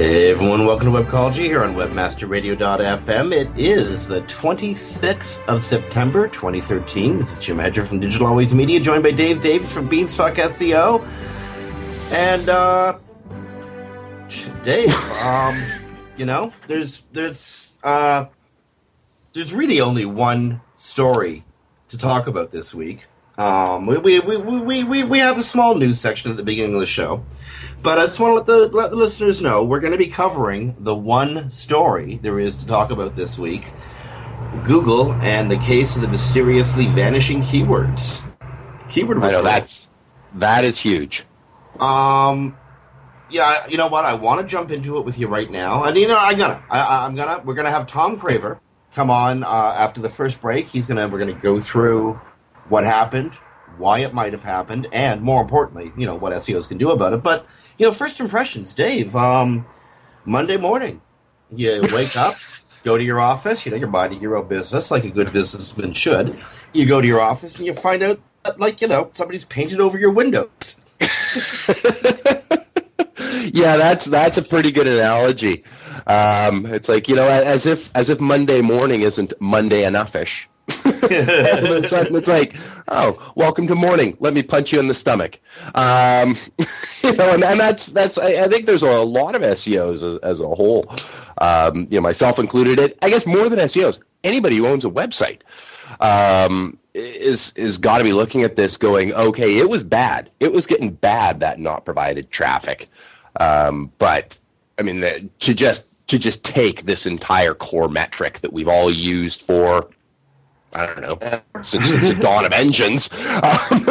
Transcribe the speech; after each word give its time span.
Hey 0.00 0.30
everyone, 0.30 0.64
welcome 0.64 0.90
to 0.90 0.98
Webcology 0.98 1.42
here 1.42 1.62
on 1.62 1.74
WebmasterRadio.fm. 1.74 3.32
It 3.34 3.50
is 3.54 4.08
the 4.08 4.22
26th 4.22 5.46
of 5.46 5.62
September 5.62 6.26
2013. 6.26 7.18
This 7.18 7.36
is 7.36 7.44
Jim 7.44 7.58
Hedger 7.58 7.84
from 7.84 8.00
Digital 8.00 8.28
Always 8.28 8.54
Media, 8.54 8.80
joined 8.80 9.02
by 9.02 9.10
Dave 9.10 9.42
Davies 9.42 9.70
from 9.70 9.88
Beanstalk 9.90 10.36
SEO. 10.36 11.06
And 12.12 12.48
uh 12.48 12.98
Dave, 14.62 14.94
um, 15.22 15.62
you 16.16 16.24
know, 16.24 16.50
there's 16.66 17.02
there's 17.12 17.74
uh 17.84 18.24
there's 19.34 19.52
really 19.52 19.82
only 19.82 20.06
one 20.06 20.62
story 20.76 21.44
to 21.88 21.98
talk 21.98 22.26
about 22.26 22.50
this 22.50 22.72
week. 22.72 23.04
Um, 23.36 23.84
we, 23.84 23.98
we, 23.98 24.20
we, 24.20 24.36
we, 24.38 24.82
we, 24.84 25.04
we 25.04 25.18
have 25.18 25.36
a 25.36 25.42
small 25.42 25.74
news 25.74 26.00
section 26.00 26.30
at 26.30 26.38
the 26.38 26.42
beginning 26.42 26.74
of 26.74 26.80
the 26.80 26.86
show. 26.86 27.22
But 27.82 27.98
I 27.98 28.04
just 28.04 28.20
want 28.20 28.32
to 28.32 28.52
let 28.52 28.70
the, 28.70 28.76
let 28.76 28.90
the 28.90 28.96
listeners 28.96 29.40
know 29.40 29.64
we're 29.64 29.80
going 29.80 29.92
to 29.92 29.98
be 29.98 30.08
covering 30.08 30.76
the 30.80 30.94
one 30.94 31.48
story 31.50 32.18
there 32.22 32.38
is 32.38 32.54
to 32.56 32.66
talk 32.66 32.90
about 32.90 33.16
this 33.16 33.38
week 33.38 33.72
Google 34.64 35.12
and 35.14 35.50
the 35.50 35.56
case 35.58 35.96
of 35.96 36.02
the 36.02 36.08
mysteriously 36.08 36.86
vanishing 36.86 37.40
keywords. 37.40 38.22
Keyword 38.90 39.22
I 39.22 39.30
know 39.30 39.42
that's 39.42 39.90
that 40.34 40.64
is 40.64 40.78
huge. 40.78 41.24
Um, 41.78 42.56
yeah, 43.30 43.66
you 43.68 43.76
know 43.76 43.88
what? 43.88 44.04
I 44.04 44.14
want 44.14 44.40
to 44.40 44.46
jump 44.46 44.70
into 44.70 44.98
it 44.98 45.04
with 45.04 45.18
you 45.18 45.28
right 45.28 45.50
now, 45.50 45.84
and 45.84 45.96
you 45.96 46.08
know 46.08 46.18
I'm 46.18 46.36
gonna, 46.36 46.62
I, 46.68 47.06
I'm 47.06 47.14
gonna, 47.14 47.42
we're 47.44 47.54
gonna 47.54 47.70
have 47.70 47.86
Tom 47.86 48.18
Craver 48.18 48.58
come 48.92 49.10
on 49.10 49.44
uh, 49.44 49.46
after 49.46 50.00
the 50.00 50.08
first 50.08 50.40
break. 50.40 50.68
He's 50.68 50.88
gonna, 50.88 51.08
we're 51.08 51.20
gonna 51.20 51.32
go 51.32 51.60
through 51.60 52.20
what 52.68 52.84
happened, 52.84 53.34
why 53.78 54.00
it 54.00 54.12
might 54.12 54.32
have 54.32 54.42
happened, 54.42 54.88
and 54.92 55.22
more 55.22 55.40
importantly, 55.40 55.92
you 55.96 56.06
know 56.06 56.16
what 56.16 56.32
SEOs 56.32 56.66
can 56.66 56.78
do 56.78 56.90
about 56.90 57.12
it. 57.12 57.22
But 57.22 57.46
you 57.80 57.86
know, 57.86 57.92
first 57.92 58.20
impressions, 58.20 58.74
Dave. 58.74 59.16
Um, 59.16 59.64
Monday 60.26 60.58
morning, 60.58 61.00
you 61.50 61.80
wake 61.94 62.14
up, 62.14 62.36
go 62.84 62.98
to 62.98 63.02
your 63.02 63.18
office. 63.18 63.64
You 63.64 63.72
know, 63.72 63.78
you're 63.78 63.88
minding 63.88 64.20
your 64.20 64.36
own 64.36 64.48
business 64.48 64.90
like 64.90 65.04
a 65.04 65.10
good 65.10 65.32
businessman 65.32 65.94
should. 65.94 66.38
You 66.74 66.84
go 66.84 67.00
to 67.00 67.06
your 67.06 67.22
office 67.22 67.56
and 67.56 67.64
you 67.64 67.72
find 67.72 68.02
out 68.02 68.20
that, 68.44 68.60
like, 68.60 68.82
you 68.82 68.88
know, 68.88 69.08
somebody's 69.14 69.46
painted 69.46 69.80
over 69.80 69.98
your 69.98 70.10
windows. 70.10 70.82
yeah, 73.50 73.78
that's 73.78 74.04
that's 74.04 74.36
a 74.36 74.42
pretty 74.42 74.72
good 74.72 74.86
analogy. 74.86 75.64
Um, 76.06 76.66
it's 76.66 76.86
like 76.86 77.08
you 77.08 77.16
know, 77.16 77.26
as 77.26 77.64
if 77.64 77.90
as 77.94 78.10
if 78.10 78.20
Monday 78.20 78.60
morning 78.60 79.00
isn't 79.00 79.32
Monday 79.40 79.84
enoughish. 79.84 80.49
It's 80.70 82.28
like, 82.28 82.56
oh, 82.88 83.32
welcome 83.34 83.66
to 83.66 83.74
morning. 83.74 84.16
Let 84.20 84.34
me 84.34 84.42
punch 84.42 84.72
you 84.72 84.80
in 84.80 84.88
the 84.88 84.94
stomach. 84.94 85.38
Um, 85.74 86.36
you 87.02 87.12
know, 87.12 87.32
and, 87.32 87.44
and 87.44 87.60
that's 87.60 87.86
that's. 87.86 88.18
I, 88.18 88.42
I, 88.42 88.48
think 88.48 88.66
there's 88.66 88.82
a 88.82 89.00
lot 89.00 89.34
of 89.34 89.42
SEOs 89.42 90.16
as, 90.16 90.18
as 90.22 90.40
a 90.40 90.48
whole, 90.48 90.86
um, 91.38 91.86
you 91.90 91.98
know, 91.98 92.00
myself 92.00 92.38
included. 92.38 92.78
It, 92.78 92.98
I 93.02 93.10
guess, 93.10 93.26
more 93.26 93.48
than 93.48 93.58
SEOs, 93.60 93.98
anybody 94.24 94.56
who 94.56 94.66
owns 94.66 94.84
a 94.84 94.90
website 94.90 95.40
um, 96.00 96.78
is 96.94 97.52
is 97.56 97.78
got 97.78 97.98
to 97.98 98.04
be 98.04 98.12
looking 98.12 98.42
at 98.42 98.56
this, 98.56 98.76
going, 98.76 99.12
okay, 99.14 99.58
it 99.58 99.68
was 99.68 99.82
bad. 99.82 100.30
It 100.40 100.52
was 100.52 100.66
getting 100.66 100.90
bad 100.90 101.40
that 101.40 101.58
not 101.58 101.84
provided 101.84 102.30
traffic. 102.30 102.88
Um, 103.38 103.92
but 103.98 104.36
I 104.78 104.82
mean, 104.82 105.00
the, 105.00 105.28
to 105.40 105.54
just 105.54 105.84
to 106.08 106.18
just 106.18 106.42
take 106.42 106.86
this 106.86 107.06
entire 107.06 107.54
core 107.54 107.88
metric 107.88 108.40
that 108.40 108.52
we've 108.52 108.68
all 108.68 108.90
used 108.90 109.42
for 109.42 109.88
I 110.72 110.86
don't 110.86 111.00
know 111.00 111.18
since, 111.62 111.84
since 111.84 112.16
the 112.16 112.22
dawn 112.22 112.44
of 112.44 112.52
engines, 112.52 113.10
um, 113.42 113.86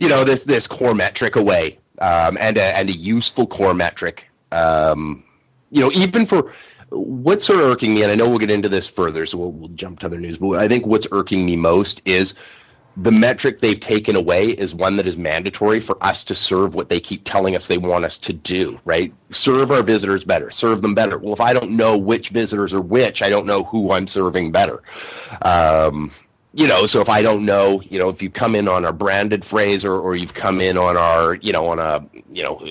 you 0.00 0.08
know 0.08 0.24
this 0.24 0.44
this 0.44 0.66
core 0.66 0.94
metric 0.94 1.36
away 1.36 1.78
um, 2.00 2.36
and 2.40 2.56
a, 2.56 2.76
and 2.76 2.88
a 2.88 2.92
useful 2.92 3.46
core 3.46 3.74
metric. 3.74 4.26
Um, 4.52 5.24
you 5.70 5.80
know, 5.80 5.92
even 5.92 6.26
for 6.26 6.52
what's 6.90 7.46
sort 7.46 7.60
of 7.60 7.66
irking 7.66 7.94
me, 7.94 8.02
and 8.02 8.10
I 8.10 8.14
know 8.14 8.28
we'll 8.28 8.38
get 8.38 8.50
into 8.50 8.68
this 8.68 8.86
further, 8.86 9.26
so 9.26 9.38
we'll, 9.38 9.52
we'll 9.52 9.68
jump 9.70 10.00
to 10.00 10.06
other 10.06 10.18
news. 10.18 10.38
But 10.38 10.58
I 10.58 10.68
think 10.68 10.86
what's 10.86 11.06
irking 11.12 11.44
me 11.46 11.56
most 11.56 12.00
is 12.04 12.34
the 13.02 13.10
metric 13.10 13.60
they've 13.60 13.80
taken 13.80 14.14
away 14.14 14.48
is 14.50 14.74
one 14.74 14.96
that 14.96 15.06
is 15.06 15.16
mandatory 15.16 15.80
for 15.80 16.02
us 16.04 16.22
to 16.24 16.34
serve 16.34 16.74
what 16.74 16.90
they 16.90 17.00
keep 17.00 17.24
telling 17.24 17.56
us 17.56 17.66
they 17.66 17.78
want 17.78 18.04
us 18.04 18.18
to 18.18 18.32
do, 18.32 18.78
right? 18.84 19.12
Serve 19.30 19.70
our 19.70 19.82
visitors 19.82 20.22
better, 20.22 20.50
serve 20.50 20.82
them 20.82 20.94
better. 20.94 21.16
Well, 21.16 21.32
if 21.32 21.40
I 21.40 21.54
don't 21.54 21.70
know 21.70 21.96
which 21.96 22.28
visitors 22.28 22.74
are 22.74 22.82
which, 22.82 23.22
I 23.22 23.30
don't 23.30 23.46
know 23.46 23.64
who 23.64 23.92
I'm 23.92 24.06
serving 24.06 24.52
better. 24.52 24.82
Um, 25.42 26.12
you 26.52 26.66
know, 26.66 26.86
so 26.86 27.00
if 27.00 27.08
I 27.08 27.22
don't 27.22 27.46
know, 27.46 27.80
you 27.82 27.98
know, 27.98 28.10
if 28.10 28.20
you 28.20 28.28
come 28.28 28.54
in 28.54 28.68
on 28.68 28.84
our 28.84 28.92
branded 28.92 29.44
phrase 29.44 29.82
or, 29.84 29.94
or 29.94 30.14
you've 30.14 30.34
come 30.34 30.60
in 30.60 30.76
on 30.76 30.96
our, 30.96 31.36
you 31.36 31.52
know, 31.52 31.68
on 31.68 31.78
a, 31.78 32.04
you 32.32 32.42
know, 32.42 32.62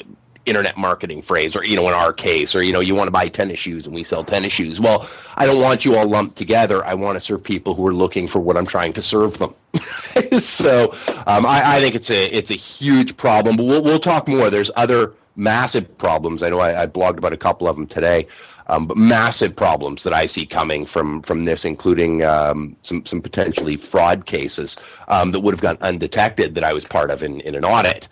internet 0.49 0.77
marketing 0.77 1.21
phrase 1.21 1.55
or 1.55 1.63
you 1.63 1.75
know 1.75 1.87
in 1.87 1.93
our 1.93 2.11
case 2.11 2.55
or 2.55 2.63
you 2.63 2.73
know 2.73 2.79
you 2.79 2.95
want 2.95 3.07
to 3.07 3.11
buy 3.11 3.27
tennis 3.27 3.59
shoes 3.59 3.85
and 3.85 3.93
we 3.95 4.03
sell 4.03 4.23
tennis 4.23 4.53
shoes. 4.53 4.79
Well 4.79 5.09
i 5.37 5.45
don't 5.45 5.61
want 5.61 5.85
you 5.85 5.95
all 5.95 6.07
lumped 6.07 6.37
together. 6.37 6.83
I 6.85 6.93
want 6.93 7.15
to 7.15 7.19
serve 7.19 7.43
people 7.43 7.75
who 7.75 7.85
are 7.87 7.93
looking 7.93 8.27
for 8.27 8.39
what 8.39 8.57
i'm 8.57 8.65
trying 8.65 8.93
to 8.93 9.01
serve 9.01 9.37
them. 9.37 9.53
So 10.39 10.91
um, 11.27 11.45
I, 11.45 11.77
I, 11.77 11.79
think 11.79 11.95
it's 11.95 12.09
a 12.09 12.25
it's 12.25 12.51
a 12.51 12.55
huge 12.55 13.15
problem 13.15 13.55
but 13.55 13.63
we'll, 13.63 13.81
we'll 13.81 13.99
talk 13.99 14.27
more. 14.27 14.49
There's 14.49 14.71
other 14.75 15.13
massive 15.37 15.97
problems. 15.97 16.43
I 16.43 16.49
know 16.49 16.59
i, 16.59 16.83
I 16.83 16.87
blogged 16.87 17.17
about 17.17 17.31
a 17.31 17.37
couple 17.37 17.67
of 17.67 17.75
them 17.77 17.87
today 17.87 18.27
um, 18.69 18.85
but 18.85 18.97
massive 18.97 19.55
problems 19.55 20.03
that 20.03 20.13
I 20.13 20.27
see 20.27 20.45
coming 20.45 20.85
from 20.85 21.21
from 21.23 21.45
this, 21.45 21.65
including 21.65 22.23
um, 22.23 22.75
some 22.83 23.05
some 23.05 23.21
potentially 23.21 23.75
fraud 23.75 24.27
cases 24.27 24.77
um, 25.07 25.31
that 25.31 25.39
would 25.39 25.53
have 25.53 25.61
gone 25.61 25.77
undetected 25.81 26.55
that 26.55 26.63
I 26.63 26.71
was 26.71 26.85
part 26.85 27.09
of 27.09 27.23
in, 27.23 27.41
in 27.41 27.55
an 27.55 27.65
audit. 27.65 28.07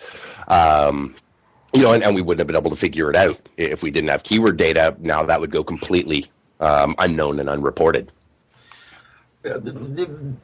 You 1.73 1.81
know, 1.81 1.93
and, 1.93 2.03
and 2.03 2.15
we 2.15 2.21
wouldn't 2.21 2.39
have 2.39 2.47
been 2.47 2.55
able 2.55 2.69
to 2.69 2.77
figure 2.77 3.09
it 3.09 3.15
out 3.15 3.39
if 3.57 3.83
we 3.83 3.91
didn't 3.91 4.09
have 4.09 4.23
keyword 4.23 4.57
data. 4.57 4.95
Now 4.99 5.23
that 5.23 5.39
would 5.39 5.51
go 5.51 5.63
completely 5.63 6.29
um, 6.59 6.95
unknown 6.97 7.39
and 7.39 7.49
unreported. 7.49 8.11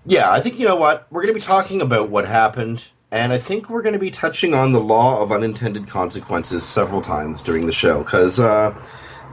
Yeah, 0.06 0.31
I 0.31 0.39
think 0.39 0.59
you 0.59 0.66
know 0.66 0.75
what 0.75 1.07
we're 1.11 1.23
going 1.23 1.34
to 1.34 1.39
be 1.39 1.45
talking 1.45 1.81
about 1.81 2.09
what 2.09 2.25
happened, 2.25 2.85
and 3.11 3.34
I 3.34 3.38
think 3.38 3.69
we're 3.69 3.81
going 3.81 3.94
to 3.94 4.00
be 4.00 4.11
touching 4.11 4.53
on 4.53 4.72
the 4.72 4.79
law 4.79 5.22
of 5.22 5.31
unintended 5.31 5.88
consequences 5.88 6.63
several 6.63 7.01
times 7.01 7.41
during 7.41 7.66
the 7.66 7.73
show 7.73 8.03
because 8.03 8.40
uh, 8.40 8.73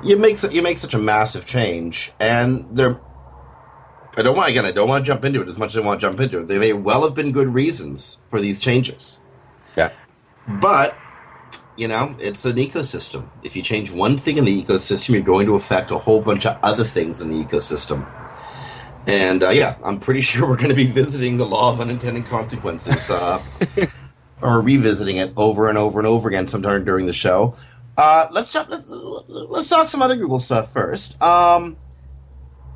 you 0.03 0.17
make 0.17 0.43
you 0.51 0.63
make 0.63 0.79
such 0.79 0.95
a 0.95 0.99
massive 0.99 1.47
change, 1.47 2.13
and 2.19 2.67
there. 2.73 3.01
I 4.17 4.23
don't 4.23 4.37
want 4.37 4.51
again. 4.51 4.65
I 4.65 4.73
don't 4.73 4.89
want 4.89 5.05
to 5.05 5.07
jump 5.07 5.25
into 5.25 5.41
it 5.41 5.47
as 5.47 5.57
much 5.57 5.71
as 5.71 5.77
I 5.77 5.87
want 5.87 6.01
to 6.01 6.07
jump 6.07 6.19
into 6.19 6.41
it. 6.41 6.49
There 6.49 6.59
may 6.59 6.73
well 6.73 7.05
have 7.05 7.15
been 7.15 7.31
good 7.31 7.55
reasons 7.55 8.19
for 8.27 8.41
these 8.41 8.59
changes. 8.59 9.21
Yeah, 9.77 9.93
but 10.49 10.97
you 11.81 11.89
know, 11.89 12.15
it's 12.19 12.45
an 12.45 12.57
ecosystem. 12.57 13.27
If 13.43 13.57
you 13.57 13.63
change 13.63 13.91
one 13.91 14.19
thing 14.19 14.37
in 14.37 14.45
the 14.45 14.63
ecosystem, 14.63 15.15
you're 15.15 15.23
going 15.23 15.47
to 15.47 15.55
affect 15.55 15.91
a 15.91 15.97
whole 15.97 16.21
bunch 16.21 16.45
of 16.45 16.59
other 16.63 16.85
things 16.85 17.23
in 17.23 17.31
the 17.31 17.43
ecosystem. 17.43 18.07
And 19.07 19.43
uh, 19.43 19.49
yeah, 19.49 19.77
I'm 19.83 19.99
pretty 19.99 20.21
sure 20.31 20.47
we're 20.47 20.59
going 20.59 20.69
to 20.69 20.75
be 20.75 20.85
visiting 20.85 21.39
the 21.39 21.47
law 21.47 21.73
of 21.73 21.81
unintended 21.81 22.27
consequences, 22.27 23.11
uh, 23.11 23.43
or 24.43 24.61
revisiting 24.61 25.17
it 25.17 25.33
over 25.39 25.71
and 25.71 25.79
over 25.79 25.99
and 25.99 26.07
over 26.07 26.29
again 26.29 26.47
sometime 26.47 26.85
during 26.85 27.07
the 27.07 27.15
show. 27.15 27.55
Uh, 27.97 28.29
let's, 28.31 28.53
talk, 28.53 28.69
let's 28.69 28.87
let's 28.89 29.69
talk 29.71 29.89
some 29.89 30.03
other 30.03 30.17
Google 30.17 30.39
stuff 30.39 30.71
first. 30.71 31.21
Um, 31.23 31.79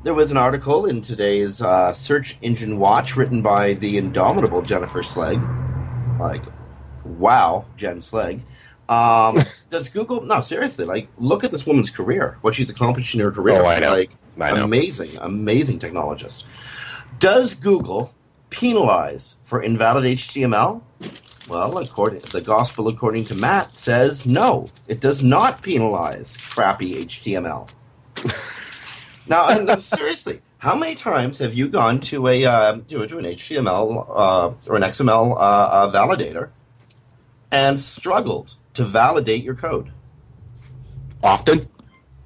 there 0.03 0.15
was 0.15 0.31
an 0.31 0.37
article 0.37 0.87
in 0.87 1.01
today's 1.01 1.61
uh, 1.61 1.93
Search 1.93 2.39
Engine 2.41 2.79
Watch 2.79 3.15
written 3.15 3.43
by 3.43 3.73
the 3.73 3.97
indomitable 3.97 4.63
Jennifer 4.63 5.03
Slegg. 5.03 5.39
Like, 6.19 6.43
wow, 7.03 7.65
Jen 7.77 8.01
Slegg 8.01 8.41
um, 8.89 9.41
does 9.69 9.89
Google? 9.89 10.21
No, 10.21 10.41
seriously. 10.41 10.85
Like, 10.85 11.07
look 11.17 11.43
at 11.43 11.51
this 11.51 11.65
woman's 11.65 11.89
career. 11.89 12.37
What 12.41 12.55
she's 12.55 12.69
accomplished 12.69 13.13
in 13.13 13.21
her 13.21 13.31
career. 13.31 13.61
Oh, 13.61 13.65
I 13.65 13.79
know. 13.79 13.91
Like, 13.91 14.11
I 14.39 14.55
know. 14.55 14.63
amazing, 14.63 15.17
amazing 15.19 15.79
technologist. 15.79 16.43
Does 17.19 17.55
Google 17.55 18.13
penalize 18.49 19.37
for 19.43 19.61
invalid 19.61 20.03
HTML? 20.05 20.81
Well, 21.47 21.77
according 21.77 22.21
the 22.31 22.41
gospel 22.41 22.87
according 22.87 23.25
to 23.25 23.35
Matt 23.35 23.77
says 23.77 24.25
no, 24.25 24.69
it 24.87 24.99
does 24.99 25.21
not 25.21 25.61
penalize 25.61 26.37
crappy 26.37 27.05
HTML. 27.05 27.69
now, 29.27 29.45
I 29.45 29.59
mean, 29.59 29.79
seriously, 29.79 30.41
how 30.57 30.75
many 30.75 30.95
times 30.95 31.39
have 31.39 31.53
you 31.53 31.67
gone 31.67 31.99
to 32.01 32.27
a 32.27 32.45
uh, 32.45 32.77
to, 32.87 33.07
to 33.07 33.17
an 33.19 33.25
HTML 33.25 34.07
uh, 34.09 34.53
or 34.67 34.75
an 34.75 34.81
XML 34.81 35.35
uh, 35.35 35.39
uh, 35.39 35.91
validator 35.91 36.49
and 37.51 37.79
struggled 37.79 38.55
to 38.75 38.85
validate 38.85 39.43
your 39.43 39.55
code? 39.55 39.91
Often. 41.23 41.67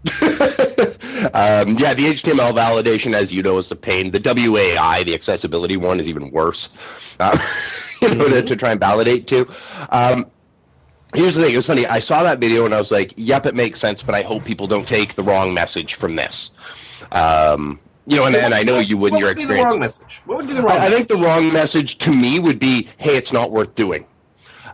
Um, 1.34 1.78
yeah, 1.78 1.94
the 1.94 2.06
HTML 2.14 2.52
validation, 2.52 3.14
as 3.14 3.32
you 3.32 3.44
know, 3.44 3.58
is 3.58 3.70
a 3.72 3.76
pain. 3.76 4.12
The 4.12 4.20
WAI, 4.20 5.04
the 5.04 5.14
accessibility 5.14 5.76
one, 5.76 6.00
is 6.00 6.08
even 6.08 6.32
worse. 6.32 6.70
Uh, 7.20 7.38
you 8.02 8.16
know, 8.16 8.26
mm-hmm. 8.26 8.34
to, 8.34 8.42
to, 8.44 8.56
try 8.56 8.72
and 8.72 8.80
validate 8.80 9.28
to. 9.28 9.48
Um, 9.90 10.26
here's 11.14 11.36
the 11.36 11.44
thing. 11.44 11.54
It 11.54 11.58
was 11.58 11.68
funny. 11.68 11.86
I 11.86 12.00
saw 12.00 12.24
that 12.24 12.40
video 12.40 12.66
and 12.66 12.74
I 12.74 12.80
was 12.80 12.92
like, 12.92 13.14
"Yep, 13.18 13.48
it 13.48 13.56
makes 13.56 13.80
sense," 13.80 14.02
but 14.02 14.16
I 14.16 14.22
hope 14.22 14.46
people 14.46 14.66
don't 14.66 14.88
take 14.88 15.16
the 15.16 15.24
wrong 15.24 15.54
message 15.54 15.96
from 15.96 16.16
this. 16.16 16.52
Um, 17.12 17.80
you 18.08 18.16
know, 18.16 18.26
and, 18.26 18.36
and 18.36 18.54
I 18.54 18.64
know 18.64 18.80
you 18.80 18.98
would 18.98 19.14
in 19.14 19.20
your 19.20 19.32
experience. 19.32 19.60
What 19.60 19.68
would 19.68 19.68
be 19.68 19.68
the 19.68 19.70
wrong 19.70 19.80
message? 19.80 20.22
What 20.26 20.38
would 20.38 20.48
be 20.48 20.54
the 20.54 20.62
wrong? 20.62 20.78
I, 20.78 20.86
I 20.86 20.90
think 20.90 21.10
the 21.10 21.18
wrong 21.18 21.52
message 21.52 21.98
to 22.00 22.12
me 22.12 22.40
would 22.40 22.60
be, 22.60 22.88
"Hey, 22.98 23.18
it's 23.18 23.34
not 23.34 23.52
worth 23.52 23.76
doing." 23.76 24.06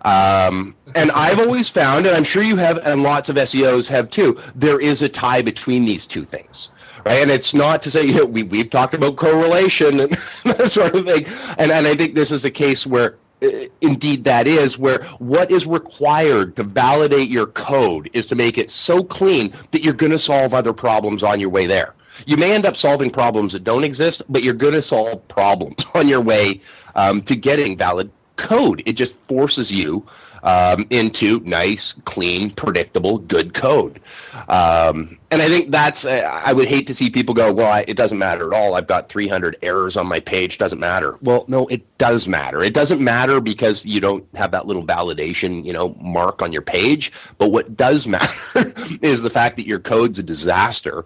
Um, 0.05 0.75
and 0.93 1.11
I've 1.11 1.39
always 1.39 1.67
found, 1.67 2.05
and 2.05 2.15
I'm 2.15 2.23
sure 2.23 2.43
you 2.43 2.55
have, 2.57 2.77
and 2.77 3.01
lots 3.01 3.27
of 3.27 3.35
SEOs 3.37 3.87
have 3.87 4.09
too, 4.11 4.39
there 4.53 4.79
is 4.79 5.01
a 5.01 5.09
tie 5.09 5.41
between 5.41 5.83
these 5.83 6.05
two 6.05 6.25
things. 6.25 6.69
Right? 7.03 7.21
And 7.21 7.29
it's 7.29 7.53
not 7.53 7.81
to 7.83 7.91
say 7.91 8.05
you 8.05 8.13
know, 8.13 8.25
we, 8.25 8.43
we've 8.43 8.69
talked 8.69 8.93
about 8.93 9.15
correlation 9.15 9.99
and 9.99 10.17
that 10.43 10.71
sort 10.71 10.95
of 10.95 11.05
thing. 11.05 11.25
And, 11.57 11.71
and 11.71 11.87
I 11.87 11.95
think 11.95 12.15
this 12.15 12.31
is 12.31 12.45
a 12.45 12.51
case 12.51 12.85
where 12.85 13.17
uh, 13.43 13.49
indeed 13.81 14.23
that 14.23 14.47
is 14.47 14.77
where 14.77 15.03
what 15.19 15.51
is 15.51 15.65
required 15.65 16.55
to 16.55 16.63
validate 16.63 17.29
your 17.29 17.47
code 17.47 18.09
is 18.13 18.25
to 18.27 18.35
make 18.35 18.57
it 18.57 18.71
so 18.71 19.03
clean 19.03 19.53
that 19.71 19.83
you're 19.83 19.93
going 19.93 20.11
to 20.11 20.19
solve 20.19 20.53
other 20.53 20.73
problems 20.73 21.21
on 21.21 21.39
your 21.39 21.49
way 21.49 21.65
there. 21.65 21.95
You 22.25 22.37
may 22.37 22.53
end 22.53 22.65
up 22.65 22.77
solving 22.77 23.09
problems 23.09 23.53
that 23.53 23.63
don't 23.63 23.83
exist, 23.83 24.23
but 24.29 24.41
you're 24.41 24.53
going 24.53 24.73
to 24.73 24.81
solve 24.81 25.27
problems 25.27 25.83
on 25.95 26.07
your 26.07 26.21
way 26.21 26.61
um, 26.95 27.21
to 27.23 27.35
getting 27.35 27.75
valid 27.75 28.09
code. 28.37 28.83
It 28.85 28.93
just 28.93 29.15
forces 29.27 29.71
you 29.71 30.05
um, 30.45 30.85
into 30.91 31.39
nice, 31.39 31.93
clean, 32.05 32.51
predictable, 32.51 33.17
good 33.17 33.55
code. 33.55 33.99
Um, 34.47 35.17
and 35.31 35.41
I 35.41 35.47
think 35.47 35.71
that's, 35.71 36.05
uh, 36.05 36.21
I 36.45 36.53
would 36.53 36.67
hate 36.67 36.85
to 36.87 36.93
see 36.93 37.09
people 37.09 37.33
go, 37.33 37.51
well, 37.51 37.71
I, 37.71 37.83
it 37.87 37.97
doesn't 37.97 38.19
matter 38.19 38.53
at 38.53 38.57
all. 38.57 38.75
I've 38.75 38.87
got 38.87 39.09
300 39.09 39.57
errors 39.63 39.97
on 39.97 40.05
my 40.05 40.19
page. 40.19 40.59
Doesn't 40.59 40.79
matter. 40.79 41.17
Well, 41.21 41.45
no, 41.47 41.65
it 41.67 41.97
does 41.97 42.27
matter. 42.27 42.61
It 42.61 42.75
doesn't 42.75 43.01
matter 43.01 43.41
because 43.41 43.83
you 43.83 43.99
don't 43.99 44.23
have 44.35 44.51
that 44.51 44.67
little 44.67 44.85
validation, 44.85 45.65
you 45.65 45.73
know, 45.73 45.95
mark 45.99 46.43
on 46.43 46.53
your 46.53 46.61
page. 46.61 47.11
But 47.39 47.49
what 47.49 47.75
does 47.75 48.05
matter 48.07 48.71
is 49.01 49.23
the 49.23 49.31
fact 49.31 49.55
that 49.57 49.65
your 49.65 49.79
code's 49.79 50.19
a 50.19 50.23
disaster. 50.23 51.05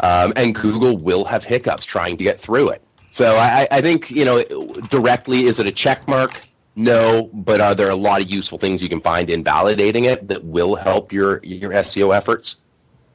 Um, 0.00 0.32
and 0.36 0.54
Google 0.54 0.96
will 0.96 1.24
have 1.24 1.42
hiccups 1.42 1.84
trying 1.84 2.18
to 2.18 2.24
get 2.24 2.38
through 2.38 2.68
it. 2.68 2.82
So 3.10 3.36
I, 3.36 3.66
I 3.70 3.80
think, 3.80 4.10
you 4.10 4.24
know, 4.26 4.44
directly, 4.90 5.46
is 5.46 5.58
it 5.58 5.66
a 5.66 5.72
check 5.72 6.06
mark? 6.06 6.38
No, 6.78 7.30
but 7.32 7.62
are 7.62 7.74
there 7.74 7.88
a 7.88 7.96
lot 7.96 8.20
of 8.20 8.30
useful 8.30 8.58
things 8.58 8.82
you 8.82 8.90
can 8.90 9.00
find 9.00 9.30
in 9.30 9.42
validating 9.42 10.04
it 10.04 10.28
that 10.28 10.44
will 10.44 10.76
help 10.76 11.10
your 11.10 11.40
your 11.42 11.70
SEO 11.70 12.14
efforts? 12.14 12.56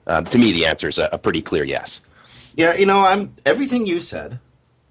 Uh, 0.07 0.23
to 0.23 0.37
me, 0.39 0.51
the 0.51 0.65
answer 0.65 0.89
is 0.89 0.97
a, 0.97 1.07
a, 1.13 1.17
pretty 1.19 1.43
clear 1.43 1.63
yes. 1.63 2.01
Yeah, 2.55 2.73
you 2.73 2.87
know, 2.87 3.01
I'm 3.01 3.35
everything 3.45 3.85
you 3.85 3.99
said, 3.99 4.39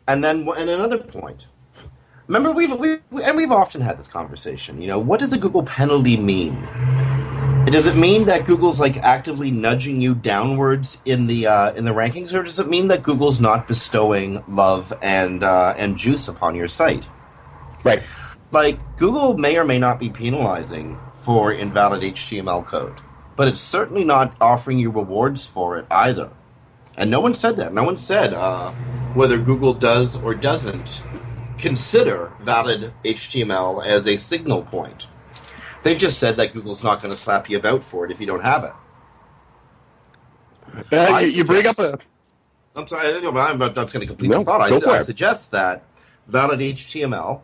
and 0.07 0.23
then 0.23 0.49
and 0.57 0.71
another 0.71 0.99
point. 0.99 1.47
Remember, 2.29 2.53
we've 2.53 2.73
we, 2.73 2.99
and 3.25 3.37
we've 3.37 3.51
often 3.51 3.81
had 3.81 3.99
this 3.99 4.07
conversation. 4.07 4.81
You 4.81 4.87
know, 4.87 5.01
what 5.01 5.19
does 5.19 5.33
a 5.33 5.39
Google 5.39 5.65
penalty 5.65 6.17
mean? 6.17 6.63
Does 7.67 7.89
it 7.89 7.97
mean 7.97 8.27
that 8.27 8.47
Google's 8.47 8.79
like 8.79 8.97
actively 8.99 9.51
nudging 9.51 10.01
you 10.01 10.15
downwards 10.15 10.99
in 11.05 11.27
the 11.27 11.49
uh, 11.49 11.73
in 11.73 11.85
the 11.85 11.91
rankings, 11.91 12.33
or 12.33 12.45
does 12.45 12.61
it 12.61 12.69
mean 12.69 12.87
that 12.87 13.03
Google's 13.03 13.41
not 13.41 13.67
bestowing 13.67 14.45
love 14.47 14.93
and 15.03 15.43
uh, 15.43 15.75
and 15.77 15.97
juice 15.97 16.29
upon 16.29 16.55
your 16.55 16.69
site? 16.69 17.05
Right 17.83 18.03
like 18.53 18.97
Google 18.97 19.37
may 19.39 19.59
or 19.59 19.65
may 19.65 19.79
not 19.79 19.99
be 19.99 20.11
penalizing 20.11 20.99
for 21.13 21.53
invalid 21.53 22.03
HTML 22.03 22.65
code, 22.65 23.01
but 23.37 23.49
it's 23.49 23.61
certainly 23.61 24.05
not 24.05 24.35
offering 24.41 24.79
you 24.79 24.91
rewards 24.91 25.47
for 25.47 25.79
it 25.79 25.87
either. 25.91 26.31
And 26.97 27.11
no 27.11 27.21
one 27.21 27.35
said 27.35 27.57
that. 27.57 27.73
No 27.73 27.85
one 27.85 27.97
said 27.97 28.35
uh, 28.35 28.73
whether 29.15 29.39
Google 29.39 29.75
does 29.75 30.21
or 30.21 30.35
doesn't 30.35 31.05
consider 31.57 32.33
valid 32.41 32.93
HTML 33.05 33.85
as 33.85 34.07
a 34.07 34.17
signal 34.17 34.63
point. 34.63 35.07
They 35.83 35.95
just 35.95 36.19
said 36.19 36.37
that 36.37 36.53
Google's 36.53 36.83
not 36.83 37.01
going 37.01 37.13
to 37.13 37.17
slap 37.17 37.49
you 37.49 37.57
about 37.57 37.83
for 37.85 38.05
it 38.05 38.11
if 38.11 38.21
you 38.21 38.27
don't 38.27 38.43
have 38.43 38.65
it. 38.65 38.73
Uh, 40.93 41.19
you, 41.19 41.29
you 41.29 41.45
bring 41.45 41.67
up 41.67 41.79
a. 41.79 41.99
I'm 42.77 42.87
sorry, 42.87 43.17
I'm, 43.17 43.37
I'm 43.37 43.59
just 43.75 43.93
going 43.93 44.01
to 44.01 44.07
complete 44.07 44.31
no, 44.31 44.39
the 44.39 44.45
thought. 44.45 44.61
I, 44.61 44.99
I 44.99 45.03
suggest 45.03 45.51
that 45.53 45.85
valid 46.27 46.61
HTML 46.61 47.41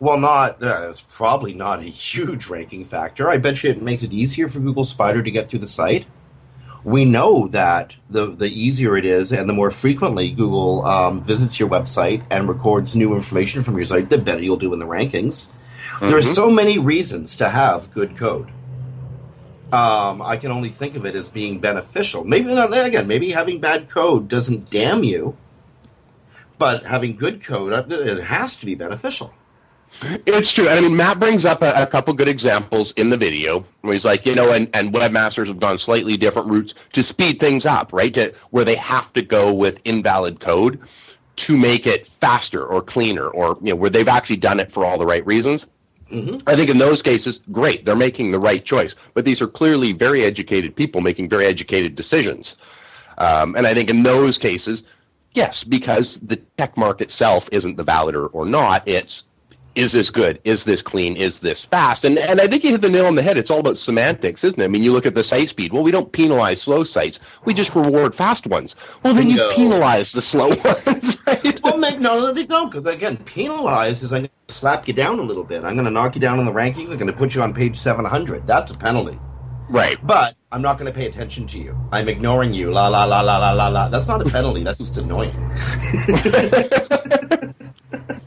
well, 0.00 0.18
not 0.18 0.62
uh, 0.62 0.88
it's 0.88 1.00
probably 1.00 1.52
not 1.52 1.80
a 1.80 1.84
huge 1.84 2.46
ranking 2.46 2.84
factor. 2.84 3.28
I 3.28 3.38
bet 3.38 3.62
you 3.62 3.70
it 3.70 3.82
makes 3.82 4.02
it 4.02 4.12
easier 4.12 4.48
for 4.48 4.60
Google 4.60 4.84
Spider 4.84 5.22
to 5.22 5.30
get 5.30 5.48
through 5.48 5.58
the 5.58 5.66
site. 5.66 6.06
We 6.84 7.04
know 7.04 7.48
that 7.48 7.96
the 8.08 8.30
the 8.30 8.48
easier 8.48 8.96
it 8.96 9.04
is, 9.04 9.32
and 9.32 9.48
the 9.48 9.52
more 9.52 9.72
frequently 9.72 10.30
Google 10.30 10.84
um, 10.86 11.20
visits 11.20 11.58
your 11.58 11.68
website 11.68 12.22
and 12.30 12.48
records 12.48 12.94
new 12.94 13.14
information 13.14 13.62
from 13.62 13.74
your 13.74 13.84
site, 13.84 14.08
the 14.08 14.18
better 14.18 14.40
you'll 14.40 14.56
do 14.56 14.72
in 14.72 14.78
the 14.78 14.86
rankings. 14.86 15.48
Mm-hmm. 15.48 16.06
There 16.06 16.16
are 16.16 16.20
mm-hmm. 16.20 16.30
so 16.30 16.48
many 16.48 16.78
reasons 16.78 17.34
to 17.36 17.48
have 17.48 17.92
good 17.92 18.16
code. 18.16 18.52
Um, 19.72 20.22
I 20.22 20.36
can 20.36 20.50
only 20.50 20.70
think 20.70 20.96
of 20.96 21.04
it 21.04 21.14
as 21.14 21.28
being 21.28 21.58
beneficial. 21.58 22.24
Maybe 22.24 22.54
not 22.54 22.72
again. 22.72 23.06
Maybe 23.08 23.32
having 23.32 23.60
bad 23.60 23.90
code 23.90 24.28
doesn't 24.28 24.70
damn 24.70 25.02
you, 25.02 25.36
but 26.56 26.86
having 26.86 27.16
good 27.16 27.42
code 27.42 27.72
uh, 27.72 27.84
it 27.88 28.22
has 28.24 28.56
to 28.56 28.66
be 28.66 28.76
beneficial. 28.76 29.34
It's 30.02 30.52
true. 30.52 30.68
I 30.68 30.80
mean, 30.80 30.96
Matt 30.96 31.18
brings 31.18 31.44
up 31.44 31.62
a, 31.62 31.72
a, 31.82 31.86
couple 31.86 32.14
good 32.14 32.28
examples 32.28 32.92
in 32.92 33.10
the 33.10 33.16
video 33.16 33.64
where 33.80 33.94
he's 33.94 34.04
like, 34.04 34.26
you 34.26 34.34
know, 34.34 34.52
and, 34.52 34.70
and 34.74 34.92
webmasters 34.92 35.48
have 35.48 35.58
gone 35.58 35.78
slightly 35.78 36.16
different 36.16 36.48
routes 36.48 36.74
to 36.92 37.02
speed 37.02 37.40
things 37.40 37.66
up, 37.66 37.92
right? 37.92 38.14
To 38.14 38.32
where 38.50 38.64
they 38.64 38.76
have 38.76 39.12
to 39.14 39.22
go 39.22 39.52
with 39.52 39.80
invalid 39.84 40.40
code 40.40 40.80
to 41.36 41.56
make 41.56 41.86
it 41.86 42.06
faster 42.20 42.64
or 42.64 42.82
cleaner 42.82 43.28
or, 43.28 43.58
you 43.60 43.70
know, 43.70 43.76
where 43.76 43.90
they've 43.90 44.08
actually 44.08 44.36
done 44.36 44.60
it 44.60 44.72
for 44.72 44.84
all 44.84 44.98
the 44.98 45.06
right 45.06 45.24
reasons. 45.26 45.66
Mm-hmm. 46.10 46.38
I 46.46 46.56
think 46.56 46.70
in 46.70 46.78
those 46.78 47.02
cases, 47.02 47.40
great, 47.52 47.84
they're 47.84 47.96
making 47.96 48.30
the 48.30 48.38
right 48.38 48.64
choice. 48.64 48.94
But 49.14 49.24
these 49.24 49.42
are 49.42 49.46
clearly 49.46 49.92
very 49.92 50.24
educated 50.24 50.74
people 50.74 51.00
making 51.00 51.28
very 51.28 51.46
educated 51.46 51.96
decisions. 51.96 52.56
Um, 53.18 53.56
and 53.56 53.66
I 53.66 53.74
think 53.74 53.90
in 53.90 54.02
those 54.02 54.38
cases, 54.38 54.84
yes, 55.32 55.64
because 55.64 56.18
the 56.22 56.36
tech 56.56 56.76
mark 56.76 57.00
itself 57.00 57.48
isn't 57.52 57.76
the 57.76 57.84
validator 57.84 58.30
or 58.32 58.46
not, 58.46 58.86
it's 58.86 59.24
is 59.78 59.92
this 59.92 60.10
good? 60.10 60.40
Is 60.42 60.64
this 60.64 60.82
clean? 60.82 61.16
Is 61.16 61.38
this 61.38 61.64
fast? 61.64 62.04
And 62.04 62.18
and 62.18 62.40
I 62.40 62.48
think 62.48 62.64
you 62.64 62.70
hit 62.70 62.82
the 62.82 62.88
nail 62.88 63.06
on 63.06 63.14
the 63.14 63.22
head. 63.22 63.38
It's 63.38 63.50
all 63.50 63.60
about 63.60 63.78
semantics, 63.78 64.42
isn't 64.42 64.60
it? 64.60 64.64
I 64.64 64.68
mean, 64.68 64.82
you 64.82 64.92
look 64.92 65.06
at 65.06 65.14
the 65.14 65.22
site 65.22 65.50
speed. 65.50 65.72
Well, 65.72 65.84
we 65.84 65.92
don't 65.92 66.10
penalize 66.10 66.60
slow 66.60 66.82
sites. 66.82 67.20
We 67.44 67.54
just 67.54 67.74
reward 67.76 68.14
fast 68.14 68.48
ones. 68.48 68.74
Well, 69.04 69.14
then 69.14 69.28
Bingo. 69.28 69.50
you 69.50 69.54
penalize 69.54 70.10
the 70.10 70.20
slow 70.20 70.48
ones, 70.64 71.16
right? 71.26 71.60
Well, 71.62 71.78
make, 71.78 72.00
no, 72.00 72.32
they 72.32 72.44
don't, 72.44 72.70
because 72.70 72.86
again, 72.86 73.18
penalize 73.18 74.02
is 74.02 74.12
I'm 74.12 74.22
going 74.22 74.30
to 74.48 74.54
slap 74.54 74.88
you 74.88 74.94
down 74.94 75.20
a 75.20 75.22
little 75.22 75.44
bit. 75.44 75.62
I'm 75.62 75.74
going 75.74 75.84
to 75.84 75.92
knock 75.92 76.16
you 76.16 76.20
down 76.20 76.40
in 76.40 76.46
the 76.46 76.52
rankings. 76.52 76.90
I'm 76.90 76.98
going 76.98 77.06
to 77.06 77.12
put 77.12 77.36
you 77.36 77.42
on 77.42 77.54
page 77.54 77.76
700. 77.76 78.48
That's 78.48 78.72
a 78.72 78.76
penalty. 78.76 79.20
Right. 79.68 80.04
But 80.04 80.34
I'm 80.50 80.62
not 80.62 80.78
going 80.78 80.92
to 80.92 80.98
pay 80.98 81.06
attention 81.06 81.46
to 81.48 81.58
you. 81.58 81.78
I'm 81.92 82.08
ignoring 82.08 82.52
you. 82.52 82.72
La 82.72 82.88
la 82.88 83.04
la 83.04 83.20
la 83.20 83.36
la 83.36 83.52
la 83.52 83.68
la. 83.68 83.88
That's 83.90 84.08
not 84.08 84.26
a 84.26 84.30
penalty. 84.30 84.64
That's 84.64 84.78
just 84.78 84.96
annoying. 84.96 85.30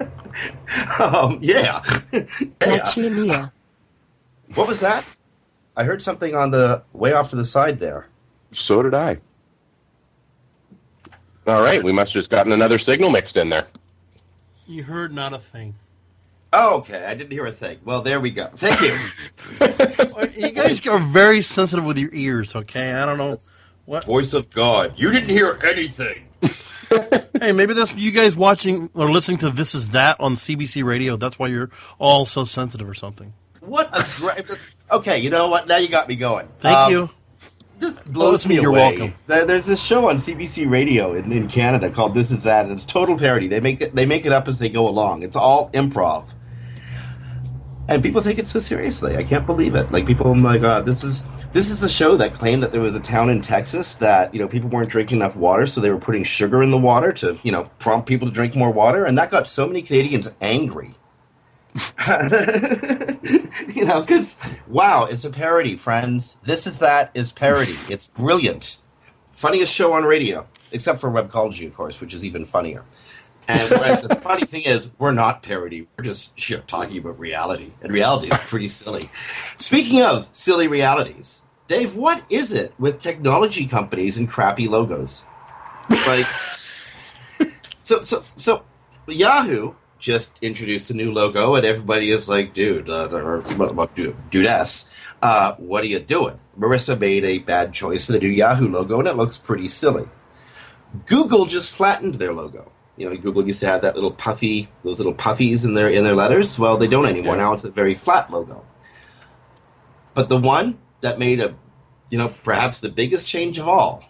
um, 1.00 1.40
yeah. 1.42 1.82
yeah. 2.62 3.50
What 4.54 4.68
was 4.68 4.82
that? 4.82 5.06
I 5.78 5.86
heard 5.86 6.02
something 6.02 6.36
on 6.36 6.52
the 6.52 6.84
way 6.92 7.14
off 7.14 7.30
to 7.30 7.38
the 7.38 7.46
side 7.46 7.80
there. 7.80 8.08
So 8.52 8.84
did 8.84 8.94
I. 8.94 9.18
All 11.48 11.64
right, 11.64 11.82
we 11.82 11.94
must 11.94 12.12
have 12.12 12.20
just 12.20 12.30
gotten 12.30 12.52
another 12.52 12.78
signal 12.78 13.10
mixed 13.10 13.38
in 13.38 13.48
there. 13.48 13.68
You 14.68 14.84
heard 14.84 15.14
not 15.14 15.34
a 15.34 15.40
thing. 15.40 15.76
Oh, 16.54 16.78
okay. 16.80 17.06
I 17.06 17.14
didn't 17.14 17.32
hear 17.32 17.46
a 17.46 17.52
thing. 17.52 17.80
Well, 17.86 18.02
there 18.02 18.20
we 18.20 18.30
go. 18.30 18.48
Thank 18.54 18.82
you. 18.82 20.38
you 20.48 20.52
guys 20.52 20.86
are 20.86 21.00
very 21.00 21.42
sensitive 21.42 21.86
with 21.86 21.98
your 21.98 22.14
ears, 22.14 22.56
okay? 22.56 22.92
I 22.92 23.06
don't 23.06 23.18
know. 23.18 23.38
What? 23.86 24.04
Voice 24.04 24.34
of 24.34 24.50
God. 24.50 24.94
You 24.98 25.12
didn't 25.12 25.30
hear 25.30 25.60
anything. 25.64 26.28
hey, 27.40 27.52
maybe 27.52 27.74
that's 27.74 27.96
you 27.96 28.12
guys 28.12 28.36
watching 28.36 28.90
or 28.96 29.12
listening 29.12 29.38
to 29.40 29.50
This 29.50 29.76
Is 29.76 29.92
That 29.92 30.20
on 30.20 30.36
CBC 30.36 30.84
Radio. 30.84 31.16
That's 31.16 31.40
why 31.40 31.48
you're 31.48 31.70
all 32.00 32.26
so 32.26 32.44
sensitive 32.44 32.90
or 32.90 32.94
something. 32.94 33.34
What 33.62 33.90
a 33.98 34.06
great. 34.20 34.46
Okay, 34.92 35.20
you 35.20 35.30
know 35.30 35.48
what? 35.48 35.68
Now 35.68 35.78
you 35.78 35.88
got 35.88 36.08
me 36.08 36.16
going. 36.16 36.48
Thank 36.60 36.78
um, 36.78 36.92
you. 36.92 37.10
This 37.80 38.00
blows 38.00 38.46
oh, 38.46 38.50
me 38.50 38.56
you're 38.56 38.70
away. 38.70 38.98
welcome. 38.98 39.14
There's 39.28 39.66
this 39.66 39.82
show 39.82 40.10
on 40.10 40.18
CBC 40.18 40.70
Radio 40.70 41.14
in, 41.14 41.32
in 41.32 41.48
Canada 41.48 41.90
called 41.90 42.14
This 42.14 42.32
Is 42.32 42.44
That, 42.44 42.66
and 42.66 42.74
it's 42.74 42.86
total 42.86 43.18
parody. 43.18 43.48
They 43.48 43.60
make 43.60 43.82
it 43.82 43.96
they 43.96 44.06
make 44.06 44.26
it 44.26 44.32
up 44.32 44.48
as 44.48 44.60
they 44.60 44.70
go 44.70 44.88
along. 44.88 45.24
It's 45.24 45.36
all 45.36 45.70
improv 45.72 46.34
and 47.92 48.04
people 48.04 48.22
take 48.22 48.38
it 48.38 48.48
so 48.48 48.60
seriously. 48.60 49.18
I 49.18 49.24
can't 49.24 49.46
believe 49.46 49.76
it. 49.76 49.92
Like 49.92 50.06
people, 50.06 50.28
oh 50.28 50.34
my 50.34 50.58
god, 50.58 50.86
this 50.86 51.04
is 51.04 51.22
this 51.54 51.70
is 51.70 51.84
a 51.84 51.90
show 51.90 52.16
that 52.18 52.34
claimed 52.34 52.64
that 52.64 52.72
there 52.72 52.82
was 52.82 52.96
a 52.96 53.00
town 53.00 53.30
in 53.30 53.42
Texas 53.42 53.96
that 53.96 54.34
you 54.34 54.40
know 54.40 54.48
people 54.48 54.70
weren't 54.70 54.90
drinking 54.90 55.18
enough 55.18 55.36
water, 55.36 55.66
so 55.66 55.82
they 55.82 55.90
were 55.90 56.00
putting 56.00 56.24
sugar 56.24 56.64
in 56.64 56.72
the 56.72 56.78
water 56.78 57.12
to 57.14 57.38
you 57.44 57.52
know 57.52 57.70
prompt 57.80 58.08
people 58.08 58.28
to 58.28 58.34
drink 58.34 58.56
more 58.56 58.72
water, 58.72 59.04
and 59.06 59.18
that 59.18 59.30
got 59.30 59.48
so 59.48 59.68
many 59.68 59.82
Canadians 59.82 60.32
angry. 60.42 60.96
you 63.74 63.86
know, 63.86 64.02
because 64.02 64.38
wow, 64.68 65.06
it's 65.06 65.26
a 65.26 65.30
parody, 65.30 65.76
friends. 65.76 66.38
This 66.44 66.68
is 66.68 66.80
that 66.80 67.12
is 67.14 67.32
parody. 67.32 67.78
It's 67.90 68.08
brilliant. 68.08 68.78
funniest 69.32 69.74
show 69.74 69.94
on 69.94 70.04
radio, 70.04 70.48
except 70.72 71.00
for 71.00 71.10
Web 71.10 71.30
Webcology, 71.30 71.68
of 71.68 71.74
course, 71.74 72.02
which 72.02 72.14
is 72.14 72.26
even 72.26 72.46
funnier. 72.46 72.84
And 73.52 74.04
the 74.04 74.16
funny 74.16 74.46
thing 74.46 74.64
is, 74.64 74.92
we're 74.98 75.12
not 75.12 75.44
parody. 75.44 75.88
We're 75.98 76.06
just 76.06 76.50
know, 76.50 76.62
talking 76.68 76.98
about 76.98 77.20
reality, 77.20 77.72
and 77.82 77.92
reality 77.92 78.28
is 78.32 78.38
pretty 78.40 78.68
silly. 78.68 79.10
Speaking 79.58 80.02
of 80.04 80.30
silly 80.32 80.68
realities, 80.68 81.42
Dave, 81.68 81.96
what 81.96 82.24
is 82.30 82.54
it 82.54 82.74
with 82.80 83.00
technology 83.00 83.66
companies 83.66 84.18
and 84.18 84.30
crappy 84.30 84.68
logos? 84.68 85.24
Like, 85.90 86.26
so 87.82 88.02
so 88.02 88.24
so 88.38 88.64
Yahoo 89.08 89.74
just 90.00 90.38
introduced 90.42 90.90
a 90.90 90.94
new 90.94 91.12
logo, 91.12 91.56
and 91.56 91.66
everybody 91.66 92.10
is 92.10 92.28
like, 92.28 92.54
dude, 92.54 92.90
uh, 92.90 93.10
or, 93.12 93.42
well, 93.58 93.90
dude, 93.94 94.16
dudess, 94.32 94.90
uh, 95.22 95.56
what 95.56 95.84
are 95.84 95.88
you 95.88 96.00
doing? 96.00 96.40
Marissa 96.58 97.00
made 97.00 97.24
a 97.24 97.38
bad 97.40 97.72
choice 97.72 98.06
for 98.06 98.12
the 98.12 98.20
new 98.20 98.28
Yahoo 98.28 98.68
logo, 98.68 99.00
and 99.00 99.08
it 99.08 99.16
looks 99.16 99.38
pretty 99.38 99.68
silly. 99.68 100.08
Google 101.06 101.46
just 101.46 101.72
flattened 101.74 102.16
their 102.16 102.34
logo. 102.34 102.72
You 103.02 103.10
know, 103.10 103.18
Google 103.18 103.48
used 103.48 103.60
to 103.62 103.66
have 103.66 103.82
that 103.82 103.96
little 103.96 104.12
puffy, 104.12 104.70
those 104.84 105.00
little 105.00 105.16
puffies 105.16 105.66
in 105.66 105.74
their 105.74 105.90
in 105.90 106.04
their 106.04 106.16
letters. 106.16 106.60
Well, 106.60 106.78
they 106.78 106.88
don't 106.88 107.08
anymore. 107.08 107.36
Now 107.36 107.54
it's 107.54 107.64
a 107.64 107.72
very 107.72 107.96
flat 107.96 108.32
logo. 108.32 108.64
But 110.14 110.30
the 110.30 110.38
one 110.38 110.78
that 111.02 111.18
made 111.18 111.40
a, 111.40 111.56
you 112.12 112.20
know, 112.20 112.36
perhaps 112.44 112.80
the 112.80 112.90
biggest 112.90 113.28
change 113.28 113.58
of 113.58 113.68
all, 113.68 114.04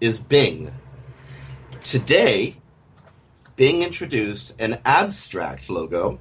is 0.00 0.18
Bing. 0.18 0.72
Today, 1.84 2.56
Bing 3.54 3.84
introduced 3.84 4.60
an 4.60 4.80
abstract 4.84 5.70
logo, 5.70 6.18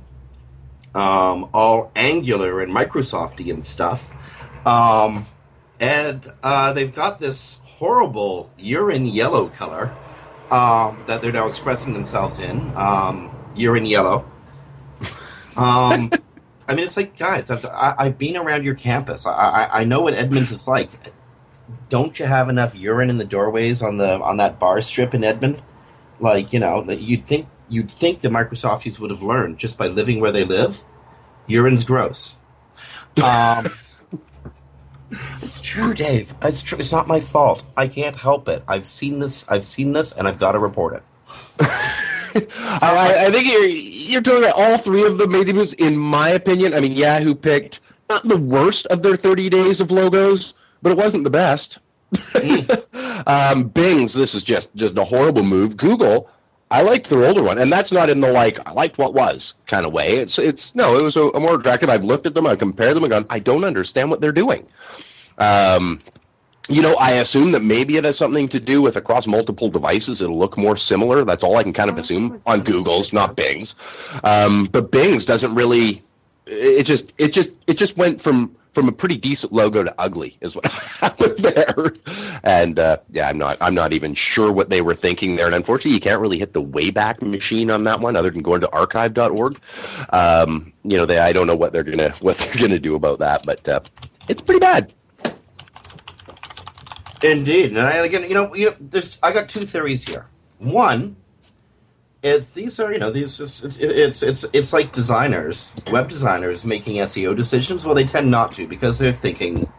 um, 0.94 1.50
all 1.56 1.92
Angular 1.96 2.62
and 2.62 2.72
Microsofty 2.72 3.52
and 3.52 3.66
stuff, 3.66 4.14
um, 4.68 5.26
and 5.80 6.32
uh, 6.44 6.72
they've 6.72 6.94
got 6.94 7.20
this 7.20 7.62
horrible 7.64 8.52
urine 8.60 9.08
yellow 9.08 9.48
color 9.48 9.96
um, 10.52 11.04
that 11.08 11.22
they're 11.22 11.32
now 11.32 11.48
expressing 11.48 11.94
themselves 11.94 12.40
in. 12.40 12.76
Um, 12.76 13.32
in 13.56 13.86
yellow. 13.86 14.26
Um, 15.56 16.12
I 16.68 16.74
mean, 16.74 16.84
it's 16.84 16.98
like, 16.98 17.18
guys, 17.18 17.52
I've, 17.52 17.66
I, 17.66 18.06
have 18.06 18.18
been 18.18 18.38
around 18.38 18.64
your 18.64 18.76
campus. 18.76 19.26
I, 19.26 19.32
I, 19.32 19.82
I 19.82 19.84
know 19.84 20.02
what 20.02 20.14
Edmonds 20.14 20.52
is 20.52 20.68
like. 20.68 20.90
Don't 21.90 22.18
you 22.20 22.26
have 22.26 22.50
enough 22.50 22.76
urine 22.76 23.10
in 23.10 23.18
the 23.18 23.26
doorways 23.26 23.82
on 23.82 23.98
the 23.98 24.20
on 24.20 24.38
that 24.38 24.60
bar 24.60 24.82
strip 24.82 25.14
in 25.14 25.22
Redmond? 25.22 25.62
Like, 26.20 26.52
you 26.52 26.60
know, 26.60 26.84
you'd 26.90 27.26
think 27.26 27.48
you'd 27.70 27.92
think 27.92 28.22
the 28.22 28.30
Microsofties 28.30 29.00
would 29.00 29.12
have 29.12 29.22
learned 29.22 29.60
just 29.60 29.78
by 29.78 29.88
living 29.88 30.20
where 30.20 30.32
they 30.32 30.44
live. 30.44 30.84
Urine's 31.48 31.84
gross. 31.84 32.38
Um, 33.24 33.70
it's 35.42 35.62
true, 35.62 35.94
Dave. 35.94 36.34
It's 36.42 36.62
true. 36.62 36.78
It's 36.78 36.92
not 36.92 37.08
my 37.08 37.20
fault. 37.20 37.64
I 37.78 37.88
can't 37.88 38.16
help 38.16 38.48
it. 38.48 38.64
I've 38.68 38.86
seen 38.86 39.20
this. 39.20 39.48
I've 39.50 39.66
seen 39.66 39.94
this, 39.94 40.12
and 40.12 40.28
I've 40.28 40.40
got 40.40 40.54
to 40.54 40.60
report 40.60 40.96
it. 40.96 41.04
I, 42.82 43.26
I, 43.28 43.32
think 43.32 43.48
you're 43.48 43.66
you're 43.66 44.22
talking 44.22 44.44
about 44.44 44.56
all 44.56 44.78
three 44.78 45.06
of 45.06 45.18
the 45.18 45.28
major 45.28 45.54
moves. 45.54 45.74
In 45.74 45.96
my 45.96 46.30
opinion, 46.30 46.74
I 46.74 46.80
mean, 46.80 46.92
Yahoo 46.92 47.34
picked 47.34 47.80
not 48.10 48.28
the 48.28 48.38
worst 48.38 48.86
of 48.88 49.02
their 49.02 49.16
30 49.16 49.50
days 49.50 49.80
of 49.80 49.90
logos, 49.90 50.54
but 50.82 50.92
it 50.92 50.98
wasn't 50.98 51.24
the 51.24 51.30
best. 51.30 51.80
Mm. 52.14 53.28
um, 53.28 53.64
Bing's 53.64 54.14
this 54.14 54.36
is 54.36 54.44
just 54.44 54.74
just 54.76 54.98
a 54.98 55.04
horrible 55.04 55.44
move. 55.44 55.78
Google, 55.78 56.30
I 56.72 56.82
liked 56.82 57.10
their 57.10 57.26
older 57.26 57.44
one, 57.44 57.60
and 57.60 57.72
that's 57.72 57.92
not 57.92 58.10
in 58.10 58.22
the 58.22 58.32
like 58.32 58.60
I 58.68 58.72
liked 58.72 58.98
what 58.98 59.14
was 59.14 59.54
kind 59.68 59.86
of 59.86 59.94
way. 59.94 60.18
It's 60.18 60.40
it's 60.40 60.74
no, 60.74 60.98
it 60.98 61.04
was 61.04 61.16
a, 61.16 61.30
a 61.30 61.40
more 61.40 61.56
attractive. 61.56 61.90
I've 61.90 62.04
looked 62.04 62.26
at 62.26 62.34
them, 62.34 62.48
I 62.48 62.56
compared 62.56 62.96
them, 62.96 63.04
and 63.04 63.12
gone, 63.12 63.26
I 63.30 63.40
don't 63.40 63.64
understand 63.64 64.10
what 64.10 64.20
they're 64.20 64.32
doing. 64.32 64.66
Um, 65.38 66.02
you 66.68 66.82
know, 66.82 66.96
I 66.96 67.12
assume 67.12 67.52
that 67.52 67.62
maybe 67.62 67.98
it 67.98 68.04
has 68.06 68.18
something 68.18 68.48
to 68.50 68.60
do 68.60 68.82
with 68.82 68.96
across 68.96 69.28
multiple 69.28 69.70
devices. 69.70 70.22
It'll 70.22 70.40
look 70.40 70.58
more 70.58 70.76
similar. 70.76 71.24
That's 71.24 71.44
all 71.44 71.58
I 71.58 71.64
can 71.64 71.74
kind 71.74 71.90
of 71.90 71.98
oh, 71.98 72.02
assume 72.02 72.42
on 72.48 72.62
Google's, 72.62 73.14
not 73.14 73.36
Bing's. 73.36 73.76
Um, 74.24 74.68
but 74.72 74.90
Bing's 74.90 75.26
doesn't 75.26 75.54
really. 75.54 76.04
It 76.48 76.84
just 76.84 77.14
it 77.18 77.30
just 77.30 77.50
it 77.68 77.76
just 77.76 77.98
went 77.98 78.22
from 78.22 78.56
from 78.76 78.90
a 78.90 78.92
pretty 78.92 79.16
decent 79.16 79.54
logo 79.54 79.84
to 79.84 79.96
ugly 79.98 80.38
is 80.42 80.54
what 80.54 80.66
happened 80.72 81.40
there. 81.40 81.94
And 82.44 82.78
uh, 82.78 82.98
yeah, 83.12 83.30
I'm 83.30 83.38
not 83.38 83.58
I'm 83.62 83.74
not 83.74 83.94
even 83.94 84.14
sure 84.14 84.52
what 84.52 84.70
they 84.70 84.82
were 84.82 84.94
thinking 84.94 85.38
there. 85.38 85.46
And 85.48 85.56
unfortunately, 85.56 85.94
you 85.94 86.02
can't 86.02 86.22
really 86.22 86.38
hit 86.38 86.54
the 86.54 86.62
wayback 86.62 87.22
machine 87.22 87.72
on 87.72 87.86
that 87.86 88.02
one, 88.02 88.16
other 88.16 88.30
than 88.30 88.44
going 88.44 88.62
to 88.62 88.70
archive.org. 88.72 89.60
Um, 90.10 90.74
you 90.84 90.98
know, 90.98 91.06
they 91.06 91.18
I 91.18 91.34
don't 91.34 91.48
know 91.48 91.56
what 91.56 91.74
they're 91.74 91.84
gonna 91.84 92.10
what 92.20 92.38
they're 92.38 92.56
gonna 92.56 92.78
do 92.78 92.96
about 92.96 93.20
that, 93.20 93.46
but 93.46 93.68
uh, 93.68 93.80
it's 94.28 94.42
pretty 94.42 94.60
bad. 94.60 94.94
Indeed, 97.24 97.72
and 97.72 97.80
I, 97.80 97.94
again, 98.06 98.24
you 98.24 98.36
know, 98.36 98.54
you 98.54 98.70
know, 98.70 99.02
I 99.24 99.32
got 99.32 99.50
two 99.50 99.62
theories 99.62 100.04
here. 100.04 100.28
One 100.60 101.16
it's 102.26 102.52
these 102.52 102.80
are 102.80 102.92
you 102.92 102.98
know 102.98 103.12
these 103.12 103.38
just, 103.38 103.64
it's, 103.64 103.78
it's 103.78 104.24
it's 104.24 104.46
it's 104.52 104.74
like 104.74 104.92
designers, 104.92 105.76
web 105.92 106.10
designers 106.10 106.66
making 106.66 106.96
SEO 106.98 107.36
decisions. 107.36 107.86
Well, 107.86 107.94
they 107.94 108.04
tend 108.04 108.32
not 108.32 108.52
to 108.54 108.68
because 108.68 108.98
they're 108.98 109.14
thinking 109.14 109.70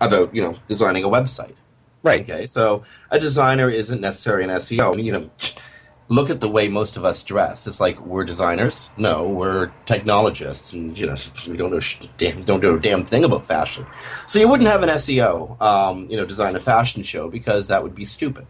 about 0.00 0.34
you 0.34 0.42
know 0.42 0.54
designing 0.66 1.04
a 1.04 1.08
website. 1.08 1.54
Right. 2.02 2.20
Okay. 2.20 2.46
So 2.46 2.84
a 3.10 3.18
designer 3.18 3.70
isn't 3.70 4.00
necessarily 4.00 4.44
an 4.44 4.50
SEO. 4.50 5.02
You 5.02 5.12
know, 5.12 5.30
look 6.08 6.28
at 6.28 6.40
the 6.40 6.48
way 6.48 6.68
most 6.68 6.98
of 6.98 7.06
us 7.06 7.22
dress. 7.22 7.66
It's 7.66 7.80
like 7.80 7.98
we're 8.04 8.24
designers. 8.24 8.90
No, 8.98 9.26
we're 9.26 9.72
technologists, 9.86 10.74
and 10.74 10.96
you 10.98 11.06
know 11.06 11.16
we 11.48 11.56
don't 11.56 11.70
know 11.70 11.80
damn 12.18 12.42
don't 12.42 12.62
know 12.62 12.74
a 12.74 12.80
damn 12.80 13.04
thing 13.04 13.24
about 13.24 13.46
fashion. 13.46 13.86
So 14.26 14.38
you 14.38 14.48
wouldn't 14.48 14.68
have 14.68 14.82
an 14.82 14.90
SEO, 14.90 15.60
um, 15.62 16.06
you 16.10 16.18
know, 16.18 16.26
design 16.26 16.54
a 16.54 16.60
fashion 16.60 17.02
show 17.02 17.30
because 17.30 17.68
that 17.68 17.82
would 17.82 17.94
be 17.94 18.04
stupid. 18.04 18.46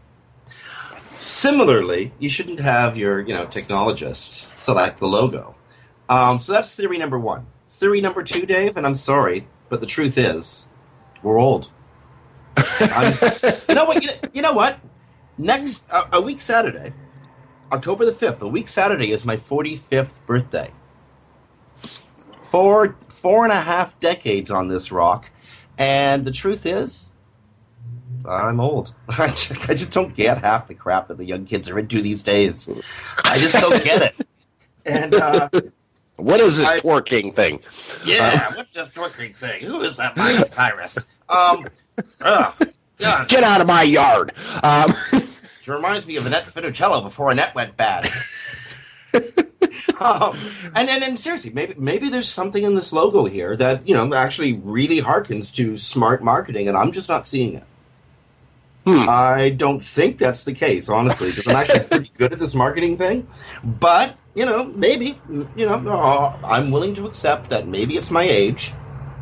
Similarly, 1.19 2.13
you 2.21 2.29
shouldn't 2.29 2.61
have 2.61 2.97
your 2.97 3.21
you 3.21 3.35
know 3.35 3.45
technologists 3.47 4.53
select 4.61 4.99
the 4.99 5.09
logo. 5.09 5.57
Um, 6.09 6.39
so 6.39 6.53
that's 6.53 6.75
theory 6.75 6.97
number 6.97 7.19
one. 7.19 7.47
Theory 7.69 8.01
number 8.01 8.23
two, 8.23 8.47
Dave, 8.47 8.77
and 8.77 8.87
I'm 8.87 8.95
sorry, 8.95 9.47
but 9.69 9.81
the 9.81 9.87
truth 9.87 10.17
is, 10.17 10.69
we're 11.23 11.39
old. 11.39 11.71
you 12.81 13.75
know 13.75 13.85
what? 13.85 14.03
You, 14.03 14.11
you, 14.33 14.43
know 14.43 14.53
what? 14.53 14.81
Next 15.37 15.85
uh, 15.91 16.07
a 16.13 16.21
week 16.21 16.41
Saturday, 16.41 16.93
October 17.71 18.05
the 18.05 18.13
fifth, 18.13 18.41
a 18.41 18.49
week 18.49 18.69
Saturday 18.69 19.11
is 19.11 19.25
my 19.25 19.37
45th 19.37 20.25
birthday. 20.27 20.73
Four 22.43 22.97
four 23.09 23.45
and 23.45 23.53
a 23.53 23.61
half 23.61 23.99
decades 24.01 24.51
on 24.51 24.69
this 24.69 24.91
rock, 24.91 25.31
and 25.77 26.25
the 26.25 26.33
truth 26.33 26.65
is, 26.65 27.13
I'm 28.29 28.61
old. 28.61 28.95
I 29.09 29.29
just 29.29 29.93
don't 29.93 30.15
get 30.15 30.39
half 30.39 30.69
the 30.69 30.75
crap 30.75 31.09
that 31.09 31.19
the 31.19 31.25
young 31.25 31.45
kids 31.45 31.69
are 31.71 31.79
into 31.79 32.01
these 32.01 32.23
days. 32.23 32.71
I 33.25 33.39
just 33.39 33.55
don't 33.55 33.83
get 33.83 34.03
it. 34.03 34.27
And 34.85 35.15
uh, 35.15 35.49
what 36.17 36.41
is 36.41 36.57
this 36.57 36.67
I, 36.67 36.81
twerking 36.81 37.35
thing? 37.35 37.61
Yeah, 38.05 38.47
uh, 38.49 38.55
what's 38.55 38.73
this 38.73 38.93
twerking 38.95 39.35
thing? 39.35 39.65
Who 39.65 39.83
is 39.83 39.97
that 39.97 40.17
Miley 40.17 40.47
Cyrus? 40.47 40.99
Um, 41.29 41.67
ugh, 42.21 42.55
Get 42.99 43.45
out 43.45 43.61
of 43.61 43.67
my 43.67 43.83
yard. 43.83 44.33
Um, 44.63 44.95
she 45.61 45.71
reminds 45.71 46.07
me 46.07 46.17
of 46.17 46.27
Annette 46.27 46.47
Funicello 46.47 47.03
before 47.03 47.31
Annette 47.31 47.55
went 47.55 47.77
bad. 47.77 48.11
um, 50.01 50.37
and, 50.75 50.89
and 50.89 51.03
and 51.03 51.19
seriously, 51.19 51.51
maybe 51.53 51.75
maybe 51.79 52.09
there's 52.09 52.29
something 52.29 52.63
in 52.63 52.75
this 52.75 52.93
logo 52.93 53.25
here 53.25 53.57
that 53.57 53.87
you 53.89 53.95
know 53.95 54.13
actually 54.15 54.55
really 54.55 55.01
harkens 55.01 55.55
to 55.55 55.77
smart 55.77 56.23
marketing, 56.23 56.69
and 56.69 56.77
I'm 56.77 56.93
just 56.93 57.09
not 57.09 57.27
seeing 57.27 57.55
it. 57.55 57.65
Hmm. 58.88 59.07
I 59.07 59.50
don't 59.50 59.80
think 59.80 60.16
that's 60.16 60.45
the 60.45 60.54
case, 60.54 60.88
honestly, 60.88 61.28
because 61.28 61.47
I'm 61.47 61.57
actually 61.57 61.80
pretty 61.90 62.11
good 62.16 62.33
at 62.33 62.38
this 62.38 62.54
marketing 62.54 62.97
thing. 62.97 63.28
But 63.62 64.16
you 64.35 64.47
know, 64.47 64.64
maybe 64.64 65.21
you 65.28 65.66
know, 65.66 65.75
uh, 65.90 66.38
I'm 66.42 66.71
willing 66.71 66.95
to 66.95 67.07
accept 67.07 67.50
that 67.50 67.66
maybe 67.68 67.99
it's 67.99 68.11
my 68.11 68.23
age, 68.23 68.73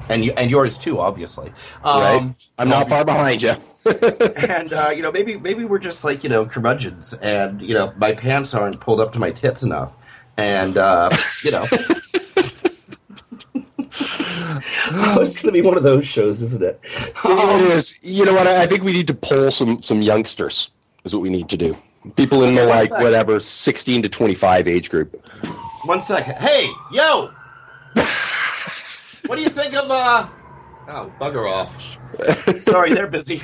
and 0.09 0.25
you, 0.25 0.33
and 0.37 0.53
yours 0.53 0.79
too, 0.79 1.01
obviously. 1.01 1.49
Um, 1.83 2.01
right. 2.01 2.35
I'm 2.61 2.69
not 2.69 2.89
far 2.89 3.05
behind 3.05 3.43
you. 3.43 3.57
and 4.37 4.73
uh, 4.73 4.93
you 4.95 5.03
know, 5.03 5.11
maybe 5.11 5.37
maybe 5.37 5.65
we're 5.65 5.81
just 5.81 6.05
like 6.05 6.23
you 6.23 6.29
know 6.29 6.47
curmudgeons, 6.47 7.15
and 7.15 7.61
you 7.61 7.75
know, 7.75 7.93
my 7.97 8.13
pants 8.13 8.55
aren't 8.55 8.81
pulled 8.81 9.01
up 9.01 9.13
to 9.15 9.19
my 9.19 9.33
tits 9.33 9.65
enough, 9.65 9.99
and 10.37 10.79
uh, 10.79 11.11
you 11.43 11.51
know. 11.51 11.67
Oh, 14.97 15.21
it's 15.21 15.35
going 15.35 15.47
to 15.47 15.53
be 15.53 15.63
one 15.63 15.77
of 15.77 15.83
those 15.83 16.07
shows, 16.07 16.43
isn't 16.43 16.63
it? 16.63 16.81
Um, 17.25 17.63
it 17.63 17.73
is. 17.73 17.95
You 18.03 18.25
know 18.25 18.35
what? 18.35 18.47
I 18.47 18.67
think 18.67 18.85
we 18.85 18.93
need 18.93 19.07
to 19.09 19.15
poll 19.15 19.51
some 19.51 19.83
some 19.83 20.01
youngsters. 20.01 20.71
Is 21.05 21.13
what 21.13 21.23
we 21.23 21.31
need 21.31 21.49
to 21.49 21.57
do. 21.57 21.77
People 22.15 22.45
in 22.45 22.55
the 22.55 22.65
like 22.65 22.91
whatever 22.93 23.41
sixteen 23.41 24.03
to 24.03 24.09
twenty 24.09 24.35
five 24.35 24.69
age 24.69 24.91
group. 24.91 25.21
One 25.85 26.01
second. 26.01 26.37
Hey, 26.37 26.69
yo. 26.93 27.33
what 29.27 29.37
do 29.37 29.43
you 29.43 29.51
think 29.51 29.75
of 29.75 29.91
uh? 29.91 30.29
Oh, 30.89 31.13
bugger 31.21 31.51
off. 31.51 32.63
Sorry, 32.63 32.93
they're 32.93 33.09
busy. 33.09 33.43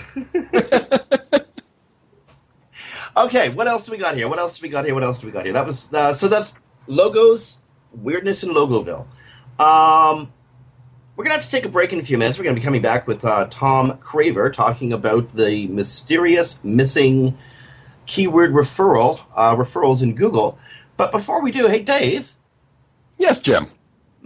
okay, 3.17 3.49
what 3.51 3.67
else 3.67 3.85
do 3.85 3.93
we 3.93 3.99
got 3.99 4.15
here? 4.15 4.29
What 4.29 4.39
else 4.39 4.59
do 4.59 4.63
we 4.63 4.69
got 4.69 4.85
here? 4.85 4.95
What 4.95 5.03
else 5.03 5.19
do 5.19 5.27
we 5.27 5.33
got 5.33 5.45
here? 5.45 5.55
That 5.55 5.67
was 5.67 5.89
uh, 5.93 6.15
so 6.15 6.29
that's 6.29 6.55
logos 6.87 7.63
weirdness 7.95 8.43
in 8.43 8.51
Logoville. 8.51 9.07
Um, 9.59 10.33
We're 11.23 11.29
going 11.29 11.39
to 11.39 11.43
have 11.43 11.51
to 11.51 11.57
take 11.57 11.65
a 11.65 11.69
break 11.69 11.93
in 11.93 12.01
a 12.01 12.03
few 12.03 12.19
minutes. 12.19 12.37
We're 12.37 12.43
going 12.43 12.57
to 12.57 12.61
be 12.61 12.65
coming 12.65 12.83
back 12.83 13.07
with 13.07 13.25
uh, 13.25 13.47
Tom 13.49 13.97
Craver 13.99 14.53
talking 14.53 14.93
about 14.93 15.29
the 15.29 15.69
mysterious 15.69 16.59
missing 16.65 17.39
keyword 18.07 18.51
referral 18.51 19.25
uh, 19.37 19.55
referrals 19.55 20.03
in 20.03 20.17
Google. 20.17 20.59
But 20.97 21.13
before 21.13 21.41
we 21.41 21.53
do, 21.53 21.69
hey 21.69 21.81
Dave. 21.81 22.33
Yes, 23.19 23.39
Jim. 23.39 23.69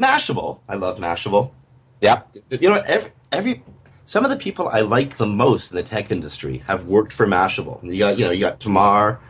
Mashable. 0.01 0.61
I 0.71 0.77
love 0.77 0.99
Mashable. 0.99 1.51
Yeah. 2.01 2.23
You 2.49 2.71
know, 2.71 2.83
every 2.87 3.13
every 3.31 3.63
some 4.07 4.25
of 4.25 4.31
the 4.31 4.39
people 4.39 4.67
I 4.67 4.81
like 4.81 5.19
the 5.19 5.27
most 5.27 5.73
in 5.73 5.77
the 5.77 5.83
tech 5.83 6.11
industry 6.11 6.65
have 6.67 6.87
worked 6.87 7.13
for 7.13 7.27
Mashable. 7.27 7.83
You 7.85 7.99
got 7.99 8.19
you 8.19 8.25
know 8.25 8.31
you 8.31 8.41
got 8.41 8.59
Tamar, 8.59 9.21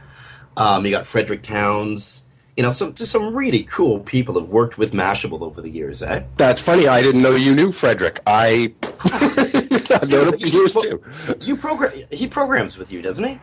um, 0.56 0.85
you 0.85 0.92
got 0.92 1.04
Frederick 1.04 1.42
Townes. 1.42 2.23
You 2.57 2.63
know, 2.63 2.73
some 2.73 2.95
just 2.95 3.13
some 3.13 3.35
really 3.35 3.65
cool 3.65 4.01
people 4.01 4.41
have 4.41 4.49
worked 4.49 4.79
with 4.79 4.93
Mashable 4.93 5.43
over 5.43 5.61
the 5.61 5.69
years. 5.69 6.03
Eh? 6.03 6.23
That's 6.39 6.61
funny. 6.61 6.89
I 6.89 7.03
didn't 7.03 7.21
know 7.21 7.33
you 7.33 7.55
knew 7.55 7.71
Frederick. 7.71 8.21
I 8.27 8.73
I've 9.05 10.09
known 10.09 10.33
him 10.33 10.39
for 10.39 10.47
years 10.47 10.75
too. 10.75 11.03
You 11.41 11.57
program. 11.57 11.93
He 12.11 12.27
programs 12.27 12.79
with 12.79 12.91
you, 12.91 13.03
doesn't 13.03 13.25
he? 13.25 13.39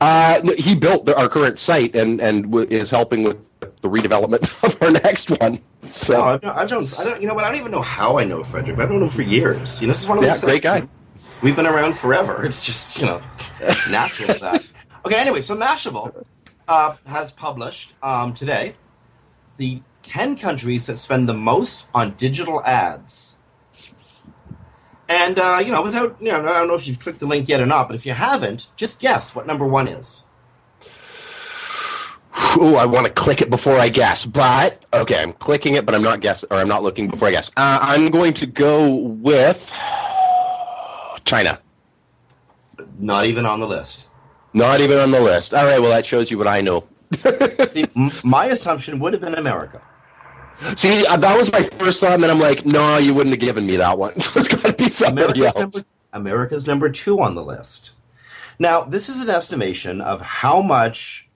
Uh, 0.00 0.40
he 0.58 0.74
built 0.74 1.06
the, 1.06 1.16
our 1.18 1.28
current 1.28 1.58
site 1.58 1.96
and 1.96 2.20
and 2.20 2.44
w- 2.44 2.66
is 2.68 2.90
helping 2.90 3.22
with 3.22 3.38
the 3.80 3.88
redevelopment 3.88 4.42
of 4.64 4.82
our 4.82 4.90
next 4.90 5.30
one. 5.40 5.58
So 5.88 6.16
Oh, 6.16 6.22
I've 6.22 6.42
known, 6.42 6.52
I've 6.56 6.70
known, 6.70 6.86
I 6.98 7.04
don't, 7.04 7.22
you 7.22 7.28
know 7.28 7.34
what? 7.34 7.44
I 7.44 7.48
don't 7.48 7.58
even 7.60 7.72
know 7.72 7.82
how 7.82 8.18
I 8.18 8.24
know 8.24 8.42
Frederick. 8.42 8.76
But 8.76 8.84
I've 8.84 8.90
known 8.90 9.02
him 9.04 9.10
for 9.10 9.22
years. 9.22 9.80
You 9.80 9.86
know, 9.86 9.92
this 9.92 10.02
is 10.02 10.08
one 10.08 10.18
of 10.18 10.24
yeah, 10.24 10.32
those 10.32 10.44
great 10.44 10.62
guy. 10.62 10.86
We've 11.42 11.56
been 11.56 11.66
around 11.66 11.96
forever. 11.96 12.44
It's 12.44 12.64
just, 12.64 12.98
you 12.98 13.06
know, 13.06 13.22
natural 13.90 14.34
that. 14.40 14.64
Okay, 15.04 15.16
anyway, 15.18 15.42
so 15.42 15.54
Mashable 15.54 16.24
uh, 16.68 16.96
has 17.06 17.30
published 17.32 17.94
um, 18.02 18.34
today 18.34 18.76
the 19.56 19.82
10 20.02 20.36
countries 20.36 20.86
that 20.86 20.98
spend 20.98 21.28
the 21.28 21.34
most 21.34 21.88
on 21.94 22.14
digital 22.14 22.62
ads. 22.64 23.36
And, 25.08 25.38
uh, 25.38 25.62
you 25.64 25.70
know, 25.70 25.82
without, 25.82 26.16
you 26.20 26.28
know, 26.28 26.40
I 26.40 26.58
don't 26.58 26.68
know 26.68 26.74
if 26.74 26.88
you've 26.88 26.98
clicked 26.98 27.20
the 27.20 27.26
link 27.26 27.48
yet 27.48 27.60
or 27.60 27.66
not, 27.66 27.88
but 27.88 27.94
if 27.94 28.06
you 28.06 28.12
haven't, 28.12 28.68
just 28.76 29.00
guess 29.00 29.34
what 29.34 29.46
number 29.46 29.66
one 29.66 29.88
is. 29.88 30.24
Ooh, 32.56 32.76
I 32.76 32.86
want 32.86 33.06
to 33.06 33.12
click 33.12 33.40
it 33.40 33.50
before 33.50 33.78
I 33.78 33.88
guess, 33.88 34.26
but 34.26 34.84
okay, 34.92 35.22
I'm 35.22 35.32
clicking 35.32 35.74
it, 35.74 35.86
but 35.86 35.94
I'm 35.94 36.02
not 36.02 36.20
guess 36.20 36.44
or 36.50 36.56
I'm 36.56 36.68
not 36.68 36.82
looking 36.82 37.08
before 37.08 37.28
I 37.28 37.30
guess. 37.32 37.50
Uh, 37.56 37.78
I'm 37.80 38.08
going 38.08 38.32
to 38.34 38.46
go 38.46 38.94
with 38.94 39.72
China. 41.24 41.60
Not 42.98 43.26
even 43.26 43.46
on 43.46 43.60
the 43.60 43.68
list. 43.68 44.08
Not 44.54 44.80
even 44.80 44.98
on 44.98 45.10
the 45.10 45.20
list. 45.20 45.52
All 45.52 45.64
right, 45.66 45.80
well 45.80 45.90
that 45.90 46.06
shows 46.06 46.30
you 46.30 46.38
what 46.38 46.46
I 46.48 46.60
know. 46.60 46.84
See, 47.68 47.84
m- 47.96 48.12
my 48.22 48.46
assumption 48.46 48.98
would 49.00 49.12
have 49.12 49.20
been 49.22 49.34
America. 49.34 49.82
See, 50.76 51.04
uh, 51.06 51.16
that 51.16 51.38
was 51.38 51.50
my 51.52 51.62
first 51.64 52.00
thought, 52.00 52.12
and 52.12 52.22
then 52.22 52.30
I'm 52.30 52.38
like, 52.38 52.64
no, 52.64 52.96
you 52.96 53.12
wouldn't 53.12 53.34
have 53.34 53.40
given 53.40 53.66
me 53.66 53.76
that 53.76 53.98
one. 53.98 54.14
So 54.20 54.30
it's 54.40 54.48
got 54.48 54.62
to 54.62 54.72
be 54.72 54.88
somebody 54.88 55.40
America's 55.40 55.44
else. 55.46 55.56
number, 55.74 55.84
America's 56.12 56.66
number 56.66 56.88
two 56.88 57.20
on 57.20 57.34
the 57.34 57.44
list. 57.44 57.92
Now, 58.58 58.82
this 58.84 59.08
is 59.08 59.20
an 59.22 59.28
estimation 59.30 60.00
of 60.00 60.20
how 60.20 60.62
much 60.62 61.28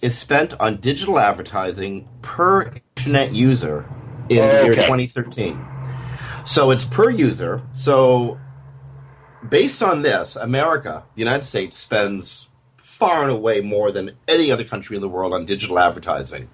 is 0.00 0.16
spent 0.16 0.54
on 0.60 0.76
digital 0.76 1.18
advertising 1.18 2.08
per 2.22 2.72
internet 2.96 3.32
user 3.32 3.84
in 4.28 4.36
the 4.48 4.64
year 4.64 4.74
2013. 4.74 5.60
So 6.44 6.70
it's 6.70 6.84
per 6.84 7.10
user. 7.10 7.62
So, 7.72 8.38
based 9.50 9.82
on 9.82 10.02
this, 10.02 10.36
America, 10.36 11.04
the 11.14 11.20
United 11.20 11.44
States, 11.44 11.76
spends 11.76 12.48
far 12.76 13.22
and 13.22 13.30
away 13.30 13.60
more 13.60 13.90
than 13.90 14.12
any 14.28 14.50
other 14.50 14.64
country 14.64 14.96
in 14.96 15.02
the 15.02 15.08
world 15.08 15.32
on 15.32 15.44
digital 15.44 15.78
advertising, 15.78 16.48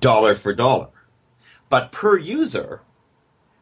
dollar 0.00 0.34
for 0.34 0.52
dollar. 0.52 0.88
But 1.68 1.92
per 1.92 2.18
user, 2.18 2.82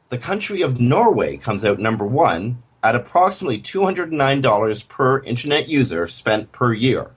the 0.08 0.18
country 0.18 0.62
of 0.62 0.80
Norway 0.80 1.36
comes 1.36 1.64
out 1.64 1.78
number 1.78 2.06
one 2.06 2.62
at 2.82 2.94
approximately 2.94 3.60
$209 3.60 4.88
per 4.88 5.20
internet 5.22 5.68
user 5.68 6.06
spent 6.06 6.52
per 6.52 6.72
year. 6.72 7.10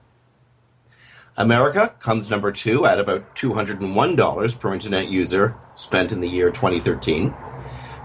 America 1.36 1.94
comes 1.98 2.28
number 2.28 2.52
two 2.52 2.84
at 2.84 2.98
about 2.98 3.34
$201 3.34 4.60
per 4.60 4.74
internet 4.74 5.08
user 5.08 5.56
spent 5.74 6.12
in 6.12 6.20
the 6.20 6.28
year 6.28 6.50
2013, 6.50 7.34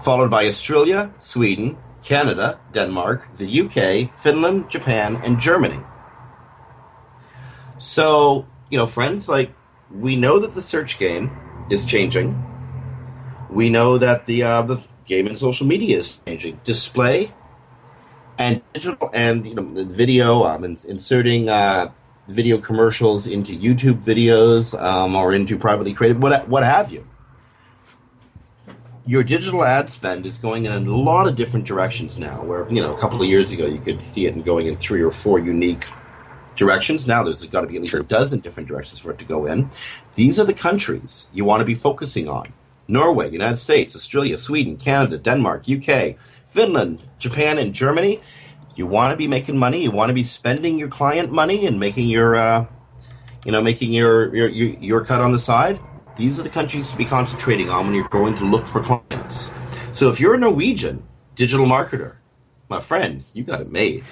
followed 0.00 0.30
by 0.30 0.46
Australia, 0.46 1.12
Sweden, 1.18 1.76
Canada, 2.08 2.58
Denmark, 2.72 3.36
the 3.36 3.48
UK, 3.62 3.78
Finland, 4.16 4.70
Japan, 4.70 5.20
and 5.24 5.38
Germany. 5.38 5.80
So, 7.76 8.46
you 8.70 8.78
know, 8.78 8.86
friends, 8.86 9.28
like, 9.28 9.52
we 9.92 10.16
know 10.16 10.38
that 10.40 10.54
the 10.54 10.62
search 10.62 10.98
game 10.98 11.30
is 11.70 11.84
changing 11.84 12.28
we 13.50 13.70
know 13.70 13.98
that 13.98 14.26
the 14.26 14.42
uh, 14.42 14.76
game 15.06 15.26
and 15.26 15.38
social 15.38 15.66
media 15.66 15.98
is 15.98 16.20
changing. 16.26 16.60
Display 16.64 17.32
and 18.38 18.62
digital 18.72 19.10
and 19.12 19.46
you 19.46 19.54
know 19.54 19.62
video, 19.84 20.44
um, 20.44 20.64
in, 20.64 20.78
inserting 20.86 21.48
uh, 21.48 21.90
video 22.28 22.58
commercials 22.58 23.26
into 23.26 23.58
YouTube 23.58 24.02
videos 24.02 24.78
um, 24.80 25.16
or 25.16 25.32
into 25.32 25.58
privately 25.58 25.94
created 25.94 26.22
what 26.22 26.48
what 26.48 26.62
have 26.62 26.92
you. 26.92 27.06
Your 29.08 29.24
digital 29.24 29.64
ad 29.64 29.88
spend 29.88 30.26
is 30.26 30.36
going 30.36 30.66
in 30.66 30.72
a 30.72 30.80
lot 30.80 31.26
of 31.26 31.34
different 31.34 31.64
directions 31.64 32.18
now. 32.18 32.44
Where 32.44 32.68
you 32.68 32.82
know 32.82 32.94
a 32.94 32.98
couple 32.98 33.22
of 33.22 33.26
years 33.26 33.52
ago 33.52 33.64
you 33.66 33.78
could 33.78 34.02
see 34.02 34.26
it 34.26 34.44
going 34.44 34.66
in 34.66 34.76
three 34.76 35.00
or 35.00 35.10
four 35.10 35.38
unique 35.38 35.86
directions. 36.56 37.06
Now 37.06 37.22
there's 37.22 37.42
got 37.46 37.62
to 37.62 37.66
be 37.66 37.76
at 37.76 37.80
least 37.80 37.94
a 37.94 38.02
dozen 38.02 38.40
different 38.40 38.68
directions 38.68 38.98
for 38.98 39.10
it 39.10 39.18
to 39.20 39.24
go 39.24 39.46
in. 39.46 39.70
These 40.14 40.38
are 40.38 40.44
the 40.44 40.52
countries 40.52 41.30
you 41.32 41.46
want 41.46 41.60
to 41.60 41.64
be 41.64 41.74
focusing 41.74 42.28
on. 42.28 42.52
Norway, 42.86 43.30
United 43.30 43.56
States, 43.56 43.96
Australia, 43.96 44.36
Sweden, 44.36 44.76
Canada, 44.76 45.16
Denmark, 45.16 45.64
UK, 45.70 46.18
Finland, 46.46 47.02
Japan, 47.18 47.56
and 47.56 47.72
Germany. 47.72 48.20
You 48.76 48.86
want 48.86 49.12
to 49.12 49.16
be 49.16 49.26
making 49.26 49.56
money. 49.56 49.82
You 49.82 49.90
want 49.90 50.10
to 50.10 50.14
be 50.14 50.22
spending 50.22 50.78
your 50.78 50.88
client 50.88 51.32
money 51.32 51.64
and 51.64 51.80
making 51.80 52.10
your, 52.10 52.36
uh, 52.36 52.66
you 53.46 53.52
know, 53.52 53.62
making 53.62 53.90
your, 53.94 54.36
your 54.36 54.48
your 54.48 54.68
your 54.80 55.04
cut 55.06 55.22
on 55.22 55.32
the 55.32 55.38
side. 55.38 55.80
These 56.18 56.40
are 56.40 56.42
the 56.42 56.50
countries 56.50 56.90
to 56.90 56.96
be 56.96 57.04
concentrating 57.04 57.70
on 57.70 57.86
when 57.86 57.94
you're 57.94 58.08
going 58.08 58.34
to 58.36 58.44
look 58.44 58.66
for 58.66 58.82
clients. 58.82 59.52
So 59.92 60.08
if 60.08 60.18
you're 60.18 60.34
a 60.34 60.38
Norwegian 60.38 61.04
digital 61.36 61.64
marketer, 61.64 62.16
my 62.68 62.80
friend, 62.80 63.24
you 63.32 63.44
got 63.44 63.60
it 63.60 63.70
made. 63.70 64.04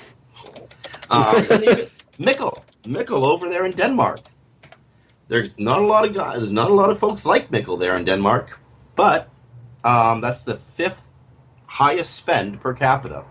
Um, 1.10 1.36
and 1.36 1.46
Mikkel, 2.20 2.62
Mikkel 2.84 3.26
over 3.26 3.48
there 3.48 3.66
in 3.66 3.72
Denmark. 3.72 4.20
There's 5.26 5.50
not 5.58 5.82
a 5.82 5.86
lot 5.86 6.06
of 6.06 6.14
guys, 6.14 6.38
there's 6.38 6.52
not 6.52 6.70
a 6.70 6.74
lot 6.74 6.90
of 6.90 6.98
folks 7.00 7.26
like 7.26 7.50
Mikkel 7.50 7.78
there 7.78 7.96
in 7.96 8.04
Denmark, 8.04 8.60
but 8.94 9.28
um, 9.82 10.20
that's 10.20 10.44
the 10.44 10.56
fifth 10.56 11.12
highest 11.66 12.14
spend 12.14 12.60
per 12.60 12.72
capita 12.72 13.24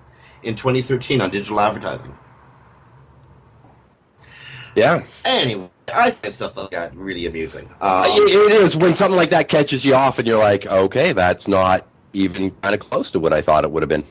in 0.44 0.56
2013 0.56 1.22
on 1.22 1.30
digital 1.30 1.62
advertising. 1.62 2.18
Yeah, 4.76 5.06
Anyway, 5.24 5.70
I 5.94 6.12
find 6.12 6.34
stuff 6.34 6.58
like 6.58 6.72
that 6.72 6.96
really 6.96 7.26
amusing. 7.26 7.70
Uh, 7.82 8.10
Um, 8.12 8.28
it 8.28 8.52
is 8.52 8.76
when 8.76 8.96
something 8.96 9.18
like 9.18 9.30
that 9.30 9.48
catches 9.48 9.86
you 9.86 9.94
off, 9.96 10.20
and 10.20 10.28
you're 10.28 10.40
like, 10.40 10.66
okay, 10.66 11.14
that's 11.14 11.48
not 11.48 11.88
even 12.14 12.52
kind 12.62 12.74
of 12.74 12.82
close 12.82 13.12
to 13.12 13.20
what 13.20 13.34
I 13.34 13.42
thought 13.42 13.64
it 13.64 13.72
would 13.72 13.84
have 13.84 13.90
been. 13.90 14.04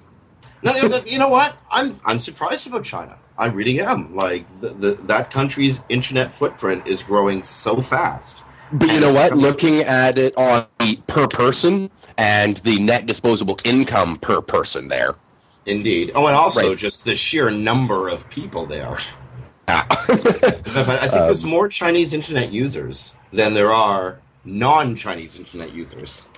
No, 0.63 0.75
you 1.05 1.19
know, 1.19 1.29
what? 1.29 1.57
I'm 1.71 2.01
I'm 2.05 2.19
surprised 2.19 2.67
about 2.67 2.85
China. 2.85 3.17
I 3.37 3.47
really 3.47 3.81
am. 3.81 4.15
Like 4.15 4.47
the, 4.61 4.71
the, 4.71 4.93
that 5.05 5.31
country's 5.31 5.81
internet 5.89 6.33
footprint 6.33 6.87
is 6.87 7.03
growing 7.03 7.43
so 7.43 7.83
fast. 7.83 8.43
But 8.73 8.91
you 8.91 9.01
know 9.01 9.13
what? 9.13 9.37
Looking 9.37 9.81
at 9.81 10.17
it 10.19 10.35
on 10.37 10.67
the 10.79 10.97
per 11.07 11.29
person 11.29 11.91
and 12.17 12.59
the 12.59 12.79
net 12.79 13.07
disposable 13.07 13.59
income 13.65 14.19
per 14.21 14.41
person 14.41 14.89
there. 14.89 15.17
Indeed. 15.67 16.13
Oh, 16.15 16.27
and 16.29 16.37
also 16.37 16.69
Right. 16.71 16.79
just 16.79 17.05
the 17.05 17.15
sheer 17.15 17.51
number 17.51 18.09
of 18.09 18.29
people 18.31 18.65
there. 18.67 18.99
I 19.69 20.99
think 21.01 21.13
there's 21.13 21.45
more 21.45 21.69
Chinese 21.69 22.13
internet 22.13 22.53
users 22.53 23.15
than 23.33 23.55
there 23.55 23.73
are 23.73 24.21
non-Chinese 24.45 25.39
internet 25.39 25.73
users. 25.73 26.31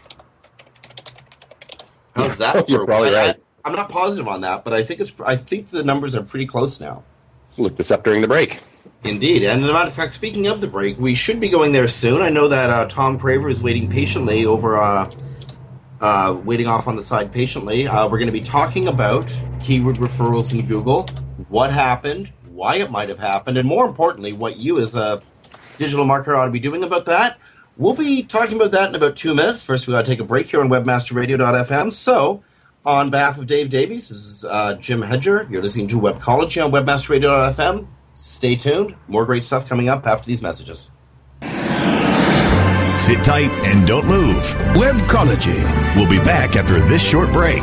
How's 2.15 2.37
that? 2.39 2.69
You're 2.69 2.87
probably 2.87 3.15
I- 3.15 3.21
I- 3.21 3.27
right. 3.27 3.37
I'm 3.65 3.75
not 3.75 3.89
positive 3.89 4.29
on 4.29 4.43
that, 4.43 4.63
but 4.63 4.73
I 4.73 4.85
think 4.85 5.01
it's. 5.01 5.13
I 5.25 5.35
think 5.35 5.71
the 5.71 5.83
numbers 5.83 6.15
are 6.15 6.23
pretty 6.23 6.47
close 6.47 6.79
now. 6.81 7.03
Look 7.57 7.77
this 7.77 7.91
up 7.91 8.05
during 8.05 8.23
the 8.23 8.29
break. 8.29 8.61
Indeed, 9.03 9.43
and 9.43 9.65
as 9.65 9.69
a 9.69 9.73
matter 9.73 9.89
of 9.89 9.93
fact, 9.93 10.15
speaking 10.15 10.47
of 10.47 10.61
the 10.61 10.69
break, 10.69 10.99
we 11.01 11.17
should 11.17 11.41
be 11.41 11.49
going 11.49 11.73
there 11.73 11.89
soon. 11.89 12.23
I 12.23 12.29
know 12.29 12.47
that 12.47 12.71
uh, 12.71 12.87
Tom 12.87 13.19
Craver 13.19 13.51
is 13.51 13.61
waiting 13.61 13.91
patiently 13.91 14.47
over, 14.47 14.77
uh, 14.81 15.11
uh, 16.01 16.39
waiting 16.45 16.69
off 16.69 16.87
on 16.87 16.95
the 16.95 17.03
side 17.03 17.33
patiently. 17.33 17.89
Uh, 17.89 18.05
we're 18.09 18.19
going 18.19 18.27
to 18.29 18.33
be 18.33 18.41
talking 18.41 18.87
about 18.87 19.29
keyword 19.61 19.97
referrals 19.97 20.53
in 20.57 20.65
Google, 20.67 21.09
what 21.49 21.73
happened, 21.73 22.33
why 22.57 22.77
it 22.77 22.91
might 22.91 23.11
have 23.11 23.19
happened, 23.19 23.59
and 23.59 23.69
more 23.69 23.87
importantly, 23.87 24.33
what 24.33 24.57
you 24.57 24.81
as 24.81 24.95
a 24.95 25.23
digital 25.77 26.07
marketer 26.07 26.37
ought 26.37 26.47
to 26.47 26.51
be 26.51 26.59
doing 26.59 26.83
about 26.83 27.05
that. 27.05 27.39
We'll 27.77 27.95
be 27.95 28.23
talking 28.23 28.57
about 28.57 28.73
that 28.73 28.89
in 28.89 28.95
about 28.95 29.17
two 29.17 29.35
minutes. 29.35 29.63
First, 29.63 29.87
we 29.87 29.93
got 29.93 30.07
to 30.07 30.11
take 30.11 30.21
a 30.21 30.25
break 30.25 30.49
here 30.49 30.61
on 30.61 30.71
WebmasterRadio.fm. 30.71 31.93
So, 31.93 32.43
on 32.87 33.11
behalf 33.11 33.39
of 33.39 33.47
Dave 33.47 33.69
Davies, 33.69 34.09
this 34.09 34.19
is 34.19 34.45
uh, 34.45 34.75
Jim 34.75 35.03
Hedger. 35.03 35.47
You're 35.51 35.63
listening 35.63 35.89
to 35.89 36.01
Webcology 36.01 36.65
on 36.65 36.73
WebmasterRadio.fm. 36.73 37.87
Stay 38.13 38.57
tuned. 38.57 38.97
More 39.09 39.27
great 39.27 39.45
stuff 39.45 39.69
coming 39.69 39.91
up 39.91 40.07
after 40.07 40.27
these 40.27 40.41
messages. 40.41 40.91
Sit 42.99 43.23
tight 43.23 43.51
and 43.67 43.87
don't 43.87 44.07
move. 44.07 44.43
Webcology. 44.75 45.63
We'll 45.95 46.09
be 46.09 46.19
back 46.25 46.57
after 46.57 46.81
this 46.81 47.07
short 47.07 47.31
break. 47.33 47.63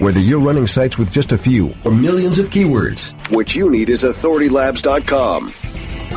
Whether 0.00 0.20
you're 0.20 0.40
running 0.40 0.66
sites 0.66 0.96
with 0.96 1.12
just 1.12 1.30
a 1.30 1.36
few 1.36 1.74
or 1.84 1.90
millions 1.90 2.38
of 2.38 2.48
keywords, 2.48 3.12
what 3.30 3.54
you 3.54 3.68
need 3.68 3.90
is 3.90 4.02
authoritylabs.com. 4.02 5.50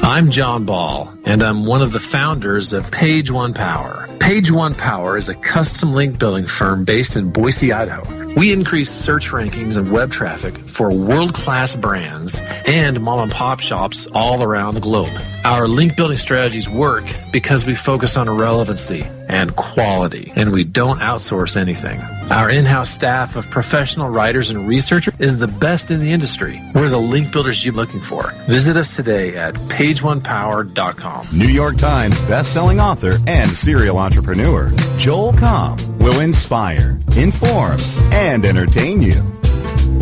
I'm 0.02 0.32
John 0.32 0.64
Ball, 0.64 1.14
and 1.26 1.44
I'm 1.44 1.66
one 1.66 1.82
of 1.82 1.92
the 1.92 2.00
founders 2.00 2.72
of 2.72 2.90
Page 2.94 3.30
One 3.30 3.54
Power. 3.54 4.08
Page 4.22 4.50
One 4.50 4.74
Power 4.74 5.18
is 5.18 5.28
a 5.28 5.36
custom 5.36 5.92
link 5.92 6.18
building 6.18 6.46
firm 6.46 6.86
based 6.86 7.18
in 7.18 7.34
Boise, 7.34 7.74
Idaho. 7.74 8.23
We 8.36 8.52
increase 8.52 8.90
search 8.90 9.30
rankings 9.30 9.78
and 9.78 9.92
web 9.92 10.12
traffic 10.12 10.58
for 10.58 10.92
world 10.94 11.34
class 11.34 11.76
brands 11.76 12.42
and 12.68 13.02
mom 13.02 13.20
and 13.20 13.32
pop 13.32 13.60
shops 13.60 14.08
all 14.14 14.42
around 14.42 14.74
the 14.74 14.82
globe. 14.82 15.16
Our 15.46 15.68
link 15.68 15.96
building 15.96 16.18
strategies 16.18 16.70
work 16.70 17.04
because 17.32 17.66
we 17.66 17.76
focus 17.76 18.18
on 18.18 18.30
relevancy 18.30 19.04
and 19.28 19.56
quality, 19.56 20.32
and 20.36 20.52
we 20.52 20.64
don't 20.64 21.00
outsource 21.00 21.58
anything. 21.58 22.00
Our 22.32 22.50
in 22.50 22.66
house 22.66 22.90
staff 22.90 23.36
of 23.36 23.50
professional 23.50 24.10
writers 24.10 24.50
and 24.50 24.68
researchers 24.68 25.14
is 25.20 25.38
the 25.38 25.48
best 25.48 25.92
in 25.92 26.00
the 26.00 26.12
industry. 26.12 26.62
We're 26.74 26.90
the 26.90 26.98
link 26.98 27.32
builders 27.32 27.66
you're 27.66 27.76
looking 27.76 28.02
for. 28.02 28.32
Visit 28.48 28.78
us 28.78 28.96
today 28.96 29.36
at 29.36 29.54
pageonepower.com. 29.56 31.26
New 31.38 31.48
York 31.48 31.78
Times 31.78 32.20
best-selling 32.22 32.80
author 32.80 33.14
and 33.28 33.50
serial 33.50 33.98
entrepreneur 34.00 34.72
Joel 34.98 35.34
Comm 35.34 35.93
will 36.04 36.20
inspire, 36.20 37.00
inform, 37.18 37.78
and 38.12 38.46
entertain 38.46 39.02
you. 39.02 39.14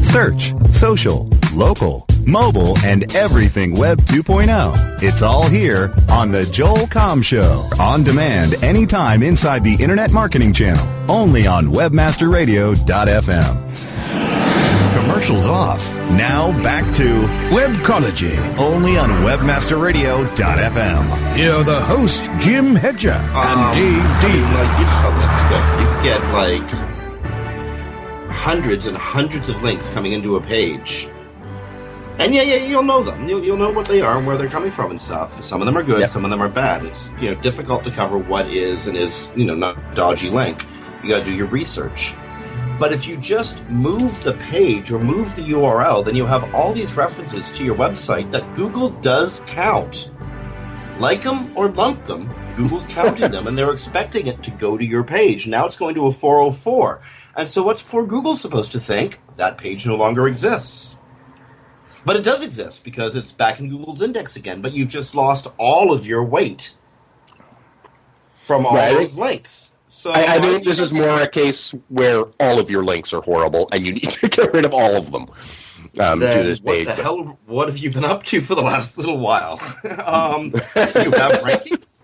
Search, 0.01 0.53
social, 0.71 1.29
local, 1.53 2.07
mobile, 2.25 2.75
and 2.83 3.15
everything 3.15 3.75
Web 3.75 4.01
2.0. 4.01 5.03
It's 5.03 5.21
all 5.21 5.47
here 5.47 5.93
on 6.11 6.31
the 6.31 6.41
Joel 6.43 6.87
Comm 6.87 7.23
Show. 7.23 7.63
On 7.79 8.03
demand 8.03 8.55
anytime 8.63 9.21
inside 9.21 9.63
the 9.63 9.75
Internet 9.75 10.11
Marketing 10.11 10.51
Channel. 10.51 10.83
Only 11.07 11.45
on 11.45 11.67
WebmasterRadio.fm. 11.67 13.70
Commercials 14.93 15.47
off. 15.47 15.89
Now 16.11 16.51
back 16.63 16.83
to 16.95 17.05
Webcology. 17.55 18.35
only 18.57 18.97
on 18.97 19.09
WebmasterRadio.fm. 19.25 21.35
Here 21.35 21.51
are 21.53 21.63
the 21.63 21.79
hosts, 21.81 22.27
Jim 22.43 22.75
Hedger 22.75 23.11
and 23.11 23.59
um, 23.59 23.73
Dave 23.73 24.21
Davies. 24.21 24.57
Like 24.57 24.79
you 24.79 24.85
saw 24.85 25.09
that 25.11 25.47
stuff. 25.47 25.65
You 25.79 25.87
get 26.03 26.21
like 26.33 26.69
hundreds 28.35 28.85
and 28.87 28.97
hundreds 28.97 29.49
of 29.49 29.61
links 29.63 29.91
coming 29.91 30.11
into 30.13 30.35
a 30.35 30.41
page. 30.41 31.07
And 32.19 32.33
yeah, 32.35 32.41
yeah, 32.43 32.55
you'll 32.57 32.83
know 32.83 33.01
them. 33.01 33.27
You'll, 33.27 33.43
you'll 33.43 33.57
know 33.57 33.71
what 33.71 33.87
they 33.87 34.01
are 34.01 34.17
and 34.17 34.27
where 34.27 34.37
they're 34.37 34.49
coming 34.49 34.71
from 34.71 34.91
and 34.91 35.01
stuff. 35.01 35.41
Some 35.41 35.61
of 35.61 35.65
them 35.65 35.75
are 35.77 35.83
good, 35.83 36.01
Yep. 36.01 36.09
some 36.09 36.23
of 36.25 36.31
them 36.31 36.41
are 36.41 36.49
bad. 36.49 36.83
It's 36.85 37.09
you 37.19 37.33
know 37.33 37.41
difficult 37.41 37.83
to 37.85 37.91
cover 37.91 38.17
what 38.17 38.47
is 38.47 38.87
and 38.87 38.97
is 38.97 39.29
you 39.35 39.45
know 39.45 39.55
not 39.55 39.77
a 39.77 39.81
dodgy 39.95 40.29
link. 40.29 40.65
You 41.03 41.09
got 41.09 41.19
to 41.19 41.25
do 41.25 41.33
your 41.33 41.47
research. 41.47 42.13
But 42.81 42.91
if 42.91 43.05
you 43.05 43.15
just 43.15 43.63
move 43.69 44.23
the 44.23 44.33
page 44.33 44.89
or 44.91 44.97
move 44.97 45.35
the 45.35 45.43
URL, 45.43 46.03
then 46.03 46.15
you'll 46.15 46.25
have 46.25 46.51
all 46.55 46.73
these 46.73 46.95
references 46.95 47.51
to 47.51 47.63
your 47.63 47.75
website 47.75 48.31
that 48.31 48.55
Google 48.55 48.89
does 48.89 49.41
count. 49.45 50.09
Like 50.97 51.21
them 51.21 51.55
or 51.55 51.69
lump 51.69 52.03
them, 52.07 52.27
Google's 52.55 52.87
counting 52.87 53.29
them 53.29 53.45
and 53.45 53.55
they're 53.55 53.69
expecting 53.71 54.25
it 54.25 54.41
to 54.41 54.49
go 54.49 54.79
to 54.79 54.83
your 54.83 55.03
page. 55.03 55.45
Now 55.45 55.67
it's 55.67 55.75
going 55.75 55.93
to 55.93 56.07
a 56.07 56.11
404. 56.11 57.01
And 57.37 57.47
so 57.47 57.61
what's 57.61 57.83
poor 57.83 58.03
Google 58.03 58.35
supposed 58.35 58.71
to 58.71 58.79
think? 58.79 59.19
That 59.37 59.59
page 59.59 59.85
no 59.85 59.95
longer 59.95 60.27
exists. 60.27 60.97
But 62.03 62.15
it 62.15 62.23
does 62.23 62.43
exist 62.43 62.83
because 62.83 63.15
it's 63.15 63.31
back 63.31 63.59
in 63.59 63.69
Google's 63.69 64.01
index 64.01 64.35
again, 64.35 64.59
but 64.59 64.73
you've 64.73 64.87
just 64.89 65.13
lost 65.13 65.45
all 65.59 65.93
of 65.93 66.07
your 66.07 66.23
weight 66.23 66.75
from 68.41 68.65
all 68.65 68.73
Right. 68.73 68.91
those 68.95 69.13
links. 69.13 69.70
So 70.01 70.09
I, 70.09 70.35
I 70.35 70.41
think 70.41 70.63
this 70.63 70.79
is 70.79 70.91
more 70.91 71.21
a 71.21 71.27
case 71.27 71.75
where 71.89 72.23
all 72.39 72.59
of 72.59 72.71
your 72.71 72.83
links 72.83 73.13
are 73.13 73.21
horrible 73.21 73.69
and 73.71 73.85
you 73.85 73.93
need 73.99 74.09
to 74.09 74.27
get 74.29 74.51
rid 74.51 74.65
of 74.65 74.73
all 74.73 74.95
of 74.95 75.11
them 75.11 75.27
um, 75.99 76.19
then 76.19 76.57
what 76.63 76.73
page. 76.73 76.87
the 76.87 76.93
but- 76.95 77.03
hell? 77.03 77.37
What 77.45 77.67
have 77.67 77.77
you 77.77 77.91
been 77.91 78.05
up 78.05 78.23
to 78.25 78.41
for 78.41 78.55
the 78.55 78.63
last 78.63 78.97
little 78.97 79.19
while? 79.19 79.59
um, 80.05 80.45
you 80.75 81.11
have 81.11 81.31
rankings 81.43 82.01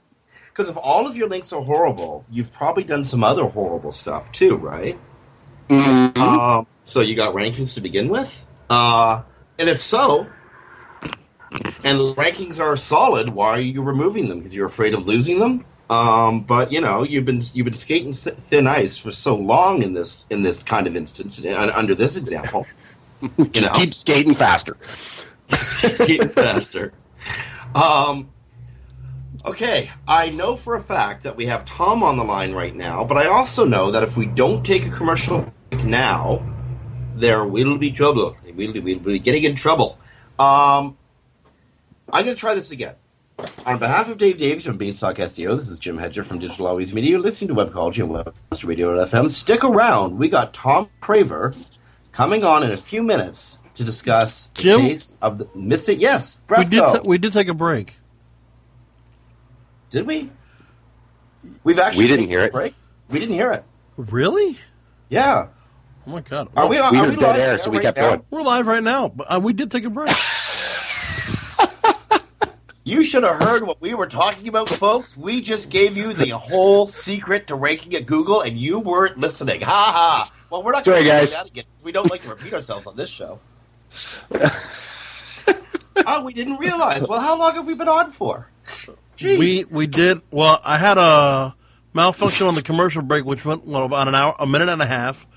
because 0.49 0.69
if 0.69 0.77
all 0.77 1.07
of 1.07 1.17
your 1.17 1.27
links 1.27 1.51
are 1.53 1.63
horrible, 1.63 2.23
you've 2.29 2.51
probably 2.51 2.83
done 2.83 3.03
some 3.03 3.23
other 3.23 3.45
horrible 3.47 3.91
stuff 3.91 4.31
too, 4.31 4.57
right? 4.57 4.99
Mhm. 5.69 6.17
Um, 6.17 6.67
so 6.83 7.01
you 7.01 7.15
got 7.15 7.33
rankings 7.33 7.73
to 7.75 7.81
begin 7.81 8.09
with, 8.09 8.45
uh, 8.69 9.23
and 9.57 9.69
if 9.69 9.81
so, 9.81 10.27
and 11.83 12.15
rankings 12.15 12.59
are 12.59 12.75
solid, 12.75 13.29
why 13.29 13.49
are 13.51 13.59
you 13.59 13.81
removing 13.81 14.29
them? 14.29 14.37
Because 14.37 14.55
you're 14.55 14.67
afraid 14.67 14.93
of 14.93 15.07
losing 15.07 15.39
them. 15.39 15.65
Um, 15.89 16.41
but 16.41 16.71
you 16.71 16.81
know 16.81 17.03
you've 17.03 17.25
been 17.25 17.41
you've 17.53 17.65
been 17.65 17.73
skating 17.73 18.11
thin 18.11 18.67
ice 18.67 18.97
for 18.97 19.11
so 19.11 19.35
long 19.35 19.83
in 19.83 19.93
this 19.93 20.25
in 20.29 20.41
this 20.41 20.61
kind 20.61 20.85
of 20.85 20.95
instance 20.95 21.41
uh, 21.43 21.71
under 21.73 21.95
this 21.95 22.17
example. 22.17 22.65
You 23.19 23.61
know, 23.61 23.71
keep 23.73 23.95
skating 23.95 24.35
faster. 24.35 24.77
keeps 25.49 26.05
getting 26.05 26.29
faster. 26.29 26.93
Um, 27.73 28.29
okay, 29.43 29.89
I 30.07 30.29
know 30.29 30.55
for 30.55 30.75
a 30.75 30.79
fact 30.79 31.23
that 31.23 31.35
we 31.35 31.47
have 31.47 31.65
Tom 31.65 32.03
on 32.03 32.17
the 32.17 32.23
line 32.23 32.53
right 32.53 32.75
now, 32.75 33.03
but 33.03 33.17
I 33.17 33.25
also 33.25 33.65
know 33.65 33.89
that 33.89 34.03
if 34.03 34.17
we 34.17 34.27
don't 34.27 34.63
take 34.63 34.85
a 34.85 34.91
commercial 34.91 35.51
break 35.71 35.83
now, 35.83 36.45
there 37.15 37.45
will 37.45 37.77
be 37.77 37.91
trouble. 37.91 38.37
We'll, 38.53 38.73
we'll 38.81 38.99
be 38.99 39.19
getting 39.19 39.43
in 39.43 39.55
trouble. 39.55 39.97
Um, 40.37 40.97
I'm 42.11 42.23
going 42.23 42.35
to 42.35 42.35
try 42.35 42.55
this 42.55 42.71
again. 42.71 42.95
On 43.65 43.77
behalf 43.77 44.09
of 44.09 44.17
Dave 44.17 44.37
Davies 44.39 44.65
from 44.65 44.77
Beanstalk 44.77 45.15
SEO, 45.17 45.55
this 45.55 45.69
is 45.69 45.77
Jim 45.77 45.97
Hedger 45.97 46.23
from 46.23 46.39
Digital 46.39 46.65
Always 46.67 46.93
Media. 46.93 47.11
You're 47.11 47.19
listening 47.19 47.55
to 47.55 47.65
Webcology 47.65 48.03
and 48.03 48.11
Webmaster 48.11 48.65
Radio 48.67 48.95
FM. 49.05 49.29
Stick 49.29 49.63
around. 49.63 50.17
We 50.17 50.27
got 50.27 50.53
Tom 50.55 50.89
Craver 51.01 51.55
coming 52.11 52.43
on 52.43 52.63
in 52.63 52.71
a 52.71 52.77
few 52.77 53.03
minutes 53.03 53.59
to 53.75 53.83
discuss 53.83 54.47
the 54.47 54.61
Jim? 54.63 54.79
case 54.79 55.15
of 55.21 55.37
the 55.37 55.47
missing. 55.53 55.99
Yes, 55.99 56.39
We 56.49 56.63
did. 56.63 56.69
Did, 56.93 57.05
we 57.05 57.17
did 57.19 57.31
take 57.33 57.47
a 57.47 57.53
break. 57.53 57.97
Did 59.91 60.07
we? 60.07 60.31
We've 61.63 61.77
actually 61.77 62.05
We 62.05 62.07
didn't 62.09 62.27
hear 62.27 62.41
a 62.41 62.45
it. 62.45 62.51
break. 62.51 62.73
We 63.09 63.19
didn't 63.19 63.35
hear 63.35 63.51
it. 63.51 63.63
Really? 63.97 64.57
Yeah. 65.09 65.49
Oh 66.07 66.11
my 66.11 66.21
god. 66.21 66.49
Are 66.57 66.67
we? 66.67 66.77
We 66.77 66.81
Are 66.81 66.91
were 66.91 67.09
we 67.09 67.15
dead 67.17 67.21
live 67.21 67.39
air, 67.39 67.59
so 67.59 67.69
we 67.69 67.77
now? 67.77 67.81
kept 67.83 67.97
going. 67.97 68.23
We're 68.31 68.41
live 68.41 68.65
right 68.65 68.81
now, 68.83 69.09
but 69.09 69.27
uh, 69.31 69.39
we 69.39 69.53
did 69.53 69.69
take 69.69 69.83
a 69.85 69.89
break. 69.91 70.15
You 72.87 73.03
should 73.03 73.25
have 73.25 73.41
heard 73.41 73.63
what 73.67 73.81
we 73.81 73.93
were 73.93 74.07
talking 74.07 74.47
about, 74.47 74.69
folks. 74.69 75.17
We 75.17 75.41
just 75.41 75.69
gave 75.69 75.97
you 75.97 76.13
the 76.13 76.29
whole 76.29 76.87
secret 76.87 77.47
to 77.47 77.55
ranking 77.55 77.93
at 77.95 78.05
Google, 78.05 78.39
and 78.39 78.57
you 78.57 78.79
weren't 78.79 79.17
listening. 79.17 79.59
Ha 79.59 79.91
ha. 79.93 80.31
Well, 80.49 80.63
we're 80.63 80.71
not 80.71 80.85
going 80.85 80.99
to 80.99 81.03
do 81.03 81.09
guys. 81.09 81.33
that 81.33 81.49
again. 81.49 81.65
We 81.83 81.91
don't 81.91 82.09
like 82.09 82.21
to 82.21 82.29
repeat 82.29 82.53
ourselves 82.53 82.87
on 82.87 82.95
this 82.95 83.09
show. 83.09 83.41
oh, 84.31 86.23
we 86.23 86.31
didn't 86.31 86.59
realize. 86.59 87.05
Well, 87.05 87.19
how 87.19 87.37
long 87.37 87.55
have 87.55 87.67
we 87.67 87.75
been 87.75 87.89
on 87.89 88.09
for? 88.09 88.49
Jeez. 89.17 89.37
we 89.37 89.65
we 89.65 89.85
did. 89.85 90.21
Well, 90.31 90.61
I 90.63 90.77
had 90.77 90.97
a 90.97 91.57
malfunction 91.93 92.47
on 92.47 92.55
the 92.55 92.61
commercial 92.61 93.01
break, 93.01 93.25
which 93.25 93.43
went 93.43 93.67
well 93.67 93.83
about 93.83 94.07
an 94.07 94.15
hour, 94.15 94.33
a 94.39 94.47
minute 94.47 94.69
and 94.69 94.81
a 94.81 94.87
half. 94.87 95.27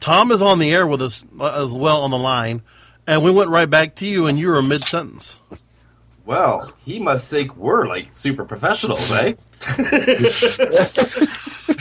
Tom 0.00 0.30
is 0.30 0.42
on 0.42 0.58
the 0.58 0.70
air 0.70 0.86
with 0.86 1.00
us 1.00 1.24
uh, 1.40 1.62
as 1.64 1.72
well 1.72 2.02
on 2.02 2.10
the 2.10 2.18
line, 2.18 2.60
and 3.06 3.24
we 3.24 3.30
went 3.30 3.48
right 3.48 3.70
back 3.70 3.94
to 3.94 4.06
you, 4.06 4.26
and 4.26 4.38
you 4.38 4.48
were 4.48 4.60
mid 4.60 4.84
sentence. 4.84 5.38
Well, 6.24 6.72
he 6.84 7.00
must 7.00 7.28
think 7.30 7.56
we're 7.56 7.86
like 7.88 8.14
super 8.14 8.44
professionals, 8.44 9.10
eh? 9.10 9.34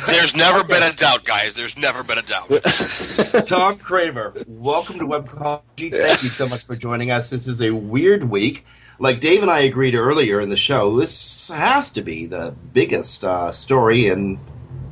There's 0.07 0.35
never 0.35 0.63
been 0.63 0.81
a 0.83 0.93
doubt, 0.93 1.25
guys. 1.25 1.55
There's 1.55 1.77
never 1.77 2.03
been 2.03 2.17
a 2.17 2.23
doubt. 2.23 2.47
Tom 3.47 3.77
Craver, 3.77 4.43
welcome 4.47 4.97
to 4.99 5.05
Webcology. 5.05 5.91
Thank 5.91 6.23
you 6.23 6.29
so 6.29 6.47
much 6.47 6.65
for 6.65 6.75
joining 6.75 7.11
us. 7.11 7.29
This 7.29 7.47
is 7.47 7.61
a 7.61 7.71
weird 7.71 8.23
week. 8.23 8.65
Like 8.97 9.19
Dave 9.19 9.43
and 9.43 9.51
I 9.51 9.59
agreed 9.59 9.93
earlier 9.95 10.41
in 10.41 10.49
the 10.49 10.57
show, 10.57 10.97
this 10.99 11.49
has 11.49 11.91
to 11.91 12.01
be 12.01 12.25
the 12.25 12.55
biggest 12.73 13.23
uh, 13.23 13.51
story 13.51 14.07
in 14.07 14.39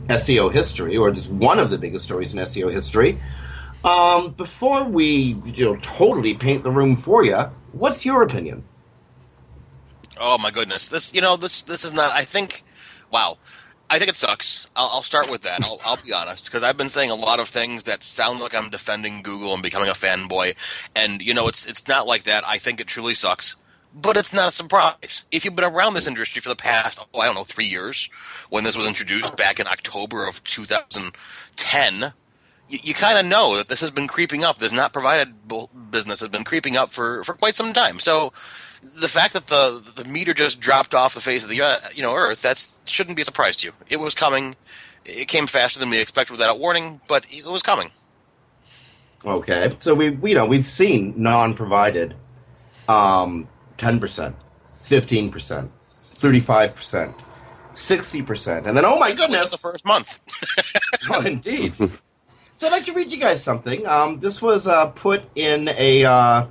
SEO 0.08 0.54
history, 0.54 0.96
or 0.96 1.10
just 1.12 1.30
one 1.30 1.58
of 1.60 1.72
the 1.72 1.78
biggest 1.78 2.06
stories 2.06 2.34
in 2.34 2.40
SEO 2.40 2.72
history. 2.72 3.20
Um, 3.84 4.34
before 4.34 4.84
we 4.84 5.42
you 5.46 5.66
know, 5.66 5.76
totally 5.78 6.36
paint 6.36 6.64
the 6.64 6.72
room 6.72 6.98
for 6.98 7.24
you, 7.24 7.38
what's 7.72 8.06
your 8.06 8.24
opinion? 8.24 8.64
Oh 10.20 10.38
my 10.38 10.52
goodness. 10.52 10.90
This 10.90 11.14
you 11.14 11.22
know, 11.22 11.38
this 11.38 11.62
this 11.62 11.84
is 11.84 11.94
not 11.94 12.12
I 12.14 12.24
think 12.24 12.64
wow. 13.12 13.38
I 13.92 13.98
think 13.98 14.10
it 14.10 14.16
sucks. 14.16 14.70
I'll, 14.76 14.90
I'll 14.94 15.02
start 15.02 15.32
with 15.32 15.42
that. 15.42 15.64
I'll, 15.64 15.82
I'll 15.84 15.98
be 15.98 16.14
honest 16.14 16.46
because 16.46 16.62
I've 16.62 16.78
been 16.78 16.90
saying 16.90 17.10
a 17.10 17.16
lot 17.16 17.40
of 17.40 17.50
things 17.50 17.86
that 17.86 18.04
sound 18.04 18.40
like 18.40 18.54
I'm 18.54 18.70
defending 18.70 19.24
Google 19.24 19.54
and 19.54 19.64
becoming 19.64 19.90
a 19.90 19.94
fanboy, 19.94 20.56
and 20.96 21.22
you 21.24 21.34
know 21.34 21.48
it's 21.48 21.66
it's 21.66 21.88
not 21.88 22.06
like 22.06 22.24
that. 22.24 22.44
I 22.48 22.60
think 22.60 22.80
it 22.80 22.86
truly 22.86 23.16
sucks, 23.16 23.56
but 23.94 24.16
it's 24.16 24.34
not 24.34 24.50
a 24.50 24.52
surprise. 24.52 25.24
If 25.32 25.44
you've 25.44 25.56
been 25.56 25.66
around 25.66 25.96
this 25.96 26.08
industry 26.08 26.40
for 26.40 26.50
the 26.50 26.56
past, 26.56 27.00
oh, 27.14 27.20
I 27.20 27.26
don't 27.26 27.36
know, 27.36 27.44
three 27.44 27.66
years, 27.66 28.10
when 28.50 28.64
this 28.64 28.78
was 28.78 28.88
introduced 28.88 29.36
back 29.36 29.60
in 29.60 29.66
October 29.66 30.28
of 30.28 30.44
2010, 30.44 32.14
you, 32.70 32.80
you 32.84 32.94
kind 32.94 33.18
of 33.18 33.26
know 33.26 33.58
that 33.58 33.68
this 33.68 33.82
has 33.82 33.92
been 33.92 34.08
creeping 34.08 34.44
up. 34.44 34.60
This 34.60 34.72
not 34.72 34.94
provided 34.94 35.34
business 35.92 36.20
has 36.20 36.30
been 36.30 36.44
creeping 36.44 36.78
up 36.78 36.92
for 36.92 37.24
for 37.24 37.34
quite 37.34 37.56
some 37.56 37.74
time. 37.74 38.00
So 38.00 38.32
the 38.82 39.10
fact 39.10 39.34
that 39.34 39.48
the 39.48 39.94
the 39.96 40.06
meter 40.06 40.34
just 40.34 40.60
dropped 40.60 40.94
off 40.94 41.14
the 41.14 41.22
face 41.22 41.44
of 41.44 41.50
the 41.50 41.62
uh, 41.62 41.78
you 41.94 42.02
know 42.02 42.16
Earth 42.16 42.42
that 42.44 42.66
shouldn't 42.86 43.16
be 43.16 43.24
a 43.24 43.26
surprise 43.26 43.58
to 43.58 43.68
you. 43.68 43.74
It 43.90 43.98
was 43.98 44.16
coming. 44.16 44.56
It 45.06 45.28
came 45.28 45.48
faster 45.48 45.80
than 45.80 45.90
we 45.90 46.00
expected 46.00 46.32
without 46.32 46.60
warning, 46.60 47.02
but 47.08 47.26
it 47.30 47.46
was 47.46 47.64
coming. 47.64 47.92
Okay, 49.26 49.76
so 49.80 49.94
we 49.94 50.12
we 50.12 50.32
you 50.32 50.36
know 50.36 50.46
we've 50.46 50.66
seen 50.66 51.14
non-provided, 51.18 52.16
um, 52.88 53.48
ten 53.78 54.00
percent, 54.00 54.36
fifteen 54.82 55.32
percent, 55.32 55.72
thirty-five 56.14 56.76
percent, 56.76 57.16
sixty 57.74 58.22
percent, 58.22 58.66
and 58.66 58.78
then 58.78 58.86
oh 58.86 59.00
my 59.00 59.14
goodness, 59.14 59.50
the 59.50 59.58
first 59.58 59.86
month. 59.86 60.20
oh, 61.10 61.22
indeed. 61.26 61.74
So 62.60 62.68
I'd 62.68 62.72
like 62.72 62.86
to 62.88 62.94
read 62.94 63.10
you 63.10 63.18
guys 63.18 63.42
something. 63.42 63.88
Um, 63.88 64.20
this 64.20 64.42
was 64.42 64.68
uh, 64.68 64.88
put 64.88 65.24
in 65.34 65.70
a 65.78 66.04
uh, 66.04 66.48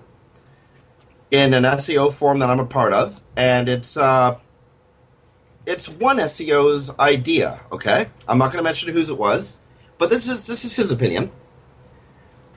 in 1.30 1.52
an 1.52 1.64
SEO 1.64 2.10
forum 2.10 2.38
that 2.38 2.48
I'm 2.48 2.60
a 2.60 2.64
part 2.64 2.94
of, 2.94 3.22
and 3.36 3.68
it's 3.68 3.94
uh, 3.94 4.38
it's 5.66 5.86
one 5.86 6.16
SEO's 6.16 6.98
idea. 6.98 7.60
Okay, 7.70 8.06
I'm 8.26 8.38
not 8.38 8.46
going 8.46 8.56
to 8.56 8.62
mention 8.62 8.90
whose 8.90 9.10
it 9.10 9.18
was, 9.18 9.58
but 9.98 10.08
this 10.08 10.26
is 10.26 10.46
this 10.46 10.64
is 10.64 10.76
his 10.76 10.90
opinion. 10.90 11.30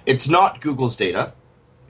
It's 0.05 0.29
not 0.29 0.61
Google's 0.61 0.95
data. 0.95 1.33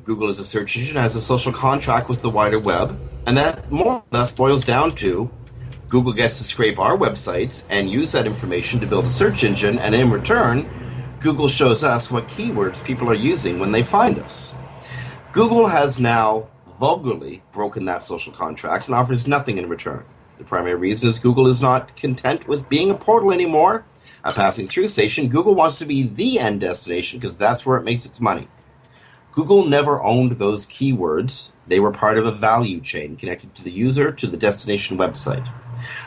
Google 0.03 0.29
is 0.29 0.39
a 0.39 0.45
search 0.45 0.75
engine, 0.75 0.97
has 0.97 1.15
a 1.15 1.21
social 1.21 1.53
contract 1.53 2.09
with 2.09 2.23
the 2.23 2.29
wider 2.31 2.57
web, 2.57 2.99
and 3.27 3.37
that 3.37 3.71
more 3.71 3.97
or 3.97 4.03
less 4.09 4.31
boils 4.31 4.63
down 4.63 4.95
to 4.95 5.29
Google 5.89 6.11
gets 6.11 6.39
to 6.39 6.43
scrape 6.43 6.79
our 6.79 6.97
websites 6.97 7.65
and 7.69 7.87
use 7.87 8.11
that 8.13 8.25
information 8.25 8.79
to 8.79 8.87
build 8.87 9.05
a 9.05 9.09
search 9.09 9.43
engine, 9.43 9.77
and 9.77 9.93
in 9.93 10.09
return, 10.09 10.67
Google 11.21 11.47
shows 11.47 11.83
us 11.83 12.09
what 12.09 12.27
keywords 12.27 12.83
people 12.83 13.07
are 13.07 13.13
using 13.13 13.59
when 13.59 13.71
they 13.71 13.83
find 13.83 14.17
us. 14.17 14.55
Google 15.31 15.67
has 15.67 15.99
now 15.99 16.47
vulgarly 16.79 17.43
broken 17.51 17.85
that 17.85 18.03
social 18.03 18.33
contract 18.33 18.87
and 18.87 18.95
offers 18.95 19.27
nothing 19.27 19.59
in 19.59 19.69
return. 19.69 20.03
The 20.39 20.43
primary 20.43 20.73
reason 20.73 21.07
is 21.07 21.19
Google 21.19 21.45
is 21.45 21.61
not 21.61 21.95
content 21.95 22.47
with 22.47 22.67
being 22.69 22.89
a 22.89 22.95
portal 22.95 23.31
anymore, 23.31 23.85
a 24.23 24.33
passing 24.33 24.65
through 24.65 24.87
station. 24.87 25.29
Google 25.29 25.53
wants 25.53 25.77
to 25.77 25.85
be 25.85 26.01
the 26.01 26.39
end 26.39 26.61
destination 26.61 27.19
because 27.19 27.37
that's 27.37 27.67
where 27.67 27.77
it 27.77 27.83
makes 27.83 28.07
its 28.07 28.19
money. 28.19 28.47
Google 29.31 29.67
never 29.67 30.01
owned 30.01 30.33
those 30.33 30.65
keywords. 30.65 31.51
They 31.67 31.79
were 31.79 31.91
part 31.91 32.17
of 32.17 32.25
a 32.25 32.31
value 32.31 32.81
chain 32.81 33.15
connected 33.15 33.53
to 33.55 33.63
the 33.63 33.71
user 33.71 34.11
to 34.11 34.25
the 34.25 34.37
destination 34.37 34.97
website. 34.97 35.47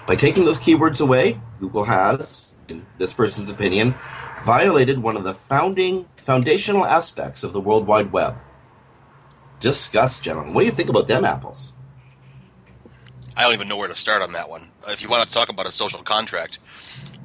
By 0.09 0.16
taking 0.16 0.44
those 0.44 0.59
keywords 0.59 1.00
away, 1.00 1.40
Google 1.61 1.85
has, 1.85 2.54
in 2.68 2.87
this 2.98 3.12
person's 3.12 3.50
opinion, 3.50 3.94
violated 4.42 5.03
one 5.03 5.16
of 5.16 5.24
the 5.24 5.35
founding 5.35 6.07
foundational 6.16 6.85
aspects 6.85 7.42
of 7.42 7.53
the 7.53 7.61
World 7.61 7.87
Wide 7.87 8.12
Web. 8.12 8.37
Discuss, 9.61 10.20
gentlemen. 10.20 10.55
What 10.55 10.61
do 10.61 10.66
you 10.66 10.72
think 10.72 10.88
about 10.88 11.09
them 11.09 11.24
apples? 11.24 11.72
I 13.37 13.42
don't 13.42 13.55
even 13.55 13.68
know 13.68 13.77
where 13.77 13.88
to 13.88 13.96
start 13.96 14.22
on 14.22 14.33
that 14.33 14.48
one. 14.48 14.70
If 14.88 15.03
you 15.03 15.09
want 15.09 15.29
to 15.29 15.35
talk 15.35 15.48
about 15.48 15.66
a 15.66 15.72
social 15.72 16.03
contract, 16.03 16.61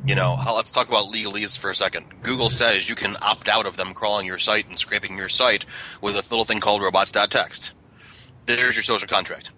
you 0.05 0.15
know, 0.15 0.37
let's 0.55 0.71
talk 0.71 0.87
about 0.87 1.11
legalese 1.11 1.57
for 1.57 1.69
a 1.69 1.75
second. 1.75 2.05
Google 2.23 2.49
says 2.49 2.89
you 2.89 2.95
can 2.95 3.15
opt 3.21 3.47
out 3.47 3.65
of 3.65 3.77
them 3.77 3.93
crawling 3.93 4.25
your 4.25 4.39
site 4.39 4.67
and 4.67 4.79
scraping 4.79 5.17
your 5.17 5.29
site 5.29 5.65
with 6.01 6.15
a 6.15 6.29
little 6.29 6.45
thing 6.45 6.59
called 6.59 6.81
robots.txt. 6.81 7.71
There's 8.45 8.75
your 8.75 8.83
social 8.83 9.07
contract. 9.07 9.51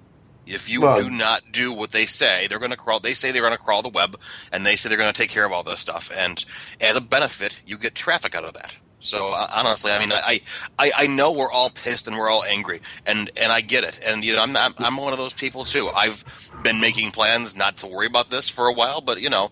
If 0.46 0.70
you 0.70 0.82
Well- 0.82 1.02
do 1.02 1.10
not 1.10 1.52
do 1.52 1.72
what 1.72 1.92
they 1.92 2.06
say, 2.06 2.48
they're 2.48 2.60
going 2.60 2.72
to 2.72 2.78
crawl. 2.78 3.00
They 3.00 3.14
say 3.14 3.32
they're 3.32 3.42
going 3.42 3.52
to 3.58 3.58
crawl 3.58 3.82
the 3.82 3.90
web, 3.90 4.20
and 4.52 4.66
they 4.66 4.76
say 4.76 4.90
they're 4.90 4.98
going 4.98 5.14
to 5.14 5.18
take 5.22 5.30
care 5.30 5.46
of 5.46 5.52
all 5.52 5.64
this 5.64 5.80
stuff. 5.80 6.12
And 6.16 6.44
as 6.80 6.96
a 6.96 7.02
benefit, 7.02 7.60
you 7.66 7.78
get 7.78 7.96
traffic 7.96 8.36
out 8.36 8.44
of 8.44 8.54
that. 8.54 8.76
So 9.04 9.30
uh, 9.34 9.48
honestly, 9.52 9.92
I 9.92 9.98
mean, 10.00 10.12
I, 10.12 10.42
I 10.78 10.92
I 10.96 11.08
know 11.08 11.32
we're 11.32 11.52
all 11.52 11.72
pissed 11.72 12.08
and 12.08 12.16
we're 12.18 12.30
all 12.30 12.44
angry, 12.44 12.82
and 13.08 13.32
and 13.36 13.52
I 13.52 13.62
get 13.62 13.84
it. 13.84 14.00
And 14.06 14.24
you 14.24 14.36
know, 14.36 14.44
I'm 14.44 14.56
I'm, 14.56 14.76
I'm 14.78 14.98
one 14.98 15.12
of 15.12 15.18
those 15.18 15.34
people 15.34 15.66
too. 15.66 15.90
I've 15.90 16.24
been 16.62 16.80
making 16.80 17.10
plans 17.12 17.56
not 17.56 17.78
to 17.78 17.88
worry 17.88 18.06
about 18.06 18.30
this 18.30 18.48
for 18.48 18.68
a 18.68 18.74
while, 18.74 19.02
but 19.02 19.20
you 19.20 19.30
know, 19.32 19.52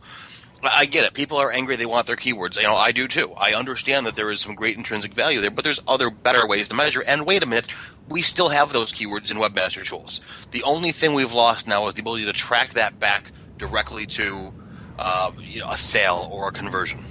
I 0.62 0.86
get 0.86 1.04
it. 1.06 1.14
People 1.16 1.38
are 1.38 1.52
angry. 1.52 1.78
They 1.78 1.88
want 1.88 2.06
their 2.06 2.16
keywords. 2.16 2.58
You 2.58 2.64
know, 2.64 2.76
I 2.76 2.92
do 2.92 3.08
too. 3.08 3.34
I 3.38 3.54
understand 3.54 4.06
that 4.06 4.16
there 4.16 4.30
is 4.30 4.40
some 4.40 4.54
great 4.54 4.78
intrinsic 4.78 5.14
value 5.16 5.42
there, 5.42 5.50
but 5.50 5.64
there's 5.64 5.80
other 5.88 6.12
better 6.12 6.46
ways 6.46 6.70
to 6.70 6.76
measure. 6.76 7.02
And 7.02 7.26
wait 7.26 7.42
a 7.42 7.48
minute, 7.48 7.66
we 8.10 8.22
still 8.22 8.50
have 8.50 8.74
those 8.74 8.92
keywords 8.92 9.32
in 9.32 9.38
Webmaster 9.38 9.86
Tools. 9.86 10.20
The 10.52 10.64
only 10.64 10.92
thing 10.92 11.14
we've 11.14 11.34
lost 11.34 11.68
now 11.68 11.88
is 11.88 11.94
the 11.94 12.02
ability 12.02 12.26
to 12.26 12.34
track 12.34 12.74
that 12.74 13.00
back 13.00 13.32
directly 13.58 14.06
to 14.08 14.54
uh, 14.98 15.32
you 15.40 15.62
know, 15.62 15.70
a 15.70 15.78
sale 15.78 16.30
or 16.32 16.50
a 16.50 16.52
conversion. 16.52 17.04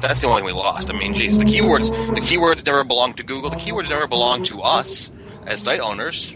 That's 0.00 0.20
the 0.20 0.26
only 0.26 0.40
thing 0.40 0.46
we 0.46 0.52
lost. 0.52 0.90
I 0.90 0.98
mean, 0.98 1.14
geez, 1.14 1.38
the 1.38 1.44
keywords 1.44 1.90
the 2.14 2.20
keywords 2.20 2.66
never 2.66 2.82
belonged 2.82 3.16
to 3.18 3.22
Google. 3.22 3.50
The 3.50 3.56
keywords 3.56 3.88
never 3.88 4.08
belonged 4.08 4.46
to 4.46 4.60
us 4.60 5.12
as 5.46 5.62
site 5.62 5.80
owners. 5.80 6.34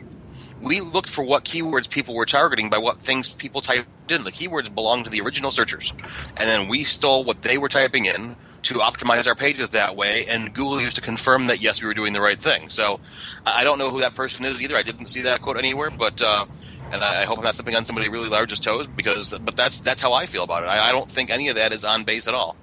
We 0.60 0.80
looked 0.80 1.10
for 1.10 1.24
what 1.24 1.44
keywords 1.44 1.90
people 1.90 2.14
were 2.14 2.26
targeting 2.26 2.70
by 2.70 2.78
what 2.78 2.98
things 2.98 3.28
people 3.28 3.60
typed 3.60 4.10
in. 4.10 4.22
The 4.22 4.32
keywords 4.32 4.72
belonged 4.72 5.04
to 5.04 5.10
the 5.10 5.20
original 5.20 5.50
searchers, 5.50 5.92
and 6.36 6.48
then 6.48 6.68
we 6.68 6.84
stole 6.84 7.24
what 7.24 7.42
they 7.42 7.58
were 7.58 7.68
typing 7.68 8.04
in 8.04 8.36
to 8.66 8.74
optimize 8.74 9.26
our 9.26 9.34
pages 9.34 9.70
that 9.70 9.96
way. 9.96 10.26
And 10.26 10.52
Google 10.54 10.80
used 10.80 10.96
to 10.96 11.02
confirm 11.02 11.46
that 11.48 11.60
yes, 11.60 11.80
we 11.82 11.88
were 11.88 11.94
doing 11.94 12.12
the 12.12 12.20
right 12.20 12.40
thing. 12.40 12.68
So 12.70 13.00
I 13.44 13.64
don't 13.64 13.78
know 13.78 13.90
who 13.90 14.00
that 14.00 14.14
person 14.14 14.44
is 14.44 14.60
either. 14.62 14.76
I 14.76 14.82
didn't 14.82 15.06
see 15.08 15.22
that 15.22 15.42
quote 15.42 15.56
anywhere, 15.56 15.90
but. 15.90 16.20
Uh, 16.22 16.46
and 16.92 17.02
I 17.02 17.24
hope 17.24 17.38
I'm 17.38 17.42
not 17.42 17.54
stepping 17.56 17.74
on 17.74 17.84
somebody 17.84 18.08
really 18.08 18.28
large's 18.28 18.60
toes 18.60 18.86
because, 18.86 19.36
but 19.40 19.56
that's 19.56 19.80
that's 19.80 20.00
how 20.00 20.12
I 20.12 20.24
feel 20.26 20.44
about 20.44 20.62
it. 20.62 20.66
I, 20.66 20.90
I 20.90 20.92
don't 20.92 21.10
think 21.10 21.30
any 21.30 21.48
of 21.48 21.56
that 21.56 21.72
is 21.72 21.84
on 21.84 22.04
base 22.04 22.28
at 22.28 22.34
all. 22.34 22.54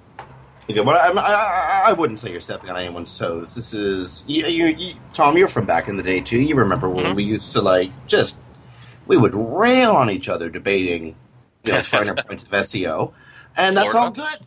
Okay, 0.70 0.80
well, 0.80 0.96
I, 0.96 1.20
I, 1.20 1.90
I 1.90 1.92
wouldn't 1.92 2.20
say 2.20 2.30
you're 2.32 2.40
stepping 2.40 2.70
on 2.70 2.76
anyone's 2.78 3.18
toes. 3.18 3.54
This 3.54 3.74
is 3.74 4.24
you, 4.26 4.46
you, 4.46 4.66
you, 4.68 4.94
Tom. 5.12 5.36
You're 5.36 5.46
from 5.48 5.66
back 5.66 5.88
in 5.88 5.98
the 5.98 6.02
day 6.02 6.22
too. 6.22 6.40
You 6.40 6.54
remember 6.54 6.88
when 6.88 7.04
Mhm. 7.04 7.16
we 7.16 7.24
used 7.24 7.52
to 7.52 7.60
like 7.60 7.90
just 8.06 8.38
we 9.06 9.18
would 9.18 9.34
rail 9.34 9.90
on 9.92 10.08
each 10.08 10.30
other 10.30 10.48
debating, 10.48 11.16
you 11.64 11.72
know, 11.74 11.80
finer 11.82 12.14
points 12.14 12.44
of 12.44 12.50
SEO, 12.50 13.12
and 13.58 13.76
that's 13.76 13.94
all 13.94 14.10
good. 14.10 14.38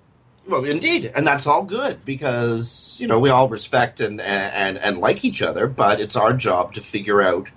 Well, 0.48 0.64
indeed, 0.64 1.12
and 1.14 1.28
that's 1.28 1.46
all 1.46 1.64
good 1.66 2.06
because 2.06 2.96
you 3.00 3.08
know 3.08 3.20
we 3.20 3.30
all 3.30 3.50
respect 3.50 4.00
and 4.00 4.22
and 4.22 4.78
and 4.78 5.00
like 5.00 5.26
each 5.26 5.42
other, 5.42 5.68
but 5.68 6.00
it's 6.00 6.16
our 6.16 6.34
job 6.34 6.74
to 6.76 6.82
figure 6.82 7.22
out, 7.22 7.50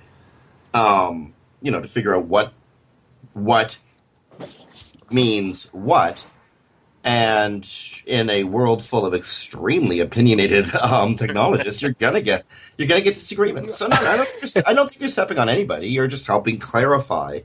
um, 0.74 1.35
you 1.62 1.70
know, 1.70 1.81
to 1.81 1.88
figure 1.88 2.16
out 2.16 2.26
what 2.26 2.53
what 3.33 3.79
means 5.11 5.68
what 5.72 6.26
and 7.03 7.68
in 8.07 8.29
a 8.29 8.44
world 8.44 8.83
full 8.83 9.07
of 9.07 9.14
extremely 9.14 10.00
opinionated 10.00 10.74
um, 10.74 11.14
technologists, 11.14 11.81
you're 11.81 11.92
gonna 11.92 12.20
get 12.20 12.44
you're 12.76 12.88
gonna 12.88 13.00
get 13.00 13.14
disagreements. 13.14 13.76
So 13.76 13.87
no, 13.87 13.96
I 13.96 14.16
don't 14.16 14.29
think 14.29 14.55
you're, 14.55 14.64
I 14.66 14.72
don't 14.74 14.88
think 14.88 15.00
you're 15.00 15.09
stepping 15.09 15.38
on 15.38 15.48
anybody. 15.48 15.88
You're 15.88 16.09
just 16.09 16.26
helping 16.26 16.59
clarify. 16.59 17.40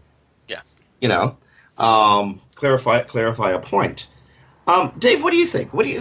Yeah. 0.48 0.62
You 1.02 1.10
know, 1.10 1.38
um, 1.78 2.42
clarify 2.56 3.02
clarify 3.04 3.52
a 3.52 3.60
point. 3.60 4.08
Um, 4.68 4.94
Dave, 4.98 5.22
what 5.22 5.32
do 5.32 5.38
you 5.38 5.46
think? 5.46 5.74
What 5.74 5.86
do 5.86 5.92
you 5.92 6.00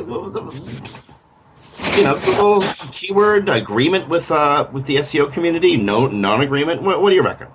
you 1.97 2.03
know 2.03 2.19
Google 2.25 2.63
keyword 2.91 3.49
agreement 3.49 4.09
with 4.09 4.31
uh, 4.31 4.69
with 4.73 4.87
the 4.87 4.97
SEO 4.97 5.33
community? 5.33 5.77
No 5.77 6.07
non 6.07 6.41
agreement. 6.41 6.83
What, 6.83 7.03
what 7.03 7.11
do 7.11 7.17
you 7.17 7.23
reckon? 7.23 7.49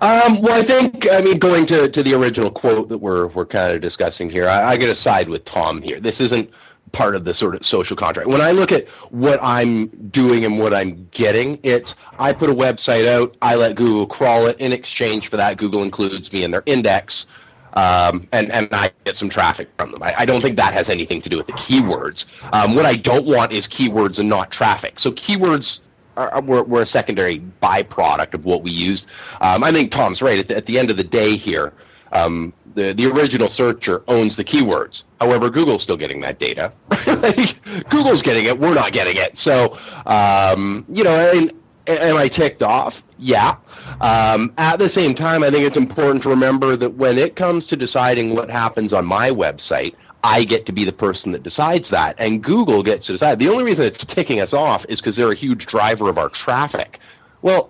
Um, 0.00 0.40
well, 0.40 0.52
I 0.52 0.62
think 0.62 1.10
I 1.10 1.20
mean 1.20 1.38
going 1.38 1.66
to, 1.66 1.88
to 1.88 2.02
the 2.02 2.14
original 2.14 2.50
quote 2.50 2.88
that 2.88 2.98
we're 2.98 3.26
we're 3.28 3.46
kind 3.46 3.74
of 3.74 3.80
discussing 3.80 4.30
here. 4.30 4.48
I, 4.48 4.72
I 4.72 4.76
got 4.76 4.86
to 4.86 4.94
side 4.94 5.28
with 5.28 5.44
Tom 5.44 5.82
here. 5.82 6.00
This 6.00 6.20
isn't 6.20 6.50
part 6.92 7.16
of 7.16 7.24
the 7.24 7.34
sort 7.34 7.54
of 7.54 7.66
social 7.66 7.96
contract. 7.96 8.28
When 8.28 8.40
I 8.40 8.52
look 8.52 8.72
at 8.72 8.88
what 9.10 9.38
I'm 9.42 9.88
doing 10.10 10.44
and 10.44 10.58
what 10.58 10.72
I'm 10.72 11.08
getting, 11.10 11.58
it's 11.62 11.94
I 12.18 12.32
put 12.32 12.48
a 12.48 12.54
website 12.54 13.08
out, 13.08 13.36
I 13.42 13.56
let 13.56 13.74
Google 13.74 14.06
crawl 14.06 14.46
it. 14.46 14.56
In 14.60 14.72
exchange 14.72 15.28
for 15.28 15.36
that, 15.36 15.58
Google 15.58 15.82
includes 15.82 16.32
me 16.32 16.44
in 16.44 16.52
their 16.52 16.62
index, 16.64 17.26
um, 17.74 18.28
and 18.32 18.50
and 18.52 18.68
I 18.72 18.90
get 19.04 19.16
some 19.16 19.28
traffic 19.28 19.68
from 19.76 19.92
them. 19.92 20.02
I, 20.02 20.14
I 20.18 20.24
don't 20.24 20.40
think 20.40 20.56
that 20.56 20.72
has 20.74 20.88
anything 20.88 21.20
to 21.22 21.28
do 21.28 21.36
with 21.36 21.46
the 21.46 21.52
keywords. 21.54 22.26
Um, 22.52 22.74
what 22.74 22.86
I 22.86 22.94
don't 22.96 23.26
want 23.26 23.52
is 23.52 23.66
keywords 23.66 24.18
and 24.18 24.28
not 24.28 24.50
traffic. 24.50 24.98
So 24.98 25.12
keywords 25.12 25.80
are, 26.16 26.40
were, 26.42 26.62
were 26.62 26.82
a 26.82 26.86
secondary 26.86 27.40
byproduct 27.62 28.34
of 28.34 28.44
what 28.44 28.62
we 28.62 28.70
used. 28.70 29.06
Um, 29.40 29.64
I 29.64 29.72
think 29.72 29.90
Tom's 29.90 30.22
right. 30.22 30.38
At 30.38 30.48
the, 30.48 30.56
at 30.56 30.66
the 30.66 30.78
end 30.78 30.90
of 30.90 30.96
the 30.96 31.04
day 31.04 31.36
here, 31.36 31.72
um, 32.12 32.52
the, 32.74 32.92
the 32.92 33.06
original 33.06 33.48
searcher 33.48 34.02
owns 34.08 34.36
the 34.36 34.44
keywords. 34.44 35.02
However, 35.20 35.50
Google's 35.50 35.82
still 35.82 35.96
getting 35.96 36.20
that 36.20 36.38
data. 36.38 36.72
Google's 37.90 38.22
getting 38.22 38.46
it. 38.46 38.58
We're 38.58 38.74
not 38.74 38.92
getting 38.92 39.16
it. 39.16 39.36
So, 39.38 39.78
um, 40.06 40.84
you 40.88 41.04
know, 41.04 41.32
mean, 41.32 41.50
am 41.86 42.16
I 42.16 42.28
ticked 42.28 42.62
off? 42.62 43.02
Yeah. 43.18 43.56
Um, 44.00 44.52
at 44.58 44.78
the 44.78 44.88
same 44.88 45.14
time, 45.14 45.42
I 45.42 45.50
think 45.50 45.64
it's 45.64 45.76
important 45.76 46.22
to 46.24 46.28
remember 46.28 46.76
that 46.76 46.94
when 46.94 47.18
it 47.18 47.36
comes 47.36 47.66
to 47.66 47.76
deciding 47.76 48.34
what 48.34 48.50
happens 48.50 48.92
on 48.92 49.04
my 49.04 49.30
website, 49.30 49.94
I 50.22 50.44
get 50.44 50.64
to 50.66 50.72
be 50.72 50.84
the 50.84 50.92
person 50.92 51.32
that 51.32 51.42
decides 51.42 51.90
that, 51.90 52.16
and 52.18 52.42
Google 52.42 52.82
gets 52.82 53.06
to 53.06 53.12
decide. 53.12 53.38
The 53.38 53.48
only 53.48 53.62
reason 53.62 53.84
it's 53.84 54.04
ticking 54.04 54.40
us 54.40 54.54
off 54.54 54.86
is 54.88 55.00
because 55.00 55.16
they're 55.16 55.30
a 55.30 55.34
huge 55.34 55.66
driver 55.66 56.08
of 56.08 56.16
our 56.16 56.30
traffic. 56.30 56.98
Well, 57.42 57.68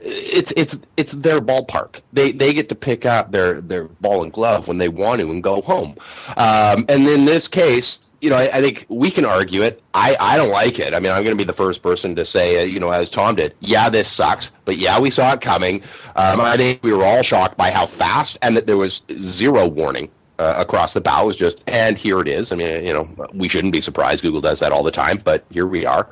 it's 0.00 0.52
it's 0.56 0.78
it's 0.96 1.12
their 1.12 1.40
ballpark. 1.40 1.96
They 2.12 2.30
they 2.30 2.52
get 2.52 2.68
to 2.68 2.76
pick 2.76 3.04
up 3.04 3.32
their 3.32 3.60
their 3.60 3.84
ball 3.84 4.22
and 4.22 4.32
glove 4.32 4.68
when 4.68 4.78
they 4.78 4.88
want 4.88 5.20
to 5.20 5.30
and 5.30 5.42
go 5.42 5.60
home. 5.62 5.96
Um, 6.36 6.86
and 6.88 7.06
in 7.08 7.24
this 7.24 7.48
case, 7.48 7.98
you 8.20 8.30
know, 8.30 8.36
I, 8.36 8.58
I, 8.58 8.60
think 8.60 8.86
we 8.88 9.10
can 9.10 9.24
argue 9.24 9.62
it. 9.62 9.82
I, 9.94 10.16
I 10.18 10.36
don't 10.36 10.50
like 10.50 10.78
it. 10.78 10.92
I 10.92 11.00
mean, 11.00 11.12
I'm 11.12 11.22
going 11.22 11.36
to 11.36 11.40
be 11.40 11.44
the 11.44 11.52
first 11.52 11.82
person 11.82 12.16
to 12.16 12.24
say, 12.24 12.60
uh, 12.60 12.64
you 12.64 12.80
know, 12.80 12.90
as 12.90 13.08
Tom 13.08 13.36
did, 13.36 13.54
yeah, 13.60 13.88
this 13.88 14.10
sucks, 14.10 14.50
but 14.64 14.76
yeah, 14.76 14.98
we 14.98 15.10
saw 15.10 15.32
it 15.32 15.40
coming. 15.40 15.82
Um, 16.16 16.40
I 16.40 16.56
think 16.56 16.82
we 16.82 16.92
were 16.92 17.04
all 17.04 17.22
shocked 17.22 17.56
by 17.56 17.70
how 17.70 17.86
fast 17.86 18.38
and 18.42 18.56
that 18.56 18.66
there 18.66 18.76
was 18.76 19.02
zero 19.20 19.66
warning 19.68 20.10
uh, 20.38 20.54
across 20.56 20.94
the 20.94 21.00
bow. 21.00 21.26
Was 21.26 21.36
just, 21.36 21.58
and 21.66 21.96
here 21.96 22.20
it 22.20 22.28
is. 22.28 22.50
I 22.50 22.56
mean, 22.56 22.84
you 22.84 22.92
know, 22.92 23.08
we 23.34 23.48
shouldn't 23.48 23.72
be 23.72 23.80
surprised. 23.80 24.22
Google 24.22 24.40
does 24.40 24.58
that 24.60 24.72
all 24.72 24.82
the 24.82 24.90
time, 24.90 25.20
but 25.22 25.44
here 25.50 25.66
we 25.66 25.86
are. 25.86 26.08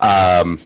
Um, 0.00 0.60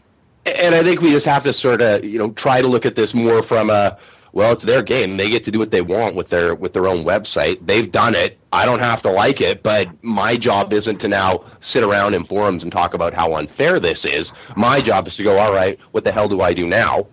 and 0.46 0.74
I 0.74 0.82
think 0.82 1.00
we 1.00 1.10
just 1.10 1.26
have 1.26 1.44
to 1.44 1.52
sort 1.52 1.82
of, 1.82 2.04
you 2.04 2.18
know, 2.18 2.30
try 2.32 2.62
to 2.62 2.68
look 2.68 2.86
at 2.86 2.96
this 2.96 3.14
more 3.14 3.42
from 3.42 3.70
a, 3.70 3.96
well, 4.32 4.52
it's 4.52 4.64
their 4.64 4.82
game. 4.82 5.16
They 5.16 5.28
get 5.28 5.44
to 5.44 5.50
do 5.50 5.58
what 5.58 5.70
they 5.70 5.82
want 5.82 6.14
with 6.14 6.28
their 6.28 6.54
with 6.54 6.72
their 6.72 6.86
own 6.86 7.04
website. 7.04 7.64
They've 7.66 7.90
done 7.90 8.14
it. 8.14 8.38
I 8.52 8.64
don't 8.64 8.80
have 8.80 9.02
to 9.02 9.10
like 9.10 9.40
it, 9.40 9.62
but 9.62 9.88
my 10.02 10.36
job 10.36 10.72
isn't 10.72 10.98
to 10.98 11.08
now 11.08 11.44
sit 11.60 11.82
around 11.82 12.14
in 12.14 12.24
forums 12.24 12.62
and 12.62 12.72
talk 12.72 12.94
about 12.94 13.14
how 13.14 13.34
unfair 13.34 13.78
this 13.78 14.04
is. 14.04 14.32
My 14.56 14.80
job 14.80 15.06
is 15.06 15.16
to 15.16 15.22
go, 15.22 15.38
all 15.38 15.52
right, 15.52 15.78
what 15.92 16.04
the 16.04 16.12
hell 16.12 16.28
do 16.28 16.40
I 16.40 16.52
do 16.52 16.66
now? 16.66 17.06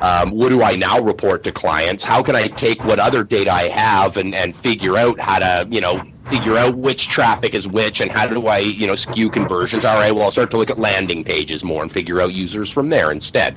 Um, 0.00 0.30
what 0.30 0.48
do 0.48 0.62
I 0.62 0.76
now 0.76 0.98
report 0.98 1.42
to 1.44 1.52
clients? 1.52 2.04
How 2.04 2.22
can 2.22 2.36
I 2.36 2.48
take 2.48 2.82
what 2.84 2.98
other 2.98 3.24
data 3.24 3.52
I 3.52 3.68
have 3.68 4.16
and, 4.16 4.34
and 4.34 4.54
figure 4.54 4.96
out 4.96 5.18
how 5.18 5.38
to, 5.38 5.68
you 5.70 5.80
know, 5.80 6.02
figure 6.30 6.56
out 6.56 6.76
which 6.76 7.08
traffic 7.08 7.54
is 7.54 7.66
which 7.66 8.00
and 8.00 8.10
how 8.10 8.26
do 8.26 8.46
I, 8.46 8.58
you 8.58 8.86
know, 8.86 8.96
skew 8.96 9.30
conversions? 9.30 9.84
All 9.84 9.98
right, 9.98 10.12
well, 10.12 10.24
I'll 10.24 10.30
start 10.30 10.50
to 10.52 10.56
look 10.56 10.70
at 10.70 10.78
landing 10.78 11.24
pages 11.24 11.64
more 11.64 11.82
and 11.82 11.90
figure 11.90 12.20
out 12.20 12.32
users 12.32 12.70
from 12.70 12.90
there 12.90 13.10
instead. 13.10 13.56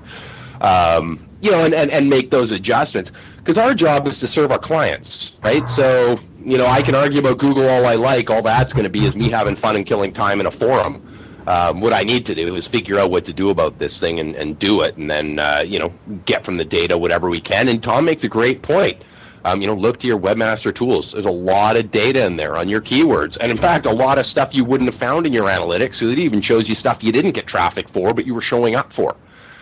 Um, 0.61 1.28
you 1.41 1.51
know, 1.51 1.63
and, 1.63 1.73
and, 1.73 1.91
and 1.91 2.09
make 2.09 2.31
those 2.31 2.51
adjustments. 2.51 3.11
Because 3.37 3.57
our 3.57 3.73
job 3.73 4.07
is 4.07 4.19
to 4.19 4.27
serve 4.27 4.51
our 4.51 4.59
clients, 4.59 5.31
right? 5.43 5.67
So, 5.69 6.19
you 6.43 6.57
know, 6.57 6.67
I 6.67 6.81
can 6.81 6.95
argue 6.95 7.19
about 7.19 7.37
Google 7.37 7.69
all 7.69 7.85
I 7.85 7.95
like. 7.95 8.29
All 8.29 8.41
that's 8.41 8.73
going 8.73 8.83
to 8.83 8.89
be 8.89 9.05
is 9.05 9.15
me 9.15 9.29
having 9.29 9.55
fun 9.55 9.75
and 9.75 9.85
killing 9.85 10.13
time 10.13 10.39
in 10.39 10.45
a 10.45 10.51
forum. 10.51 11.05
Um, 11.47 11.81
what 11.81 11.93
I 11.93 12.03
need 12.03 12.27
to 12.27 12.35
do 12.35 12.53
is 12.55 12.67
figure 12.67 12.99
out 12.99 13.09
what 13.09 13.25
to 13.25 13.33
do 13.33 13.49
about 13.49 13.79
this 13.79 13.99
thing 13.99 14.19
and, 14.19 14.35
and 14.35 14.59
do 14.59 14.81
it, 14.81 14.97
and 14.97 15.09
then, 15.09 15.39
uh, 15.39 15.63
you 15.65 15.79
know, 15.79 15.91
get 16.25 16.45
from 16.45 16.57
the 16.57 16.65
data 16.65 16.95
whatever 16.95 17.27
we 17.27 17.41
can. 17.41 17.67
And 17.67 17.81
Tom 17.81 18.05
makes 18.05 18.23
a 18.23 18.27
great 18.27 18.61
point. 18.61 19.01
Um, 19.45 19.61
you 19.61 19.67
know, 19.67 19.73
look 19.73 19.99
to 20.01 20.07
your 20.07 20.19
webmaster 20.19 20.75
tools. 20.75 21.13
There's 21.13 21.25
a 21.25 21.31
lot 21.31 21.77
of 21.77 21.89
data 21.89 22.25
in 22.25 22.35
there 22.35 22.57
on 22.57 22.67
your 22.67 22.81
keywords, 22.81 23.37
and 23.39 23.51
in 23.51 23.57
fact, 23.57 23.85
a 23.85 23.91
lot 23.91 24.19
of 24.19 24.25
stuff 24.25 24.53
you 24.53 24.65
wouldn't 24.65 24.89
have 24.91 24.99
found 24.99 25.25
in 25.25 25.33
your 25.33 25.45
analytics. 25.45 25.95
So 25.95 26.05
it 26.05 26.19
even 26.19 26.41
shows 26.41 26.67
you 26.67 26.75
stuff 26.75 27.03
you 27.03 27.11
didn't 27.11 27.31
get 27.31 27.47
traffic 27.47 27.87
for, 27.89 28.13
but 28.13 28.27
you 28.27 28.35
were 28.35 28.41
showing 28.41 28.75
up 28.75 28.91
for. 28.91 29.15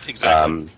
Exactly. 0.08 0.28
Um, 0.28 0.68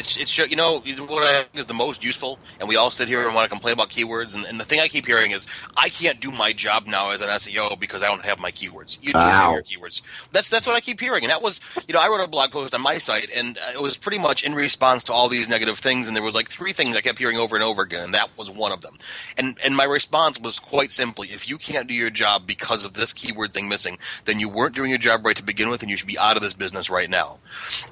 it's, 0.00 0.16
it's 0.16 0.38
you 0.38 0.56
know 0.56 0.80
what 0.80 1.28
I 1.28 1.42
think 1.42 1.56
is 1.56 1.66
the 1.66 1.74
most 1.74 2.02
useful, 2.02 2.38
and 2.58 2.68
we 2.68 2.76
all 2.76 2.90
sit 2.90 3.06
here 3.06 3.24
and 3.24 3.34
want 3.34 3.44
to 3.44 3.48
complain 3.48 3.74
about 3.74 3.90
keywords. 3.90 4.34
And, 4.34 4.46
and, 4.46 4.58
the 4.58 4.64
thing 4.64 4.80
I 4.80 4.88
keep 4.88 5.06
hearing 5.06 5.30
is 5.30 5.46
I 5.76 5.88
can't 5.88 6.20
do 6.20 6.30
my 6.30 6.52
job 6.52 6.86
now 6.86 7.10
as 7.10 7.20
an 7.20 7.28
SEO 7.28 7.78
because 7.78 8.02
I 8.02 8.06
don't 8.06 8.24
have 8.24 8.38
my 8.38 8.50
keywords. 8.50 8.98
You 9.02 9.12
do 9.12 9.18
have 9.18 9.52
your 9.52 9.62
keywords. 9.62 10.02
That's 10.32 10.48
that's 10.48 10.66
what 10.66 10.74
I 10.74 10.80
keep 10.80 11.00
hearing, 11.00 11.22
and 11.22 11.30
that 11.30 11.42
was 11.42 11.60
you 11.86 11.92
know 11.92 12.00
I 12.00 12.08
wrote 12.08 12.20
a 12.20 12.28
blog 12.28 12.50
post 12.50 12.74
on 12.74 12.80
my 12.80 12.98
site, 12.98 13.30
and 13.34 13.58
it 13.74 13.80
was 13.80 13.96
pretty 13.96 14.18
much 14.18 14.42
in 14.42 14.54
response 14.54 15.04
to 15.04 15.12
all 15.12 15.28
these 15.28 15.48
negative 15.48 15.78
things. 15.78 16.08
And 16.08 16.16
there 16.16 16.24
was 16.24 16.34
like 16.34 16.48
three 16.48 16.72
things 16.72 16.96
I 16.96 17.02
kept 17.02 17.18
hearing 17.18 17.36
over 17.36 17.54
and 17.54 17.62
over 17.62 17.82
again, 17.82 18.04
and 18.04 18.14
that 18.14 18.30
was 18.36 18.50
one 18.50 18.72
of 18.72 18.80
them. 18.80 18.96
And 19.36 19.58
and 19.62 19.76
my 19.76 19.84
response 19.84 20.40
was 20.40 20.58
quite 20.58 20.92
simply: 20.92 21.28
if 21.28 21.48
you 21.48 21.58
can't 21.58 21.86
do 21.86 21.94
your 21.94 22.10
job 22.10 22.46
because 22.46 22.84
of 22.84 22.94
this 22.94 23.12
keyword 23.12 23.52
thing 23.52 23.68
missing, 23.68 23.98
then 24.24 24.40
you 24.40 24.48
weren't 24.48 24.74
doing 24.74 24.90
your 24.90 24.98
job 24.98 25.26
right 25.26 25.36
to 25.36 25.42
begin 25.42 25.68
with, 25.68 25.82
and 25.82 25.90
you 25.90 25.96
should 25.96 26.06
be 26.06 26.18
out 26.18 26.36
of 26.36 26.42
this 26.42 26.54
business 26.54 26.88
right 26.88 27.10
now. 27.10 27.38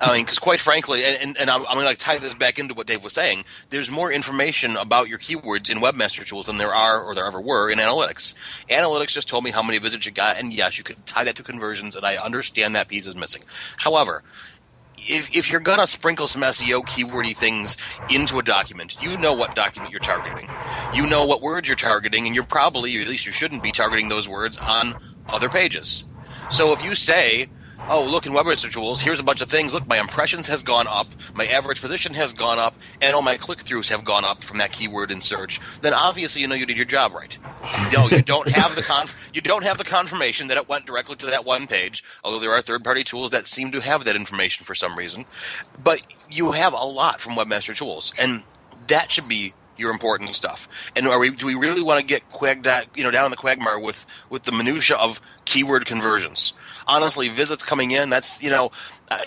I 0.00 0.14
mean, 0.14 0.24
because 0.24 0.38
quite 0.38 0.60
frankly, 0.60 1.04
and, 1.04 1.16
and, 1.20 1.36
and 1.38 1.50
I'm, 1.50 1.66
I'm 1.66 1.76
going 1.76 1.94
to 1.94 1.97
tie 1.98 2.18
this 2.18 2.34
back 2.34 2.58
into 2.58 2.74
what 2.74 2.86
Dave 2.86 3.04
was 3.04 3.12
saying, 3.12 3.44
there's 3.70 3.90
more 3.90 4.10
information 4.10 4.76
about 4.76 5.08
your 5.08 5.18
keywords 5.18 5.70
in 5.70 5.78
Webmaster 5.78 6.26
Tools 6.26 6.46
than 6.46 6.58
there 6.58 6.74
are 6.74 7.02
or 7.02 7.14
there 7.14 7.26
ever 7.26 7.40
were 7.40 7.70
in 7.70 7.78
Analytics. 7.78 8.34
Analytics 8.70 9.08
just 9.08 9.28
told 9.28 9.44
me 9.44 9.50
how 9.50 9.62
many 9.62 9.78
visits 9.78 10.06
you 10.06 10.12
got, 10.12 10.38
and 10.38 10.52
yes, 10.52 10.78
you 10.78 10.84
could 10.84 11.04
tie 11.06 11.24
that 11.24 11.36
to 11.36 11.42
conversions, 11.42 11.96
and 11.96 12.06
I 12.06 12.16
understand 12.16 12.74
that 12.76 12.88
piece 12.88 13.06
is 13.06 13.16
missing. 13.16 13.42
However, 13.78 14.22
if, 14.96 15.34
if 15.34 15.50
you're 15.50 15.60
gonna 15.60 15.86
sprinkle 15.86 16.28
some 16.28 16.42
SEO 16.42 16.82
keywordy 16.82 17.36
things 17.36 17.76
into 18.10 18.38
a 18.38 18.42
document, 18.42 19.00
you 19.02 19.16
know 19.16 19.34
what 19.34 19.54
document 19.54 19.92
you're 19.92 20.00
targeting. 20.00 20.48
You 20.92 21.06
know 21.06 21.24
what 21.24 21.42
words 21.42 21.68
you're 21.68 21.76
targeting, 21.76 22.26
and 22.26 22.34
you're 22.34 22.44
probably, 22.44 22.96
or 22.98 23.02
at 23.02 23.08
least 23.08 23.26
you 23.26 23.32
shouldn't 23.32 23.62
be 23.62 23.72
targeting 23.72 24.08
those 24.08 24.28
words 24.28 24.56
on 24.58 24.98
other 25.28 25.48
pages. 25.48 26.04
So 26.50 26.72
if 26.72 26.84
you 26.84 26.94
say, 26.94 27.48
oh, 27.88 28.04
look 28.04 28.26
in 28.26 28.32
web 28.32 28.46
research 28.46 28.74
tools, 28.74 29.00
here's 29.00 29.20
a 29.20 29.24
bunch 29.24 29.40
of 29.40 29.50
things. 29.50 29.72
Look, 29.72 29.86
my 29.86 29.98
impressions 29.98 30.46
has 30.46 30.62
gone 30.62 30.86
up, 30.86 31.06
my 31.34 31.46
average 31.46 31.80
position 31.80 32.14
has 32.14 32.32
gone 32.32 32.58
up, 32.58 32.74
and 33.00 33.14
all 33.14 33.22
my 33.22 33.36
click 33.36 33.58
throughs 33.60 33.88
have 33.88 34.04
gone 34.04 34.24
up 34.24 34.44
from 34.44 34.58
that 34.58 34.72
keyword 34.72 35.10
in 35.10 35.20
search. 35.20 35.60
Then 35.80 35.94
obviously 35.94 36.42
you 36.42 36.48
know 36.48 36.54
you 36.54 36.66
did 36.66 36.76
your 36.76 36.86
job 36.86 37.12
right. 37.14 37.38
No, 37.92 38.08
you 38.08 38.20
don't 38.20 38.48
have 38.48 38.76
the 38.76 38.82
conf- 38.82 39.30
you 39.32 39.40
don't 39.40 39.64
have 39.64 39.78
the 39.78 39.84
confirmation 39.84 40.48
that 40.48 40.56
it 40.56 40.68
went 40.68 40.84
directly 40.84 41.16
to 41.16 41.26
that 41.26 41.44
one 41.44 41.66
page. 41.66 42.04
Although 42.22 42.40
there 42.40 42.52
are 42.52 42.60
third 42.60 42.84
party 42.84 43.02
tools 43.02 43.30
that 43.30 43.48
seem 43.48 43.70
to 43.72 43.80
have 43.80 44.04
that 44.04 44.14
information 44.16 44.64
for 44.64 44.74
some 44.74 44.96
reason, 44.96 45.24
but 45.82 46.02
you 46.30 46.52
have 46.52 46.74
a 46.74 46.84
lot 46.84 47.20
from 47.20 47.34
Webmaster 47.34 47.74
Tools, 47.74 48.12
and 48.18 48.42
that 48.88 49.10
should 49.10 49.28
be 49.28 49.54
your 49.78 49.90
important 49.90 50.34
stuff. 50.34 50.68
And 50.96 51.06
are 51.06 51.18
we, 51.18 51.30
do 51.30 51.46
we 51.46 51.54
really 51.54 51.82
want 51.82 52.00
to 52.00 52.04
get 52.04 52.28
quag, 52.30 52.66
you 52.94 53.04
know, 53.04 53.10
down 53.10 53.24
in 53.24 53.30
the 53.30 53.36
quagmire 53.36 53.78
with, 53.78 54.04
with 54.28 54.42
the 54.42 54.52
minutia 54.52 54.96
of 54.96 55.20
keyword 55.44 55.86
conversions? 55.86 56.52
Honestly, 56.88 57.28
visits 57.28 57.62
coming 57.62 57.90
in, 57.90 58.10
that's, 58.10 58.42
you 58.42 58.50
know, 58.50 58.70
uh, 59.10 59.18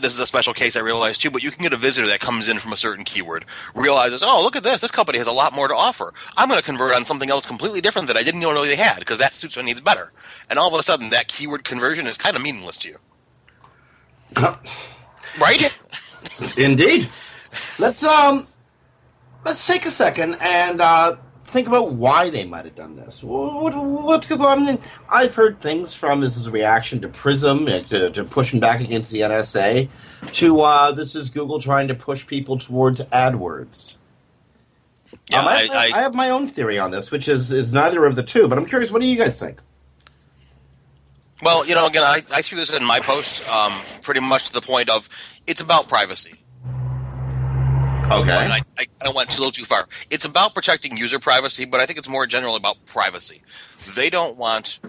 this 0.00 0.12
is 0.12 0.18
a 0.18 0.26
special 0.26 0.54
case 0.54 0.76
I 0.76 0.80
realize 0.80 1.18
too, 1.18 1.30
but 1.30 1.42
you 1.42 1.50
can 1.50 1.62
get 1.62 1.72
a 1.72 1.76
visitor 1.76 2.06
that 2.08 2.20
comes 2.20 2.48
in 2.48 2.58
from 2.58 2.72
a 2.72 2.76
certain 2.76 3.04
keyword, 3.04 3.44
realizes, 3.74 4.22
oh, 4.22 4.42
look 4.42 4.56
at 4.56 4.62
this, 4.62 4.80
this 4.80 4.90
company 4.90 5.18
has 5.18 5.26
a 5.26 5.32
lot 5.32 5.52
more 5.52 5.68
to 5.68 5.74
offer. 5.74 6.14
I'm 6.36 6.48
going 6.48 6.60
to 6.60 6.64
convert 6.64 6.94
on 6.94 7.04
something 7.04 7.30
else 7.30 7.46
completely 7.46 7.80
different 7.80 8.06
that 8.08 8.16
I 8.16 8.22
didn't 8.22 8.40
know 8.40 8.64
they 8.64 8.76
had 8.76 9.00
because 9.00 9.18
that 9.18 9.34
suits 9.34 9.56
my 9.56 9.62
needs 9.62 9.80
better. 9.80 10.12
And 10.48 10.58
all 10.58 10.72
of 10.72 10.78
a 10.78 10.82
sudden, 10.82 11.10
that 11.10 11.28
keyword 11.28 11.64
conversion 11.64 12.06
is 12.06 12.16
kind 12.16 12.36
of 12.36 12.42
meaningless 12.42 12.78
to 12.78 12.88
you. 12.88 12.96
right? 15.40 15.76
Indeed. 16.56 17.08
Let's 17.78 18.04
um 18.04 18.46
let's 19.44 19.66
take 19.66 19.86
a 19.86 19.90
second 19.90 20.36
and 20.40 20.80
uh, 20.80 21.16
think 21.50 21.66
about 21.66 21.92
why 21.92 22.30
they 22.30 22.44
might 22.44 22.64
have 22.64 22.74
done 22.74 22.96
this. 22.96 23.22
What, 23.22 23.74
what's 23.76 24.26
good? 24.26 24.40
I 24.40 24.54
mean, 24.54 24.78
I've 25.08 25.34
heard 25.34 25.60
things 25.60 25.94
from 25.94 26.20
this 26.20 26.36
is 26.36 26.46
a 26.46 26.50
reaction 26.50 27.00
to 27.02 27.08
Prism, 27.08 27.66
uh, 27.66 27.80
to, 27.80 28.10
to 28.10 28.24
pushing 28.24 28.60
back 28.60 28.80
against 28.80 29.10
the 29.10 29.20
NSA, 29.20 29.88
to 30.32 30.60
uh, 30.60 30.92
this 30.92 31.14
is 31.14 31.28
Google 31.28 31.60
trying 31.60 31.88
to 31.88 31.94
push 31.94 32.26
people 32.26 32.58
towards 32.58 33.00
AdWords. 33.02 33.96
Yeah, 35.28 35.40
um, 35.40 35.48
I, 35.48 35.68
I, 35.72 35.98
I, 35.98 36.02
have 36.02 36.14
my 36.14 36.30
own 36.30 36.46
theory 36.46 36.78
on 36.78 36.90
this, 36.90 37.10
which 37.10 37.28
is, 37.28 37.52
is 37.52 37.72
neither 37.72 38.04
of 38.04 38.14
the 38.16 38.22
two, 38.22 38.48
but 38.48 38.58
I'm 38.58 38.66
curious, 38.66 38.90
what 38.90 39.02
do 39.02 39.08
you 39.08 39.16
guys 39.16 39.38
think? 39.38 39.60
Well, 41.42 41.66
you 41.66 41.74
know, 41.74 41.86
again, 41.86 42.02
I, 42.02 42.22
I 42.32 42.42
threw 42.42 42.58
this 42.58 42.74
in 42.74 42.84
my 42.84 43.00
post 43.00 43.46
um, 43.48 43.80
pretty 44.02 44.20
much 44.20 44.48
to 44.48 44.52
the 44.52 44.60
point 44.60 44.88
of 44.88 45.08
it's 45.46 45.60
about 45.60 45.88
privacy. 45.88 46.34
Okay. 48.10 48.32
I, 48.32 48.60
I, 48.78 48.86
I 49.06 49.12
went 49.14 49.36
a 49.36 49.38
little 49.38 49.52
too 49.52 49.64
far. 49.64 49.86
It's 50.10 50.24
about 50.24 50.54
protecting 50.54 50.96
user 50.96 51.18
privacy, 51.18 51.64
but 51.64 51.80
I 51.80 51.86
think 51.86 51.98
it's 51.98 52.08
more 52.08 52.26
general 52.26 52.56
about 52.56 52.84
privacy. 52.86 53.42
They 53.94 54.10
don't 54.10 54.36
want 54.36 54.80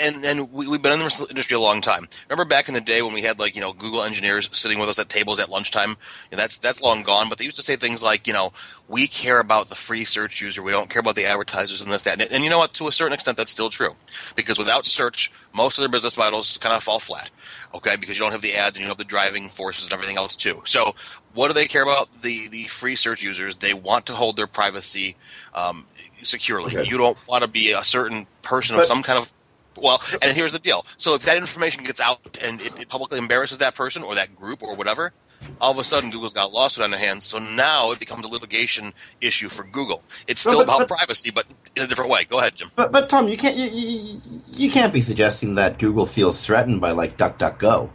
and 0.00 0.24
and 0.24 0.52
we, 0.52 0.66
have 0.70 0.82
been 0.82 0.92
in 0.92 0.98
the 0.98 1.26
industry 1.30 1.56
a 1.56 1.60
long 1.60 1.80
time. 1.80 2.08
Remember 2.28 2.44
back 2.44 2.68
in 2.68 2.74
the 2.74 2.80
day 2.80 3.02
when 3.02 3.12
we 3.12 3.22
had 3.22 3.38
like 3.38 3.54
you 3.54 3.60
know 3.60 3.72
Google 3.72 4.02
engineers 4.02 4.48
sitting 4.52 4.78
with 4.78 4.88
us 4.88 4.98
at 4.98 5.08
tables 5.08 5.38
at 5.38 5.48
lunchtime? 5.48 5.90
You 5.90 5.96
know, 6.32 6.36
that's 6.38 6.58
that's 6.58 6.82
long 6.82 7.02
gone. 7.02 7.28
But 7.28 7.38
they 7.38 7.44
used 7.44 7.56
to 7.56 7.62
say 7.62 7.76
things 7.76 8.02
like 8.02 8.26
you 8.26 8.32
know 8.32 8.52
we 8.88 9.06
care 9.06 9.40
about 9.40 9.68
the 9.68 9.74
free 9.74 10.04
search 10.04 10.40
user, 10.40 10.62
we 10.62 10.72
don't 10.72 10.90
care 10.90 11.00
about 11.00 11.16
the 11.16 11.26
advertisers 11.26 11.80
and 11.80 11.92
this 11.92 12.02
that. 12.02 12.20
And, 12.20 12.30
and 12.32 12.44
you 12.44 12.50
know 12.50 12.58
what? 12.58 12.74
To 12.74 12.88
a 12.88 12.92
certain 12.92 13.12
extent, 13.12 13.36
that's 13.36 13.50
still 13.50 13.70
true 13.70 13.94
because 14.34 14.58
without 14.58 14.86
search, 14.86 15.30
most 15.52 15.78
of 15.78 15.82
their 15.82 15.88
business 15.88 16.16
models 16.16 16.58
kind 16.58 16.74
of 16.74 16.82
fall 16.82 16.98
flat. 16.98 17.30
Okay, 17.74 17.96
because 17.96 18.16
you 18.18 18.24
don't 18.24 18.32
have 18.32 18.42
the 18.42 18.54
ads 18.54 18.76
and 18.76 18.82
you 18.82 18.84
don't 18.84 18.92
have 18.92 18.98
the 18.98 19.04
driving 19.04 19.48
forces 19.48 19.84
and 19.84 19.92
everything 19.92 20.16
else 20.16 20.36
too. 20.36 20.62
So 20.64 20.94
what 21.34 21.48
do 21.48 21.54
they 21.54 21.66
care 21.66 21.82
about? 21.82 22.08
The 22.22 22.48
the 22.48 22.64
free 22.64 22.96
search 22.96 23.22
users. 23.22 23.56
They 23.56 23.74
want 23.74 24.06
to 24.06 24.12
hold 24.12 24.36
their 24.36 24.46
privacy. 24.46 25.16
Um, 25.54 25.86
securely. 26.22 26.76
Okay. 26.76 26.88
You 26.88 26.98
don't 26.98 27.16
want 27.26 27.42
to 27.42 27.48
be 27.48 27.72
a 27.72 27.84
certain 27.84 28.26
person 28.42 28.76
but, 28.76 28.82
of 28.82 28.86
some 28.86 29.02
kind 29.02 29.18
of 29.18 29.32
well, 29.78 30.02
and 30.20 30.36
here's 30.36 30.52
the 30.52 30.58
deal. 30.58 30.84
So 30.96 31.14
if 31.14 31.22
that 31.22 31.36
information 31.36 31.84
gets 31.84 32.00
out 32.00 32.38
and 32.42 32.60
it, 32.60 32.78
it, 32.78 32.88
publicly 32.88 33.18
embarrasses 33.18 33.58
that 33.58 33.74
person 33.74 34.02
or 34.02 34.14
that 34.14 34.34
group 34.34 34.62
or 34.62 34.74
whatever, 34.74 35.12
all 35.60 35.70
of 35.70 35.78
a 35.78 35.84
sudden 35.84 36.10
Google's 36.10 36.32
got 36.32 36.44
a 36.44 36.48
lawsuit 36.48 36.84
on 36.84 36.90
their 36.90 37.00
hands. 37.00 37.24
So 37.24 37.38
now 37.38 37.92
it 37.92 37.98
becomes 37.98 38.24
a 38.24 38.28
litigation 38.28 38.92
issue 39.20 39.48
for 39.48 39.64
Google. 39.64 40.02
It's 40.26 40.40
still 40.40 40.58
but, 40.58 40.64
about 40.64 40.78
but, 40.80 40.88
privacy, 40.88 41.30
but 41.30 41.46
in 41.76 41.82
a 41.84 41.86
different 41.86 42.10
way. 42.10 42.24
Go 42.24 42.38
ahead, 42.38 42.56
Jim. 42.56 42.70
But, 42.74 42.92
but 42.92 43.08
Tom, 43.08 43.28
you 43.28 43.36
can't 43.36 43.56
you, 43.56 43.66
you, 43.70 44.20
you 44.46 44.70
can't 44.70 44.92
be 44.92 45.00
suggesting 45.00 45.54
that 45.54 45.78
Google 45.78 46.06
feels 46.06 46.44
threatened 46.44 46.80
by 46.80 46.90
like 46.90 47.16
DuckDuckGo. 47.16 47.90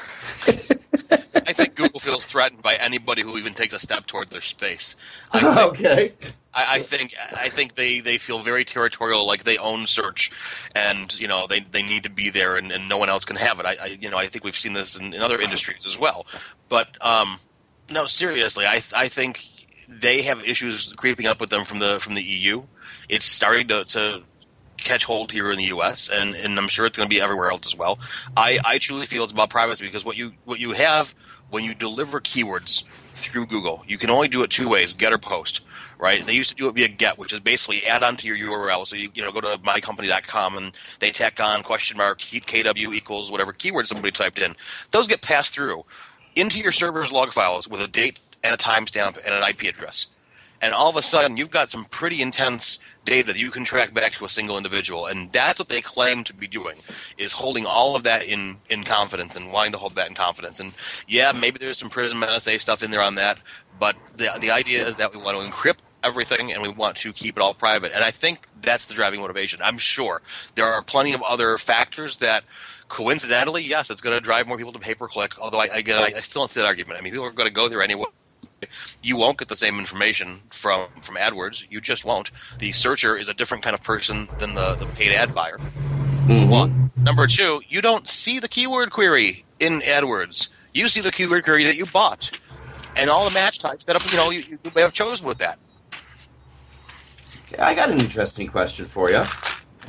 threatened 2.19 2.61
by 2.61 2.75
anybody 2.75 3.21
who 3.21 3.37
even 3.37 3.53
takes 3.53 3.73
a 3.73 3.79
step 3.79 4.05
toward 4.05 4.29
their 4.29 4.41
space. 4.41 4.95
Think, 5.33 5.57
okay. 5.57 6.13
I, 6.53 6.75
I 6.75 6.79
think 6.79 7.15
I 7.35 7.49
think 7.49 7.75
they, 7.75 7.99
they 7.99 8.17
feel 8.17 8.39
very 8.39 8.63
territorial, 8.63 9.25
like 9.25 9.43
they 9.43 9.57
own 9.57 9.87
search, 9.87 10.31
and 10.75 11.17
you 11.19 11.27
know 11.27 11.47
they, 11.47 11.61
they 11.61 11.81
need 11.81 12.03
to 12.03 12.09
be 12.09 12.29
there, 12.29 12.57
and, 12.57 12.71
and 12.71 12.87
no 12.87 12.97
one 12.97 13.09
else 13.09 13.25
can 13.25 13.37
have 13.37 13.59
it. 13.59 13.65
I, 13.65 13.75
I 13.81 13.85
you 13.87 14.09
know 14.09 14.17
I 14.17 14.27
think 14.27 14.43
we've 14.43 14.55
seen 14.55 14.73
this 14.73 14.95
in, 14.95 15.13
in 15.13 15.21
other 15.21 15.39
industries 15.39 15.85
as 15.85 15.97
well. 15.97 16.27
But 16.69 16.89
um, 17.03 17.39
no, 17.91 18.05
seriously, 18.05 18.65
I 18.65 18.81
I 18.95 19.07
think 19.07 19.47
they 19.89 20.21
have 20.23 20.43
issues 20.43 20.93
creeping 20.93 21.27
up 21.27 21.39
with 21.41 21.49
them 21.49 21.63
from 21.63 21.79
the 21.79 21.99
from 21.99 22.13
the 22.13 22.23
EU. 22.23 22.63
It's 23.09 23.25
starting 23.25 23.67
to, 23.69 23.83
to 23.85 24.23
catch 24.77 25.05
hold 25.05 25.31
here 25.31 25.51
in 25.51 25.57
the 25.57 25.65
U.S. 25.65 26.09
and, 26.09 26.35
and 26.35 26.57
I'm 26.57 26.67
sure 26.67 26.85
it's 26.85 26.97
going 26.97 27.09
to 27.09 27.13
be 27.13 27.21
everywhere 27.21 27.51
else 27.51 27.67
as 27.67 27.77
well. 27.77 27.99
I, 28.35 28.59
I 28.65 28.77
truly 28.77 29.05
feel 29.05 29.23
it's 29.23 29.33
about 29.33 29.49
privacy 29.49 29.85
because 29.85 30.05
what 30.05 30.17
you 30.17 30.33
what 30.45 30.59
you 30.59 30.71
have 30.71 31.13
when 31.53 31.63
you 31.63 31.75
deliver 31.75 32.19
keywords 32.19 32.83
through 33.13 33.45
Google, 33.45 33.83
you 33.87 33.99
can 33.99 34.09
only 34.09 34.27
do 34.27 34.41
it 34.41 34.49
two 34.49 34.67
ways: 34.67 34.93
get 34.93 35.13
or 35.13 35.17
post. 35.17 35.61
Right? 35.99 36.25
They 36.25 36.33
used 36.33 36.49
to 36.49 36.55
do 36.55 36.67
it 36.67 36.75
via 36.75 36.89
get, 36.89 37.17
which 37.17 37.31
is 37.31 37.39
basically 37.39 37.85
add 37.85 38.03
on 38.03 38.17
to 38.17 38.27
your 38.27 38.37
URL. 38.37 38.85
So 38.85 38.95
you 38.95 39.09
you 39.13 39.21
know 39.21 39.31
go 39.31 39.39
to 39.39 39.59
mycompany.com 39.59 40.57
and 40.57 40.77
they 40.99 41.11
tack 41.11 41.39
on 41.39 41.63
question 41.63 41.95
mark 41.97 42.19
KW 42.19 42.93
equals 42.93 43.31
whatever 43.31 43.53
keyword 43.53 43.87
somebody 43.87 44.11
typed 44.11 44.39
in. 44.39 44.55
Those 44.91 45.07
get 45.07 45.21
passed 45.21 45.53
through 45.53 45.85
into 46.35 46.59
your 46.59 46.71
server's 46.71 47.11
log 47.11 47.31
files 47.31 47.67
with 47.67 47.79
a 47.79 47.87
date 47.87 48.19
and 48.43 48.53
a 48.53 48.57
timestamp 48.57 49.17
and 49.23 49.33
an 49.33 49.47
IP 49.47 49.61
address 49.63 50.07
and 50.63 50.73
all 50.73 50.89
of 50.89 50.95
a 50.95 51.01
sudden 51.01 51.35
you've 51.35 51.51
got 51.51 51.69
some 51.69 51.85
pretty 51.85 52.21
intense 52.21 52.79
data 53.05 53.33
that 53.33 53.39
you 53.39 53.51
can 53.51 53.65
track 53.65 53.93
back 53.93 54.13
to 54.13 54.25
a 54.25 54.29
single 54.29 54.57
individual 54.57 55.05
and 55.05 55.31
that's 55.33 55.59
what 55.59 55.67
they 55.67 55.81
claim 55.81 56.23
to 56.23 56.33
be 56.33 56.47
doing 56.47 56.77
is 57.17 57.33
holding 57.33 57.65
all 57.65 57.95
of 57.95 58.03
that 58.03 58.23
in 58.23 58.57
in 58.69 58.83
confidence 58.83 59.35
and 59.35 59.51
wanting 59.51 59.73
to 59.73 59.77
hold 59.77 59.95
that 59.95 60.07
in 60.07 60.15
confidence. 60.15 60.59
And 60.59 60.73
yeah 61.07 61.31
maybe 61.33 61.59
there's 61.59 61.77
some 61.77 61.89
prism 61.89 62.21
nsa 62.21 62.59
stuff 62.59 62.81
in 62.81 62.91
there 62.91 63.01
on 63.01 63.15
that 63.15 63.37
but 63.79 63.95
the 64.15 64.29
the 64.39 64.51
idea 64.51 64.87
is 64.87 64.95
that 64.95 65.13
we 65.13 65.21
want 65.21 65.37
to 65.37 65.45
encrypt 65.45 65.79
everything 66.01 66.51
and 66.51 66.61
we 66.61 66.69
want 66.69 66.97
to 66.97 67.13
keep 67.13 67.37
it 67.37 67.43
all 67.43 67.53
private. 67.53 67.91
And 67.93 68.03
i 68.03 68.11
think 68.11 68.47
that's 68.61 68.87
the 68.87 68.93
driving 68.93 69.19
motivation 69.19 69.59
i'm 69.61 69.77
sure. 69.77 70.21
There 70.55 70.65
are 70.65 70.81
plenty 70.81 71.13
of 71.13 71.21
other 71.21 71.57
factors 71.57 72.17
that 72.19 72.45
coincidentally 72.87 73.63
yes 73.63 73.89
it's 73.89 74.01
going 74.01 74.15
to 74.15 74.21
drive 74.21 74.47
more 74.47 74.57
people 74.57 74.73
to 74.73 74.79
pay 74.79 74.95
per 74.95 75.07
click 75.07 75.37
although 75.39 75.59
i, 75.59 75.67
I, 75.73 75.83
I 75.87 76.21
still 76.21 76.41
don't 76.41 76.51
see 76.51 76.61
that 76.61 76.67
argument. 76.67 76.99
I 76.99 77.03
mean 77.03 77.11
people 77.11 77.25
are 77.25 77.31
going 77.31 77.47
to 77.47 77.53
go 77.53 77.67
there 77.67 77.81
anyway 77.81 78.05
you 79.01 79.17
won't 79.17 79.37
get 79.37 79.47
the 79.47 79.55
same 79.55 79.79
information 79.79 80.39
from 80.51 80.87
from 81.01 81.15
AdWords. 81.15 81.67
You 81.69 81.81
just 81.81 82.05
won't. 82.05 82.31
The 82.59 82.71
searcher 82.71 83.15
is 83.15 83.29
a 83.29 83.33
different 83.33 83.63
kind 83.63 83.73
of 83.73 83.83
person 83.83 84.27
than 84.39 84.53
the, 84.55 84.75
the 84.75 84.85
paid 84.87 85.13
ad 85.13 85.33
buyer. 85.33 85.57
Mm-hmm. 85.57 86.49
one. 86.49 86.91
Number 86.95 87.27
two, 87.27 87.61
you 87.67 87.81
don't 87.81 88.07
see 88.07 88.39
the 88.39 88.47
keyword 88.47 88.91
query 88.91 89.43
in 89.59 89.81
AdWords. 89.81 90.47
You 90.73 90.87
see 90.87 91.01
the 91.01 91.11
keyword 91.11 91.43
query 91.43 91.65
that 91.65 91.75
you 91.75 91.85
bought, 91.85 92.31
and 92.95 93.09
all 93.09 93.25
the 93.25 93.31
match 93.31 93.59
types 93.59 93.85
that 93.85 94.11
you 94.11 94.17
know 94.17 94.29
you, 94.29 94.43
you 94.49 94.71
may 94.73 94.81
have 94.81 94.93
chosen 94.93 95.27
with 95.27 95.37
that. 95.39 95.59
Okay, 97.47 97.61
I 97.61 97.75
got 97.75 97.89
an 97.89 97.99
interesting 97.99 98.47
question 98.47 98.85
for 98.85 99.09
you. 99.11 99.25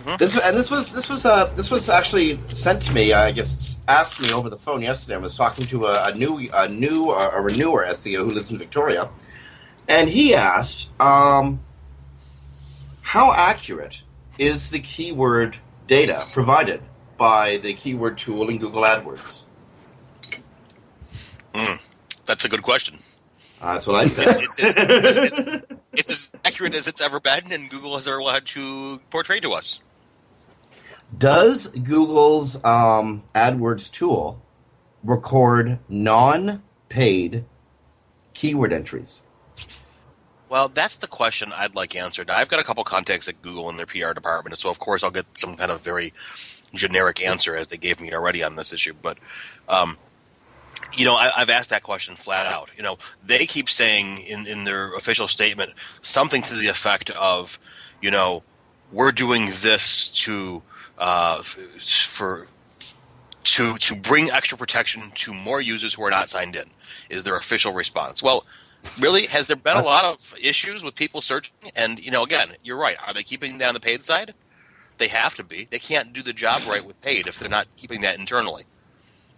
Mm-hmm. 0.05 0.17
This 0.19 0.39
and 0.39 0.55
this 0.55 0.71
was 0.71 0.93
this 0.93 1.09
was 1.09 1.25
uh, 1.25 1.47
this 1.57 1.71
was 1.71 1.89
actually 1.89 2.39
sent 2.53 2.83
to 2.83 2.93
me. 2.93 3.15
I 3.15 3.33
guess 3.33 3.79
asked 3.89 4.21
me 4.21 4.33
over 4.33 4.51
the 4.51 4.57
phone 4.57 4.83
yesterday. 4.83 5.15
I 5.15 5.19
was 5.19 5.35
talking 5.35 5.67
to 5.69 5.87
a, 5.87 6.09
a 6.09 6.15
new 6.15 6.51
a 6.53 6.69
new 6.69 7.09
uh, 7.09 7.31
a 7.33 7.41
renewer 7.41 7.87
SEO 7.87 8.19
who 8.19 8.31
lives 8.31 8.51
in 8.51 8.59
Victoria, 8.59 9.09
and 9.89 10.11
he 10.11 10.35
asked, 10.35 10.91
um, 11.01 11.61
"How 13.01 13.33
accurate 13.33 14.03
is 14.39 14.69
the 14.69 14.79
keyword 14.79 15.57
data 15.87 16.27
provided 16.35 16.83
by 17.17 17.57
the 17.57 17.73
keyword 17.73 18.19
tool 18.19 18.51
in 18.51 18.59
Google 18.59 18.83
AdWords?" 18.83 19.45
Mm, 21.55 21.81
that's 22.27 22.45
a 22.45 22.49
good 22.51 22.63
question. 22.63 22.99
Uh, 23.63 23.73
that's 23.73 23.87
what 23.87 23.97
I 23.97 24.05
said. 24.07 24.27
It's, 24.29 24.59
it's, 24.59 24.75
it's, 24.77 25.67
it's, 25.95 26.11
as 26.11 26.33
accurate 26.45 26.75
as 26.75 26.89
it's 26.89 27.01
ever 27.01 27.21
been, 27.21 27.51
and 27.53 27.71
Google 27.71 27.95
has 27.95 28.07
ever 28.07 28.21
had 28.21 28.45
to 28.47 29.01
portray 29.09 29.41
to 29.41 29.53
us. 29.55 29.81
Does 31.19 31.69
Google's 31.69 32.63
um, 32.65 33.25
AdWords 33.35 33.91
tool 33.91 34.41
record 35.03 35.79
non-paid 35.89 37.45
keyword 38.33 38.73
entries? 38.73 39.23
Well, 40.49 40.69
that's 40.69 40.99
the 40.99 41.07
question 41.07 41.53
I'd 41.53 41.75
like 41.75 41.97
answered. 41.97 42.31
I've 42.31 42.49
got 42.49 42.61
a 42.61 42.65
couple 42.65 42.85
contacts 42.85 43.29
at 43.29 43.43
Google 43.43 43.69
in 43.71 43.77
their 43.77 43.87
PR 43.87 44.13
department, 44.13 44.59
so 44.59 44.71
of 44.71 44.79
course 44.79 45.03
I'll 45.03 45.11
get 45.11 45.27
some 45.35 45.57
kind 45.57 45.71
of 45.71 45.81
very 45.81 46.13
generic 46.73 47.23
answer 47.23 47.57
as 47.57 47.69
they 47.69 47.77
gave 47.77 48.01
me 48.01 48.13
already 48.13 48.43
on 48.43 48.57
this 48.57 48.73
issue. 48.73 48.95
But 49.01 49.19
um, 49.69 49.99
you 50.97 51.05
know, 51.05 51.15
I, 51.15 51.31
have 51.37 51.51
asked 51.51 51.71
that 51.71 51.83
question 51.83 52.15
flat 52.17 52.47
out. 52.47 52.71
You 52.77 52.83
know, 52.83 52.99
they 53.25 53.47
keep 53.47 53.69
saying 53.69 54.19
in, 54.19 54.47
in 54.47 54.65
their 54.65 54.95
official 54.95 55.29
statement 55.29 55.73
something 56.03 56.43
to 56.43 56.55
the 56.55 56.69
effect 56.69 57.11
of, 57.11 57.59
you 58.01 58.11
know, 58.11 58.43
we're 58.93 59.13
doing 59.13 59.47
this 59.61 60.09
to 60.09 60.63
uh, 60.99 61.43
for 61.43 62.47
to 63.45 63.77
to 63.79 63.97
bring 63.97 64.31
extra 64.31 64.57
protection 64.57 65.13
to 65.15 65.35
more 65.35 65.61
users 65.61 65.95
who 65.95 66.05
are 66.05 66.11
not 66.11 66.31
signed 66.31 66.57
in. 66.57 66.71
Is 67.11 67.25
their 67.25 67.37
official 67.37 67.73
response? 67.73 68.23
Well, 68.23 68.45
really, 68.99 69.27
has 69.27 69.47
there 69.47 69.57
been 69.57 69.77
a 69.77 69.83
lot 69.83 70.05
of 70.05 70.35
issues 70.43 70.83
with 70.83 70.95
people 70.95 71.21
searching? 71.21 71.55
And 71.77 72.05
you 72.05 72.11
know, 72.11 72.23
again, 72.23 72.51
you're 72.63 72.79
right. 72.79 72.97
Are 73.07 73.13
they 73.13 73.23
keeping 73.23 73.59
that 73.59 73.69
on 73.69 73.75
the 73.75 73.81
paid 73.81 74.03
side? 74.03 74.35
They 74.99 75.09
have 75.09 75.35
to 75.37 75.45
be. 75.45 75.67
They 75.71 75.79
can't 75.79 76.13
do 76.13 76.23
the 76.23 76.33
job 76.33 76.63
right 76.67 76.85
with 76.85 77.01
paid 77.01 77.27
if 77.27 77.39
they're 77.39 77.49
not 77.49 77.67
keeping 77.77 78.01
that 78.03 78.19
internally. 78.19 78.65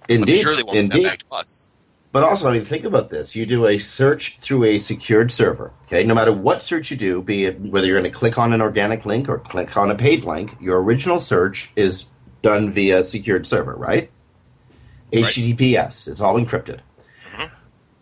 Indeed, 0.08 0.36
I'm 0.36 0.42
sure 0.42 0.56
they 0.56 0.62
won't 0.62 0.78
Indeed. 0.78 1.02
back 1.02 1.18
to 1.20 1.32
us. 1.32 1.70
But 2.16 2.24
also, 2.24 2.48
I 2.48 2.54
mean, 2.54 2.64
think 2.64 2.86
about 2.86 3.10
this. 3.10 3.36
You 3.36 3.44
do 3.44 3.66
a 3.66 3.76
search 3.76 4.38
through 4.38 4.64
a 4.64 4.78
secured 4.78 5.30
server, 5.30 5.74
okay? 5.84 6.02
No 6.02 6.14
matter 6.14 6.32
what 6.32 6.62
search 6.62 6.90
you 6.90 6.96
do, 6.96 7.20
be 7.20 7.44
it 7.44 7.60
whether 7.60 7.86
you're 7.86 8.00
going 8.00 8.10
to 8.10 8.18
click 8.18 8.38
on 8.38 8.54
an 8.54 8.62
organic 8.62 9.04
link 9.04 9.28
or 9.28 9.38
click 9.38 9.76
on 9.76 9.90
a 9.90 9.94
paid 9.94 10.24
link, 10.24 10.56
your 10.58 10.82
original 10.82 11.20
search 11.20 11.70
is 11.76 12.06
done 12.40 12.70
via 12.70 13.04
secured 13.04 13.46
server, 13.46 13.74
right? 13.74 14.10
right. 15.12 15.24
HTTPS. 15.24 16.08
It's 16.08 16.22
all 16.22 16.40
encrypted. 16.40 16.80
Mm-hmm. 17.34 17.54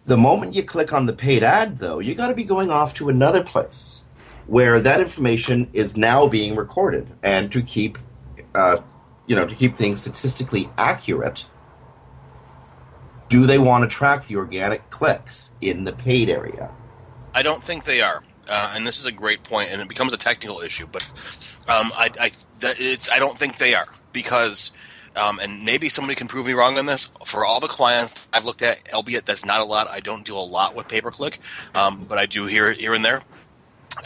The 0.05 0.17
moment 0.17 0.55
you 0.55 0.62
click 0.62 0.93
on 0.93 1.07
the 1.07 1.12
paid 1.12 1.43
ad, 1.43 1.79
though, 1.79 1.99
you 1.99 2.15
got 2.15 2.29
to 2.29 2.37
be 2.37 2.45
going 2.45 2.71
off 2.71 2.95
to 2.95 3.09
another 3.09 3.43
place 3.43 4.05
where 4.47 4.79
that 4.79 5.01
information 5.01 5.69
is 5.73 5.97
now 5.97 6.29
being 6.29 6.55
recorded, 6.55 7.09
and 7.25 7.51
to 7.51 7.61
keep, 7.62 7.99
uh, 8.55 8.79
you 9.27 9.35
know, 9.35 9.45
to 9.45 9.57
keep 9.57 9.75
things 9.75 10.03
statistically 10.03 10.71
accurate 10.79 11.47
do 13.29 13.47
they 13.47 13.59
want 13.59 13.89
to 13.89 13.95
track 13.95 14.27
the 14.27 14.37
organic 14.37 14.91
clicks 14.91 15.53
in 15.61 15.85
the 15.85 15.93
paid 15.93 16.29
area? 16.29 16.70
I 17.35 17.43
don't 17.43 17.62
think 17.62 17.85
they 17.85 18.01
are, 18.01 18.22
uh, 18.49 18.72
and 18.77 18.87
this 18.87 18.99
is 18.99 19.07
a 19.07 19.12
great 19.12 19.43
point, 19.43 19.70
and 19.70 19.81
it 19.83 19.89
becomes 19.89 20.12
a 20.12 20.16
technical 20.16 20.61
issue. 20.61 20.87
But 20.91 21.03
um, 21.68 21.93
I, 21.95 22.11
I, 22.20 22.31
it's, 22.62 23.11
I 23.11 23.18
don't 23.18 23.39
think 23.39 23.59
they 23.59 23.75
are 23.75 23.89
because, 24.12 24.70
um, 25.16 25.41
and 25.41 25.64
maybe 25.64 25.89
somebody 25.89 26.14
can 26.14 26.29
prove 26.29 26.47
me 26.47 26.53
wrong 26.53 26.79
on 26.79 26.87
this. 26.87 27.11
For 27.25 27.45
all 27.45 27.61
the 27.61 27.68
clients 27.68 28.29
I've 28.33 28.45
looked 28.45 28.62
at, 28.62 28.79
albeit 28.93 29.27
that's 29.27 29.45
not 29.45 29.61
a 29.61 29.64
lot, 29.64 29.89
I 29.89 30.01
don't 30.01 30.25
do 30.25 30.37
a 30.37 30.39
lot 30.39 30.75
with 30.75 30.89
pay 30.89 31.01
per 31.01 31.11
click, 31.11 31.41
um, 31.75 32.05
but 32.05 32.18
I 32.18 32.27
do 32.27 32.47
here 32.47 32.72
here 32.72 32.95
and 32.95 33.05
there. 33.05 33.22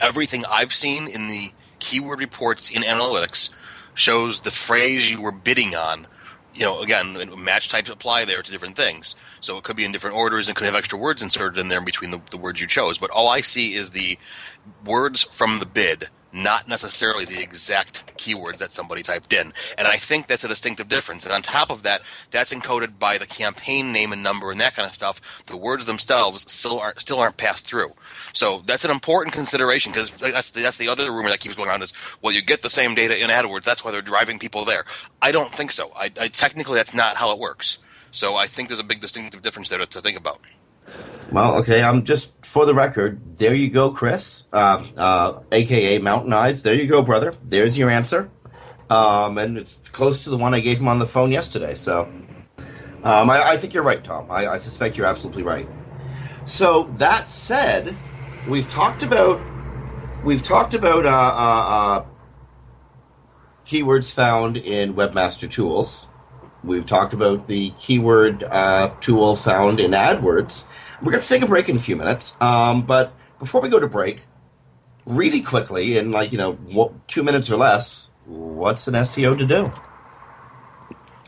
Everything 0.00 0.44
I've 0.50 0.72
seen 0.72 1.08
in 1.08 1.28
the 1.28 1.50
keyword 1.78 2.20
reports 2.20 2.70
in 2.70 2.82
analytics 2.82 3.52
shows 3.94 4.40
the 4.40 4.50
phrase 4.50 5.10
you 5.10 5.20
were 5.20 5.32
bidding 5.32 5.74
on 5.74 6.06
you 6.58 6.64
know, 6.64 6.80
again, 6.80 7.16
match 7.42 7.68
types 7.68 7.88
apply 7.88 8.24
there 8.24 8.42
to 8.42 8.50
different 8.50 8.74
things. 8.74 9.14
So 9.40 9.56
it 9.58 9.62
could 9.62 9.76
be 9.76 9.84
in 9.84 9.92
different 9.92 10.16
orders 10.16 10.48
and 10.48 10.56
could 10.56 10.66
have 10.66 10.74
extra 10.74 10.98
words 10.98 11.22
inserted 11.22 11.56
in 11.56 11.68
there 11.68 11.80
between 11.80 12.10
the, 12.10 12.20
the 12.32 12.36
words 12.36 12.60
you 12.60 12.66
chose. 12.66 12.98
But 12.98 13.10
all 13.10 13.28
I 13.28 13.42
see 13.42 13.74
is 13.74 13.90
the 13.90 14.18
words 14.84 15.22
from 15.22 15.60
the 15.60 15.66
bid 15.66 16.08
not 16.32 16.68
necessarily 16.68 17.24
the 17.24 17.42
exact 17.42 18.04
keywords 18.16 18.58
that 18.58 18.70
somebody 18.70 19.02
typed 19.02 19.32
in. 19.32 19.52
And 19.76 19.88
I 19.88 19.96
think 19.96 20.26
that's 20.26 20.44
a 20.44 20.48
distinctive 20.48 20.88
difference. 20.88 21.24
And 21.24 21.32
on 21.32 21.42
top 21.42 21.70
of 21.70 21.82
that, 21.84 22.02
that's 22.30 22.52
encoded 22.52 22.98
by 22.98 23.18
the 23.18 23.26
campaign 23.26 23.92
name 23.92 24.12
and 24.12 24.22
number 24.22 24.50
and 24.50 24.60
that 24.60 24.74
kind 24.74 24.86
of 24.86 24.94
stuff. 24.94 25.42
The 25.46 25.56
words 25.56 25.86
themselves 25.86 26.50
still 26.50 26.78
aren't 26.78 27.00
still 27.00 27.18
aren't 27.18 27.36
passed 27.36 27.66
through. 27.66 27.92
So 28.32 28.62
that's 28.66 28.84
an 28.84 28.90
important 28.90 29.34
consideration 29.34 29.92
because 29.92 30.12
that's 30.12 30.50
the, 30.50 30.60
that's 30.60 30.76
the 30.76 30.88
other 30.88 31.10
rumor 31.10 31.30
that 31.30 31.40
keeps 31.40 31.54
going 31.54 31.68
around 31.68 31.82
is 31.82 31.92
well 32.22 32.34
you 32.34 32.42
get 32.42 32.62
the 32.62 32.70
same 32.70 32.94
data 32.94 33.22
in 33.22 33.30
AdWords. 33.30 33.64
That's 33.64 33.84
why 33.84 33.90
they're 33.90 34.02
driving 34.02 34.38
people 34.38 34.64
there. 34.64 34.84
I 35.22 35.32
don't 35.32 35.52
think 35.52 35.72
so. 35.72 35.92
I, 35.96 36.10
I 36.20 36.28
technically 36.28 36.76
that's 36.76 36.94
not 36.94 37.16
how 37.16 37.32
it 37.32 37.38
works. 37.38 37.78
So 38.10 38.36
I 38.36 38.46
think 38.46 38.68
there's 38.68 38.80
a 38.80 38.84
big 38.84 39.00
distinctive 39.00 39.42
difference 39.42 39.68
there 39.68 39.78
to, 39.78 39.86
to 39.86 40.00
think 40.00 40.16
about. 40.16 40.40
Well, 41.30 41.56
okay. 41.56 41.82
I'm 41.82 41.96
um, 41.96 42.04
just 42.04 42.32
for 42.44 42.64
the 42.64 42.74
record. 42.74 43.20
There 43.36 43.54
you 43.54 43.68
go, 43.68 43.90
Chris, 43.90 44.44
uh, 44.52 44.84
uh, 44.96 45.40
aka 45.52 45.98
Mountain 45.98 46.32
Eyes. 46.32 46.62
There 46.62 46.74
you 46.74 46.86
go, 46.86 47.02
brother. 47.02 47.34
There's 47.44 47.76
your 47.76 47.90
answer, 47.90 48.30
um, 48.88 49.36
and 49.36 49.58
it's 49.58 49.76
close 49.92 50.24
to 50.24 50.30
the 50.30 50.38
one 50.38 50.54
I 50.54 50.60
gave 50.60 50.80
him 50.80 50.88
on 50.88 50.98
the 50.98 51.06
phone 51.06 51.30
yesterday. 51.30 51.74
So, 51.74 52.10
um, 53.04 53.30
I, 53.30 53.42
I, 53.50 53.56
think 53.58 53.74
you're 53.74 53.82
right, 53.82 54.02
Tom. 54.02 54.30
I, 54.30 54.46
I, 54.48 54.56
suspect 54.56 54.96
you're 54.96 55.06
absolutely 55.06 55.42
right. 55.42 55.68
So 56.46 56.90
that 56.96 57.28
said, 57.28 57.94
we've 58.48 58.68
talked 58.68 59.02
about 59.02 59.38
we've 60.24 60.42
talked 60.42 60.72
about 60.72 61.04
uh, 61.04 61.10
uh, 61.10 62.02
uh 62.02 62.04
keywords 63.66 64.12
found 64.12 64.56
in 64.56 64.94
Webmaster 64.94 65.50
Tools. 65.50 66.08
We've 66.64 66.86
talked 66.86 67.12
about 67.12 67.48
the 67.48 67.70
keyword 67.78 68.42
uh, 68.44 68.94
tool 69.00 69.36
found 69.36 69.78
in 69.78 69.90
AdWords. 69.90 70.64
We're 71.02 71.12
going 71.12 71.22
to 71.22 71.28
take 71.28 71.42
a 71.42 71.46
break 71.46 71.68
in 71.68 71.76
a 71.76 71.80
few 71.80 71.96
minutes. 71.96 72.36
Um, 72.40 72.82
but 72.82 73.12
before 73.38 73.60
we 73.60 73.68
go 73.68 73.78
to 73.78 73.88
break, 73.88 74.26
really 75.06 75.40
quickly, 75.40 75.98
in 75.98 76.10
like, 76.10 76.32
you 76.32 76.38
know, 76.38 76.94
two 77.06 77.22
minutes 77.22 77.50
or 77.50 77.56
less, 77.56 78.10
what's 78.26 78.88
an 78.88 78.94
SEO 78.94 79.38
to 79.38 79.46
do? 79.46 79.72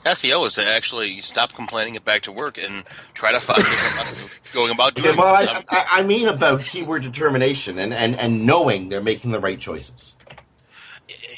SEO 0.04 0.46
is 0.46 0.54
to 0.54 0.66
actually 0.66 1.20
stop 1.20 1.52
complaining, 1.52 1.92
get 1.92 2.04
back 2.04 2.22
to 2.22 2.32
work, 2.32 2.56
and 2.58 2.84
try 3.12 3.32
to 3.32 3.40
find 3.40 3.58
different 3.58 3.96
methods 3.96 4.22
of 4.24 4.52
going 4.52 4.72
about 4.72 4.94
doing 4.94 5.10
Okay, 5.10 5.18
well. 5.18 5.34
I, 5.34 5.62
I, 5.68 5.84
I 5.98 6.02
mean 6.02 6.26
about 6.28 6.62
keyword 6.62 7.02
determination 7.02 7.78
and, 7.78 7.92
and, 7.92 8.16
and 8.16 8.46
knowing 8.46 8.88
they're 8.88 9.02
making 9.02 9.30
the 9.30 9.40
right 9.40 9.60
choices. 9.60 10.16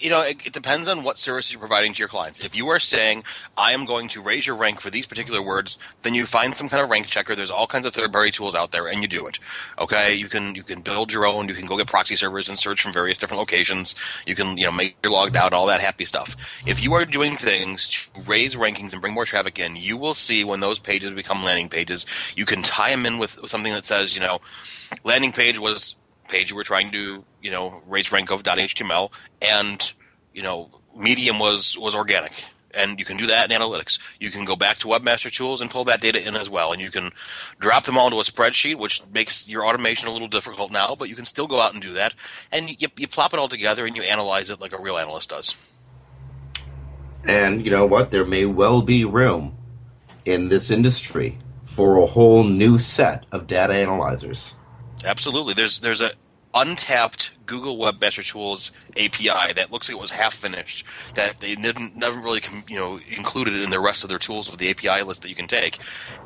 You 0.01 0.11
know, 0.11 0.21
it, 0.21 0.47
it 0.47 0.53
depends 0.53 0.89
on 0.89 1.03
what 1.03 1.19
services 1.19 1.53
you're 1.53 1.61
providing 1.61 1.93
to 1.93 1.99
your 1.99 2.09
clients. 2.09 2.45
If 2.45 2.57
you 2.57 2.69
are 2.69 2.81
saying, 2.81 3.25
I 3.57 3.73
am 3.73 3.85
going 3.85 4.09
to 4.09 4.23
raise 4.23 4.47
your 4.47 4.57
rank 4.57 4.81
for 4.81 4.91
these 4.91 5.07
particular 5.07 5.43
words, 5.43 5.79
then 6.03 6.15
you 6.15 6.27
find 6.27 6.55
some 6.55 6.69
kind 6.69 6.83
of 6.83 6.91
rank 6.91 7.07
checker. 7.07 7.35
There's 7.35 7.51
all 7.51 7.67
kinds 7.67 7.87
of 7.87 7.95
third 7.95 8.13
party 8.13 8.31
tools 8.31 8.55
out 8.55 8.73
there 8.73 8.89
and 8.89 9.03
you 9.03 9.09
do 9.09 9.27
it. 9.27 9.39
Okay. 9.79 10.15
You 10.15 10.29
can, 10.29 10.55
you 10.55 10.63
can 10.63 10.81
build 10.81 11.13
your 11.13 11.27
own. 11.27 11.49
You 11.49 11.55
can 11.55 11.67
go 11.67 11.77
get 11.77 11.87
proxy 11.87 12.17
servers 12.17 12.49
and 12.49 12.59
search 12.59 12.83
from 12.83 12.93
various 12.93 13.19
different 13.19 13.39
locations. 13.39 13.95
You 14.27 14.35
can, 14.35 14.57
you 14.57 14.65
know, 14.65 14.73
make 14.73 14.97
your 15.03 15.13
logged 15.13 15.37
out, 15.37 15.53
all 15.53 15.67
that 15.67 15.81
happy 15.81 16.05
stuff. 16.05 16.37
If 16.67 16.83
you 16.83 16.95
are 16.95 17.05
doing 17.05 17.37
things 17.37 17.89
to 17.89 18.23
raise 18.23 18.57
rankings 18.57 18.93
and 18.93 19.01
bring 19.01 19.15
more 19.15 19.25
traffic 19.25 19.59
in, 19.59 19.77
you 19.77 19.97
will 19.97 20.15
see 20.15 20.45
when 20.45 20.61
those 20.61 20.79
pages 20.79 21.11
become 21.11 21.45
landing 21.45 21.69
pages. 21.69 22.07
You 22.37 22.45
can 22.45 22.63
tie 22.63 22.91
them 22.91 23.07
in 23.07 23.19
with 23.19 23.39
something 23.47 23.73
that 23.73 23.87
says, 23.87 24.15
you 24.15 24.21
know, 24.21 24.41
landing 25.05 25.33
page 25.33 25.59
was 25.59 25.95
page 26.33 26.51
you 26.51 26.57
were 26.57 26.65
trying 26.65 26.91
to 26.91 27.25
you 27.43 27.51
know 27.51 27.83
raise 27.87 28.11
rank 28.11 28.31
of 28.31 28.43
.html 28.43 29.11
and 29.41 29.93
you 30.33 30.43
know 30.43 30.71
medium 30.97 31.39
was 31.39 31.77
was 31.79 31.95
organic 31.95 32.45
and 32.75 32.99
you 32.99 33.05
can 33.05 33.19
do 33.19 33.27
that 33.27 33.51
in 33.51 33.61
analytics 33.61 33.99
you 34.19 34.31
can 34.31 34.45
go 34.45 34.57
back 34.57 34.79
to 34.79 34.89
webmaster 34.89 35.31
tools 35.31 35.61
and 35.61 35.71
pull 35.71 35.85
that 35.85 36.01
data 36.01 36.27
in 36.27 36.35
as 36.35 36.49
well 36.49 36.73
and 36.73 36.81
you 36.81 36.91
can 36.91 37.11
drop 37.61 37.85
them 37.85 37.99
all 37.99 38.07
into 38.07 38.19
a 38.19 38.23
spreadsheet 38.23 38.77
which 38.77 39.03
makes 39.13 39.47
your 39.47 39.65
automation 39.67 40.09
a 40.09 40.11
little 40.11 40.29
difficult 40.29 40.73
now 40.73 40.95
but 40.95 41.09
you 41.09 41.15
can 41.15 41.27
still 41.27 41.47
go 41.47 41.61
out 41.61 41.75
and 41.75 41.83
do 41.83 41.93
that 41.93 42.15
and 42.51 42.71
you, 42.81 42.89
you 42.97 43.07
plop 43.07 43.35
it 43.35 43.39
all 43.39 43.49
together 43.49 43.85
and 43.87 43.97
you 43.97 44.03
analyze 44.03 44.51
it 44.51 44.61
like 44.61 44.73
a 44.73 44.81
real 44.81 44.97
analyst 44.97 45.31
does 45.31 45.55
And 47.25 47.65
you 47.65 47.71
know 47.71 47.87
what? 47.87 48.11
There 48.11 48.25
may 48.25 48.47
well 48.47 48.83
be 48.83 49.05
room 49.05 49.57
in 50.25 50.49
this 50.49 50.71
industry 50.71 51.39
for 51.63 51.99
a 51.99 52.07
whole 52.07 52.45
new 52.45 52.79
set 52.79 53.27
of 53.33 53.47
data 53.47 53.75
analyzers. 53.75 54.57
Absolutely. 55.05 55.55
There's 55.55 55.81
there's 55.81 56.01
a 56.01 56.13
untapped 56.55 57.31
Google 57.47 57.77
Webmaster 57.77 58.27
Tools 58.27 58.73
API 58.97 59.53
that 59.55 59.71
looks 59.71 59.89
like 59.89 59.97
it 59.97 60.01
was 60.01 60.11
half 60.11 60.35
finished 60.35 60.87
that 61.15 61.41
they 61.41 61.55
didn't 61.55 61.97
never 61.97 62.19
really 62.21 62.41
you 62.69 62.77
know 62.77 63.01
included 63.09 63.55
in 63.55 63.71
the 63.71 63.81
rest 63.81 64.03
of 64.03 64.09
their 64.09 64.19
tools 64.19 64.51
with 64.51 64.59
the 64.59 64.71
API 64.71 65.03
list 65.03 65.23
that 65.23 65.29
you 65.29 65.35
can 65.35 65.49
take. 65.49 65.79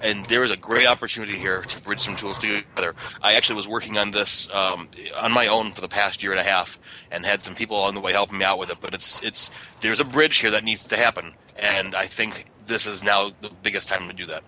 And 0.02 0.26
there 0.26 0.44
is 0.44 0.50
a 0.50 0.56
great 0.56 0.86
opportunity 0.86 1.38
here 1.38 1.62
to 1.62 1.80
bridge 1.80 2.00
some 2.00 2.16
tools 2.16 2.38
together. 2.38 2.94
I 3.22 3.34
actually 3.34 3.56
was 3.56 3.68
working 3.68 3.96
on 3.96 4.10
this 4.10 4.52
um, 4.54 4.88
on 5.16 5.32
my 5.32 5.46
own 5.46 5.72
for 5.72 5.80
the 5.80 5.88
past 5.88 6.22
year 6.22 6.32
and 6.32 6.40
a 6.40 6.44
half 6.44 6.78
and 7.10 7.24
had 7.24 7.42
some 7.42 7.54
people 7.54 7.76
on 7.76 7.94
the 7.94 8.00
way 8.00 8.12
helping 8.12 8.38
me 8.38 8.44
out 8.44 8.58
with 8.58 8.70
it. 8.70 8.78
But 8.80 8.94
it's 8.94 9.22
it's 9.22 9.50
there's 9.80 10.00
a 10.00 10.04
bridge 10.04 10.38
here 10.38 10.50
that 10.50 10.64
needs 10.64 10.84
to 10.84 10.96
happen, 10.96 11.34
and 11.56 11.94
I 11.94 12.06
think 12.06 12.46
this 12.66 12.86
is 12.86 13.02
now 13.02 13.30
the 13.40 13.50
biggest 13.62 13.88
time 13.88 14.08
to 14.08 14.14
do 14.14 14.26
that. 14.26 14.42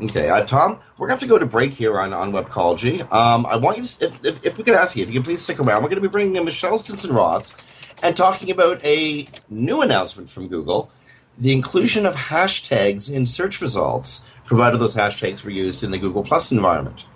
Okay, 0.00 0.28
uh, 0.28 0.44
Tom, 0.44 0.80
we're 0.98 1.06
going 1.06 1.18
to 1.18 1.20
have 1.20 1.20
to 1.20 1.26
go 1.26 1.38
to 1.38 1.46
break 1.46 1.72
here 1.72 2.00
on, 2.00 2.12
on 2.12 2.32
Webcology. 2.32 3.00
Um, 3.12 3.46
I 3.46 3.56
want 3.56 3.78
you 3.78 3.84
to, 3.84 4.06
if, 4.06 4.24
if, 4.24 4.46
if 4.46 4.58
we 4.58 4.64
could 4.64 4.74
ask 4.74 4.96
you, 4.96 5.02
if 5.04 5.08
you 5.08 5.20
could 5.20 5.24
please 5.24 5.42
stick 5.42 5.60
around, 5.60 5.82
we're 5.82 5.88
going 5.88 6.02
to 6.02 6.08
be 6.08 6.08
bringing 6.08 6.36
in 6.36 6.44
Michelle 6.44 6.78
Stinson 6.78 7.12
Ross 7.12 7.54
and 8.02 8.16
talking 8.16 8.50
about 8.50 8.84
a 8.84 9.28
new 9.48 9.82
announcement 9.82 10.28
from 10.28 10.48
Google 10.48 10.90
the 11.38 11.52
inclusion 11.52 12.06
of 12.06 12.14
hashtags 12.14 13.12
in 13.12 13.26
search 13.26 13.60
results, 13.60 14.24
provided 14.44 14.78
those 14.78 14.94
hashtags 14.94 15.44
were 15.44 15.50
used 15.50 15.82
in 15.82 15.90
the 15.90 15.98
Google 15.98 16.22
Plus 16.22 16.52
environment. 16.52 17.06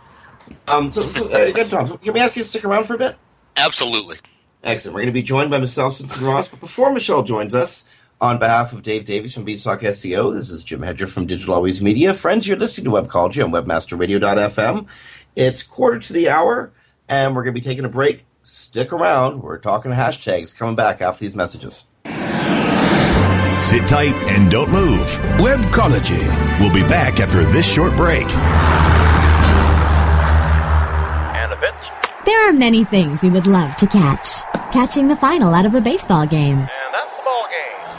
Um, 0.66 0.91
so, 0.91 1.03
so 1.03 1.33
uh, 1.33 1.47
again, 1.47 1.68
Tom, 1.68 1.99
can 1.99 2.14
we 2.14 2.20
ask 2.20 2.37
you 2.37 2.43
to 2.43 2.49
stick 2.49 2.64
around 2.64 2.85
for 2.85 2.95
a 2.95 2.99
bit? 2.99 3.16
Absolutely. 3.57 4.18
Excellent. 4.64 4.95
We're 4.95 5.03
going 5.03 5.09
to 5.09 5.12
be 5.12 5.22
joined 5.22 5.51
by 5.51 5.59
Michelle 5.59 5.91
Stinson 5.91 6.24
Ross, 6.24 6.49
But 6.49 6.61
before 6.61 6.93
Michelle 6.93 7.22
joins 7.22 7.55
us, 7.55 7.89
on 8.20 8.38
behalf 8.38 8.72
of 8.72 8.82
Dave 8.82 9.04
Davies 9.04 9.34
from 9.34 9.44
Beanstalk 9.44 9.80
SEO, 9.80 10.32
this 10.34 10.50
is 10.50 10.64
Jim 10.64 10.82
Hedger 10.82 11.06
from 11.06 11.26
Digital 11.26 11.54
Always 11.54 11.82
Media. 11.82 12.14
Friends, 12.14 12.46
you're 12.46 12.56
listening 12.56 12.86
to 12.86 12.90
Webcology 12.90 13.44
on 13.44 13.52
WebmasterRadio.fm. 13.52 14.86
It's 15.36 15.62
quarter 15.62 15.98
to 16.00 16.12
the 16.12 16.28
hour, 16.28 16.72
and 17.08 17.36
we're 17.36 17.44
going 17.44 17.54
to 17.54 17.60
be 17.60 17.64
taking 17.64 17.84
a 17.84 17.88
break. 17.88 18.24
Stick 18.42 18.92
around. 18.92 19.42
We're 19.42 19.58
talking 19.58 19.92
hashtags 19.92 20.56
coming 20.56 20.74
back 20.74 21.00
after 21.00 21.24
these 21.24 21.36
messages. 21.36 21.84
Sit 23.62 23.86
tight 23.86 24.14
and 24.28 24.50
don't 24.50 24.70
move. 24.70 25.06
Webcology. 25.38 26.26
We'll 26.58 26.72
be 26.72 26.82
back 26.88 27.20
after 27.20 27.44
this 27.44 27.70
short 27.70 27.94
break. 27.96 28.26
There 32.28 32.46
are 32.46 32.52
many 32.52 32.84
things 32.84 33.22
we 33.22 33.30
would 33.30 33.46
love 33.46 33.74
to 33.76 33.86
catch. 33.86 34.42
Catching 34.70 35.08
the 35.08 35.16
final 35.16 35.54
out 35.54 35.64
of 35.64 35.74
a 35.74 35.80
baseball 35.80 36.26
game. 36.26 36.58
And 36.58 36.68
that's 36.92 37.16
the 37.16 37.22
ball 37.24 37.48
game. 37.48 37.80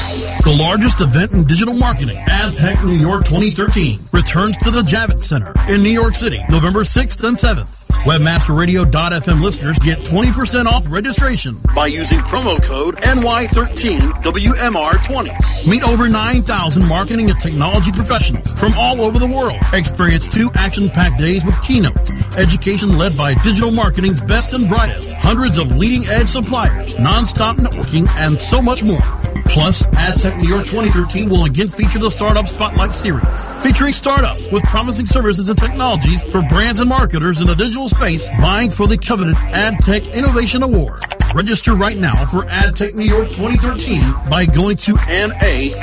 The 0.00 0.56
largest 0.58 1.00
event 1.00 1.32
in 1.32 1.44
digital 1.44 1.74
marketing, 1.74 2.16
AdTech 2.16 2.84
New 2.84 2.96
York 2.96 3.24
2013, 3.26 3.98
returns 4.12 4.56
to 4.58 4.70
the 4.70 4.82
Javits 4.82 5.22
Center 5.24 5.52
in 5.68 5.82
New 5.82 5.90
York 5.90 6.14
City, 6.14 6.40
November 6.48 6.80
6th 6.80 7.22
and 7.22 7.36
7th. 7.36 7.76
WebmasterRadio.fm 8.04 9.42
listeners 9.42 9.78
get 9.80 9.98
20% 9.98 10.64
off 10.64 10.90
registration 10.90 11.54
by 11.74 11.86
using 11.86 12.16
promo 12.20 12.60
code 12.62 12.96
NY13WMR20. 12.96 15.68
Meet 15.70 15.84
over 15.84 16.08
9,000 16.08 16.88
marketing 16.88 17.28
and 17.28 17.38
technology 17.38 17.92
professionals 17.92 18.54
from 18.54 18.72
all 18.78 19.02
over 19.02 19.18
the 19.18 19.26
world. 19.26 19.58
Experience 19.74 20.26
two 20.26 20.50
action-packed 20.54 21.18
days 21.18 21.44
with 21.44 21.62
keynotes, 21.62 22.10
education 22.38 22.96
led 22.96 23.14
by 23.18 23.34
digital 23.44 23.70
marketing's 23.70 24.22
best 24.22 24.54
and 24.54 24.66
brightest, 24.66 25.12
hundreds 25.12 25.58
of 25.58 25.76
leading-edge 25.76 26.28
suppliers, 26.28 26.98
non-stop 26.98 27.56
networking, 27.56 28.08
and 28.16 28.38
so 28.38 28.62
much 28.62 28.82
more. 28.82 29.02
Plus, 29.50 29.84
AdTech 29.86 30.40
New 30.40 30.48
York 30.48 30.64
2013 30.66 31.28
will 31.28 31.44
again 31.44 31.66
feature 31.66 31.98
the 31.98 32.08
Startup 32.08 32.46
Spotlight 32.46 32.92
Series, 32.92 33.46
featuring 33.60 33.92
startups 33.92 34.48
with 34.50 34.62
promising 34.64 35.06
services 35.06 35.48
and 35.48 35.58
technologies 35.58 36.22
for 36.22 36.42
brands 36.42 36.78
and 36.78 36.88
marketers 36.88 37.40
in 37.40 37.48
the 37.48 37.54
digital 37.56 37.88
space 37.88 38.28
vying 38.40 38.70
for 38.70 38.86
the 38.86 38.96
coveted 38.96 39.34
AdTech 39.34 40.14
Innovation 40.14 40.62
Award. 40.62 41.00
Register 41.34 41.74
right 41.74 41.96
now 41.96 42.14
for 42.26 42.42
AdTech 42.42 42.94
New 42.94 43.04
York 43.04 43.28
2013 43.30 44.02
by 44.30 44.46
going 44.46 44.76
to 44.76 44.92
na.ad-tech.com 44.94 45.78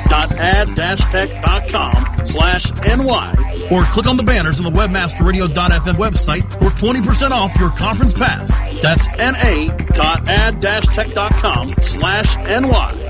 slash 2.26 2.72
ny 2.72 3.34
or 3.72 3.84
click 3.84 4.07
on 4.07 4.15
the 4.15 4.24
banners 4.24 4.59
on 4.61 4.72
the 4.72 4.80
webmasterradio.fm 4.80 5.95
website 5.95 6.43
for 6.53 6.70
20% 6.70 7.32
off 7.32 7.53
your 7.59 7.70
conference 7.72 8.13
pass. 8.13 8.55
That's 8.82 9.07
na.ad-tech.com 9.18 9.74
slash 11.82 12.36
ny. 12.38 13.07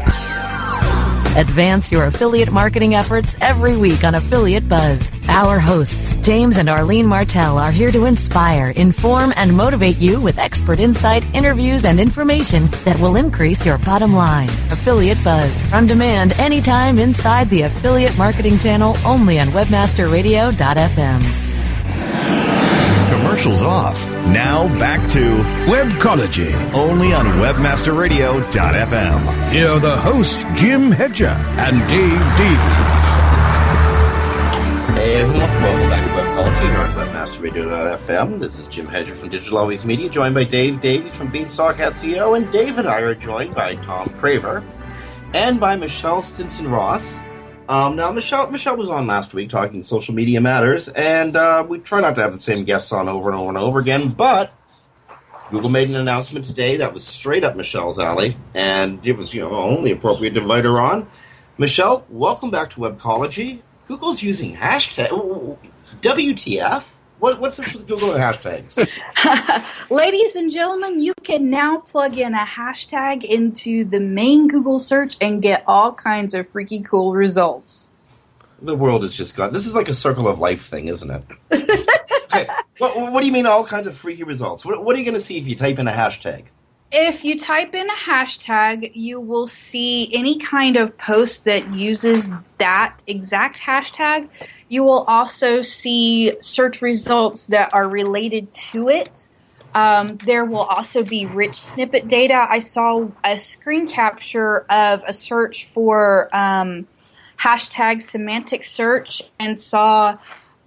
Advance 1.37 1.91
your 1.91 2.05
affiliate 2.05 2.51
marketing 2.51 2.95
efforts 2.95 3.37
every 3.41 3.77
week 3.77 4.03
on 4.03 4.15
Affiliate 4.15 4.67
Buzz. 4.67 5.11
Our 5.27 5.59
hosts, 5.59 6.15
James 6.17 6.57
and 6.57 6.67
Arlene 6.67 7.05
Martell, 7.05 7.59
are 7.59 7.71
here 7.71 7.91
to 7.91 8.05
inspire, 8.05 8.71
inform, 8.71 9.33
and 9.35 9.55
motivate 9.55 9.97
you 9.97 10.19
with 10.19 10.39
expert 10.39 10.79
insight, 10.79 11.23
interviews, 11.35 11.85
and 11.85 11.99
information 11.99 12.65
that 12.85 12.99
will 12.99 13.17
increase 13.17 13.67
your 13.67 13.77
bottom 13.77 14.15
line. 14.15 14.49
Affiliate 14.71 15.23
Buzz, 15.23 15.71
on 15.71 15.85
demand 15.85 16.33
anytime 16.39 16.97
inside 16.97 17.49
the 17.51 17.61
Affiliate 17.61 18.17
Marketing 18.17 18.57
Channel 18.57 18.97
only 19.05 19.39
on 19.39 19.49
WebmasterRadio.fm. 19.49 21.46
Commercials 23.37 23.61
off. 23.61 24.01
Now 24.33 24.67
back 24.79 24.97
to 25.11 25.19
Webcology. 25.71 26.51
only 26.73 27.13
on 27.13 27.23
WebmasterRadio.fm. 27.25 29.51
Here 29.51 29.67
are 29.67 29.79
the 29.79 29.95
hosts, 29.95 30.43
Jim 30.59 30.89
Hedger 30.89 31.27
and 31.27 31.77
Dave 31.87 32.19
Davies. 32.35 33.05
Hey 34.97 35.21
everyone, 35.21 35.51
welcome 35.61 35.87
back 35.87 36.03
to 36.07 36.13
Webcology 36.19 36.67
here 36.67 36.79
on 36.79 36.91
WebmasterRadio.fm. 36.95 38.39
This 38.39 38.57
is 38.57 38.67
Jim 38.67 38.87
Hedger 38.87 39.13
from 39.13 39.29
Digital 39.29 39.59
Always 39.59 39.85
Media, 39.85 40.09
joined 40.09 40.33
by 40.33 40.43
Dave 40.43 40.81
Davies 40.81 41.15
from 41.15 41.31
Beanstalk 41.31 41.75
SEO, 41.75 42.35
and 42.37 42.51
Dave 42.51 42.79
and 42.79 42.87
I 42.87 43.01
are 43.01 43.13
joined 43.13 43.53
by 43.53 43.75
Tom 43.75 44.09
Craver 44.17 44.63
and 45.35 45.59
by 45.59 45.75
Michelle 45.75 46.23
Stinson 46.23 46.71
Ross. 46.71 47.19
Um, 47.69 47.97
now, 47.97 48.11
Michelle, 48.11 48.49
Michelle 48.49 48.77
was 48.77 48.89
on 48.89 49.07
last 49.07 49.33
week 49.33 49.49
talking 49.49 49.83
social 49.83 50.15
media 50.15 50.39
matters, 50.39 50.87
and 50.87 51.35
uh, 51.35 51.65
we 51.67 51.79
try 51.79 51.99
not 51.99 52.15
to 52.15 52.21
have 52.21 52.31
the 52.31 52.37
same 52.37 52.63
guests 52.63 52.93
on 52.93 53.09
over 53.09 53.29
and 53.29 53.37
over 53.37 53.49
and 53.49 53.57
over 53.57 53.79
again, 53.79 54.09
but 54.09 54.53
Google 55.51 55.69
made 55.69 55.89
an 55.89 55.97
announcement 55.97 56.45
today 56.45 56.77
that 56.77 56.93
was 56.93 57.05
straight 57.05 57.43
up 57.43 57.57
Michelle's 57.57 57.99
alley, 57.99 58.37
and 58.55 59.05
it 59.05 59.17
was, 59.17 59.33
you 59.33 59.41
know, 59.41 59.51
only 59.51 59.91
appropriate 59.91 60.31
to 60.35 60.41
invite 60.41 60.63
her 60.63 60.79
on. 60.79 61.09
Michelle, 61.57 62.05
welcome 62.09 62.51
back 62.51 62.69
to 62.69 62.77
Webcology. 62.77 63.61
Google's 63.87 64.23
using 64.23 64.55
hashtag 64.55 65.09
WTF. 66.01 66.96
What, 67.19 67.39
what's 67.39 67.57
this 67.57 67.73
with 67.73 67.87
Google 67.87 68.11
and 68.13 68.21
hashtags? 68.21 68.77
Ladies 69.89 70.35
and 70.35 70.51
gentlemen, 70.51 70.99
you 70.99 71.13
can 71.23 71.49
now 71.49 71.79
plug 71.79 72.17
in 72.17 72.35
a 72.35 72.45
hashtag 72.45 73.23
into 73.23 73.85
the 73.85 73.99
main 73.99 74.47
Google 74.47 74.79
search 74.79 75.17
and 75.19 75.41
get 75.41 75.63
all 75.65 75.93
kinds 75.93 76.35
of 76.35 76.47
freaky 76.47 76.81
cool 76.81 77.13
results. 77.13 77.95
The 78.61 78.75
world 78.75 79.01
has 79.01 79.15
just 79.15 79.35
gone. 79.35 79.51
This 79.51 79.65
is 79.65 79.75
like 79.75 79.87
a 79.87 79.93
circle 79.93 80.27
of 80.27 80.39
life 80.39 80.65
thing, 80.65 80.89
isn't 80.89 81.09
it? 81.09 81.23
okay. 82.25 82.47
what, 82.77 83.11
what 83.11 83.21
do 83.21 83.25
you 83.25 83.31
mean, 83.31 83.47
all 83.47 83.65
kinds 83.65 83.87
of 83.87 83.95
freaky 83.95 84.23
results? 84.23 84.63
What, 84.63 84.83
what 84.83 84.95
are 84.95 84.99
you 84.99 85.05
going 85.05 85.15
to 85.15 85.19
see 85.19 85.37
if 85.37 85.47
you 85.47 85.55
type 85.55 85.79
in 85.79 85.87
a 85.87 85.91
hashtag? 85.91 86.45
If 86.91 87.25
you 87.25 87.37
type 87.37 87.75
in 87.75 87.89
a 87.89 87.93
hashtag, 87.93 88.91
you 88.93 89.19
will 89.19 89.45
see 89.45 90.13
any 90.13 90.37
kind 90.39 90.77
of 90.77 90.97
post 90.97 91.43
that 91.43 91.73
uses 91.73 92.31
that 92.59 92.97
exact 93.07 93.59
hashtag. 93.59 94.29
You 94.69 94.83
will 94.83 95.03
also 95.03 95.61
see 95.61 96.33
search 96.39 96.81
results 96.81 97.47
that 97.47 97.73
are 97.73 97.89
related 97.89 98.51
to 98.53 98.87
it. 98.87 99.27
Um, 99.73 100.17
there 100.25 100.45
will 100.45 100.61
also 100.61 101.03
be 101.03 101.25
rich 101.25 101.55
snippet 101.55 102.07
data. 102.07 102.47
I 102.49 102.59
saw 102.59 103.09
a 103.23 103.37
screen 103.37 103.87
capture 103.87 104.59
of 104.69 105.03
a 105.05 105.11
search 105.11 105.65
for 105.65 106.33
um, 106.33 106.87
hashtag 107.37 108.01
semantic 108.01 108.63
search 108.63 109.21
and 109.39 109.57
saw 109.57 110.17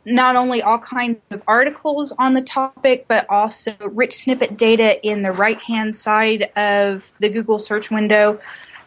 not 0.05 0.37
only 0.37 0.63
all 0.63 0.79
kinds 0.79 1.19
of 1.31 1.43
articles 1.47 2.13
on 2.19 2.35
the 2.35 2.43
topic, 2.43 3.05
but 3.09 3.29
also 3.29 3.75
rich 3.81 4.17
snippet 4.17 4.57
data 4.57 5.05
in 5.07 5.23
the 5.23 5.33
right 5.33 5.61
hand 5.61 5.95
side 5.95 6.51
of 6.57 7.13
the 7.21 7.29
Google 7.29 7.59
search 7.59 7.91
window 7.91 8.41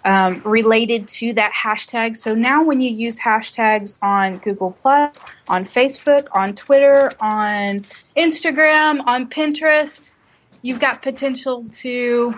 um, 0.05 0.41
related 0.43 1.07
to 1.07 1.34
that 1.34 1.53
hashtag. 1.53 2.18
So 2.18 2.34
now, 2.34 2.64
when 2.64 2.82
you 2.82 2.91
use 2.91 3.20
hashtags 3.20 3.97
on 4.01 4.39
Google 4.39 4.72
Plus, 4.72 5.20
on 5.47 5.66
Facebook, 5.66 6.28
on 6.34 6.55
Twitter, 6.55 7.11
on 7.20 7.86
Instagram, 8.18 9.03
on 9.05 9.30
Pinterest, 9.30 10.14
you've 10.61 10.80
got 10.80 11.01
potential 11.01 11.66
to 11.74 12.36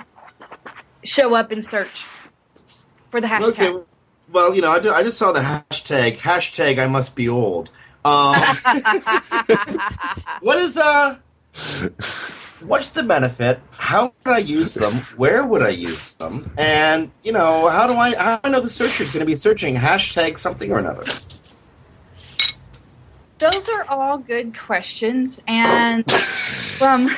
show 1.04 1.34
up 1.34 1.52
in 1.52 1.62
search 1.62 2.06
for 3.10 3.22
the 3.22 3.28
hashtag. 3.28 3.50
Okay. 3.50 3.74
Well, 4.32 4.56
you 4.56 4.62
know, 4.62 4.72
I, 4.72 4.80
ju- 4.80 4.92
I 4.92 5.04
just 5.04 5.18
saw 5.18 5.32
the 5.32 5.40
hashtag, 5.40 6.18
hashtag 6.18 6.80
I 6.80 6.88
must 6.88 7.16
be 7.16 7.30
old. 7.30 7.72
Um, 8.06 8.36
what 10.41 10.60
is, 10.60 10.78
uh, 10.78 11.18
what's 12.62 12.91
the 12.91 13.01
benefit? 13.01 13.60
How 13.72 14.14
would 14.26 14.36
I 14.36 14.38
use 14.38 14.76
them? 14.76 14.97
Where 15.18 15.45
would 15.45 15.64
I 15.64 15.70
use 15.70 16.14
them? 16.14 16.53
And, 16.58 17.12
you 17.24 17.32
know, 17.32 17.68
how 17.68 17.88
do 17.88 17.93
I, 17.93 18.16
how 18.16 18.38
do 18.38 18.47
I 18.47 18.51
know 18.51 18.62
the 18.62 18.70
searcher 18.70 19.03
is 19.03 19.12
going 19.12 19.22
to 19.22 19.26
be 19.26 19.36
searching 19.36 19.76
hashtag 19.76 20.38
something 20.38 20.72
or 20.72 20.78
another? 20.78 21.03
Those 23.39 23.68
are 23.70 23.86
all 23.89 24.20
good 24.20 24.58
questions, 24.58 25.41
and 25.47 26.10
from 26.78 27.10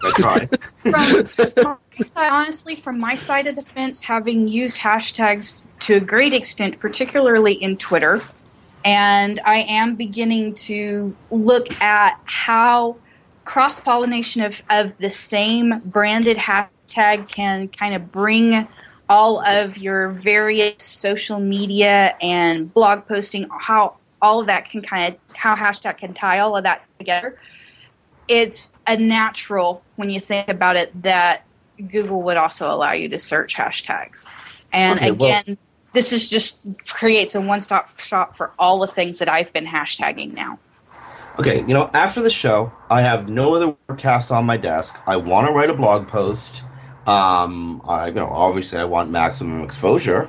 from, 0.00 0.46
from 0.46 1.64
my 1.64 1.76
side, 2.02 2.30
honestly, 2.30 2.76
from 2.76 2.98
my 2.98 3.14
side 3.14 3.46
of 3.46 3.56
the 3.56 3.62
fence, 3.62 4.00
having 4.00 4.48
used 4.48 4.76
hashtags 4.76 5.54
to 5.80 5.94
a 5.94 6.00
great 6.00 6.32
extent, 6.32 6.78
particularly 6.78 7.54
in 7.54 7.76
Twitter, 7.76 8.22
and 8.84 9.40
I 9.44 9.58
am 9.62 9.94
beginning 9.96 10.54
to 10.54 11.14
look 11.30 11.70
at 11.82 12.18
how 12.24 12.96
cross 13.44 13.80
pollination 13.80 14.42
of, 14.42 14.62
of 14.70 14.96
the 14.98 15.10
same 15.10 15.80
branded 15.84 16.36
hashtag 16.36 17.28
can 17.28 17.68
kind 17.68 17.94
of 17.94 18.10
bring 18.10 18.66
all 19.08 19.44
of 19.44 19.76
your 19.76 20.10
various 20.10 20.82
social 20.82 21.40
media 21.40 22.16
and 22.22 22.72
blog 22.72 23.06
posting, 23.08 23.48
how 23.58 23.96
all 24.22 24.40
of 24.40 24.46
that 24.46 24.70
can 24.70 24.82
kind 24.82 25.14
of, 25.14 25.36
how 25.36 25.56
hashtag 25.56 25.98
can 25.98 26.14
tie 26.14 26.38
all 26.38 26.56
of 26.56 26.62
that 26.62 26.84
together. 26.98 27.38
It's 28.28 28.70
a 28.86 28.96
natural 28.96 29.82
when 29.96 30.10
you 30.10 30.20
think 30.20 30.48
about 30.48 30.76
it 30.76 31.02
that 31.02 31.44
Google 31.88 32.22
would 32.22 32.36
also 32.36 32.72
allow 32.72 32.92
you 32.92 33.08
to 33.08 33.18
search 33.18 33.56
hashtags. 33.56 34.24
And 34.72 34.98
Okay, 34.98 35.10
well- 35.10 35.40
again, 35.40 35.58
this 35.92 36.12
is 36.12 36.28
just 36.28 36.60
creates 36.86 37.34
a 37.34 37.40
one 37.40 37.60
stop 37.60 37.98
shop 37.98 38.36
for 38.36 38.52
all 38.58 38.78
the 38.80 38.86
things 38.86 39.18
that 39.18 39.28
I've 39.28 39.52
been 39.52 39.66
hashtagging 39.66 40.34
now. 40.34 40.58
Okay, 41.38 41.60
you 41.60 41.74
know, 41.74 41.90
after 41.94 42.20
the 42.20 42.30
show, 42.30 42.72
I 42.90 43.02
have 43.02 43.28
no 43.28 43.54
other 43.54 43.68
work 43.88 43.98
tasks 43.98 44.30
on 44.30 44.44
my 44.44 44.56
desk. 44.56 45.00
I 45.06 45.16
want 45.16 45.46
to 45.46 45.52
write 45.52 45.70
a 45.70 45.74
blog 45.74 46.06
post. 46.08 46.64
Um, 47.06 47.80
I, 47.88 48.08
you 48.08 48.14
know, 48.14 48.26
obviously, 48.26 48.78
I 48.78 48.84
want 48.84 49.10
maximum 49.10 49.62
exposure. 49.62 50.24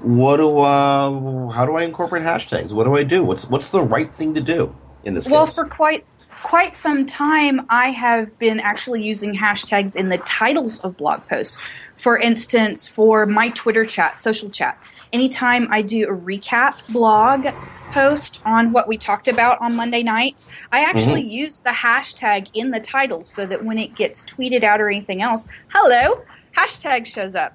What 0.00 0.38
do, 0.38 0.58
uh, 0.58 1.48
how 1.50 1.66
do 1.66 1.76
I 1.76 1.82
incorporate 1.82 2.22
hashtags? 2.22 2.72
What 2.72 2.84
do 2.84 2.96
I 2.96 3.02
do? 3.02 3.22
What's 3.22 3.48
what's 3.48 3.70
the 3.70 3.82
right 3.82 4.12
thing 4.14 4.34
to 4.34 4.40
do 4.40 4.74
in 5.04 5.14
this 5.14 5.28
Well, 5.28 5.46
case? 5.46 5.54
for 5.56 5.66
quite 5.66 6.06
quite 6.46 6.76
some 6.76 7.04
time, 7.04 7.66
I 7.70 7.90
have 7.90 8.38
been 8.38 8.60
actually 8.60 9.02
using 9.02 9.36
hashtags 9.36 9.96
in 9.96 10.10
the 10.10 10.18
titles 10.18 10.78
of 10.78 10.96
blog 10.96 11.26
posts. 11.26 11.56
For 11.96 12.16
instance, 12.16 12.86
for 12.86 13.26
my 13.26 13.48
Twitter 13.50 13.84
chat, 13.84 14.20
social 14.22 14.48
chat, 14.48 14.78
anytime 15.12 15.66
I 15.72 15.82
do 15.82 16.04
a 16.04 16.16
recap 16.16 16.74
blog 16.92 17.48
post 17.90 18.38
on 18.44 18.70
what 18.70 18.86
we 18.86 18.96
talked 18.96 19.26
about 19.26 19.60
on 19.60 19.74
Monday 19.74 20.04
night, 20.04 20.36
I 20.70 20.84
actually 20.84 21.24
Mhm. 21.24 21.30
use 21.30 21.62
the 21.62 21.70
hashtag 21.70 22.46
in 22.54 22.70
the 22.70 22.78
title 22.78 23.24
so 23.24 23.44
that 23.46 23.64
when 23.64 23.76
it 23.76 23.96
gets 23.96 24.22
tweeted 24.22 24.62
out 24.62 24.80
or 24.80 24.88
anything 24.88 25.22
else, 25.22 25.48
hello, 25.70 26.22
hashtag 26.56 27.06
shows 27.06 27.34
up. 27.34 27.54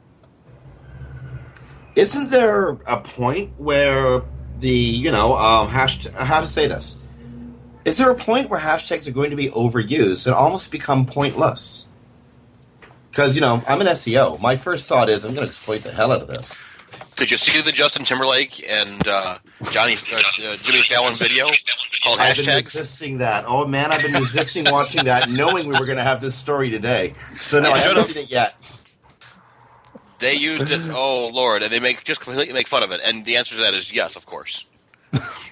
Isn't 1.96 2.30
there 2.30 2.78
a 2.86 2.98
point 2.98 3.52
where 3.58 4.24
the 4.60 4.70
you 4.70 5.12
know 5.12 5.38
um, 5.38 5.70
hash 5.70 6.06
how 6.08 6.42
to 6.42 6.48
say 6.48 6.68
this? 6.68 6.98
Is 7.84 7.98
there 7.98 8.12
a 8.12 8.16
point 8.16 8.50
where 8.50 8.60
hashtags 8.60 9.08
are 9.08 9.12
going 9.12 9.32
to 9.32 9.36
be 9.36 9.50
overused 9.50 10.28
and 10.28 10.36
almost 10.36 10.72
become 10.72 11.06
pointless? 11.06 11.88
Because 13.10 13.36
you 13.36 13.42
know 13.42 13.62
I'm 13.68 13.82
an 13.82 13.88
SEO. 13.88 14.40
My 14.40 14.56
first 14.56 14.88
thought 14.88 15.10
is 15.10 15.26
I'm 15.26 15.34
going 15.34 15.46
to 15.46 15.50
exploit 15.50 15.84
the 15.84 15.92
hell 15.92 16.12
out 16.12 16.22
of 16.22 16.28
this. 16.28 16.64
Did 17.16 17.32
you 17.32 17.38
see 17.38 17.62
the 17.62 17.72
Justin 17.72 18.06
Timberlake 18.06 18.68
and 18.70 19.08
uh, 19.08 19.38
Johnny 19.70 19.96
uh, 20.14 20.18
uh, 20.18 20.58
Jimmy 20.58 20.82
Fallon 20.82 21.18
video 21.18 21.50
called 22.04 22.20
I've 22.20 22.36
been 22.36 22.64
resisting 22.64 23.20
that. 23.20 23.46
Oh 23.48 23.68
man, 23.68 23.92
I've 23.92 24.02
been 24.02 24.14
resisting 24.14 24.66
watching 24.72 25.06
that, 25.06 25.30
knowing 25.30 25.68
we 25.68 25.78
were 25.80 25.86
going 25.86 25.98
to 25.98 26.04
have 26.04 26.22
this 26.22 26.36
story 26.36 26.70
today. 26.70 27.14
So 27.36 27.60
no, 27.60 27.70
You 27.70 27.76
I 27.76 27.78
haven't 27.80 28.06
seen 28.06 28.24
it 28.24 28.32
yet. 28.32 28.60
They 30.20 30.36
used 30.36 30.72
it. 30.72 30.82
Oh 30.94 31.30
lord, 31.34 31.64
and 31.64 31.72
they 31.72 31.80
make 31.80 32.04
just 32.04 32.22
completely 32.22 32.54
make 32.54 32.68
fun 32.68 32.84
of 32.84 32.92
it. 32.92 33.02
And 33.04 33.26
the 33.26 33.38
answer 33.38 33.56
to 33.56 33.62
that 33.62 33.74
is 33.74 33.94
yes, 33.94 34.16
of 34.16 34.26
course. 34.26 34.66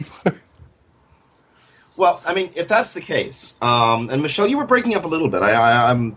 Well, 1.99 2.21
I 2.25 2.33
mean, 2.33 2.51
if 2.55 2.69
that's 2.69 2.93
the 2.93 3.01
case, 3.01 3.55
um, 3.61 4.09
and 4.09 4.21
Michelle, 4.21 4.47
you 4.47 4.57
were 4.57 4.65
breaking 4.65 4.95
up 4.95 5.03
a 5.03 5.07
little 5.09 5.27
bit. 5.27 5.41
I, 5.41 5.51
I, 5.51 5.91
I'm, 5.91 6.15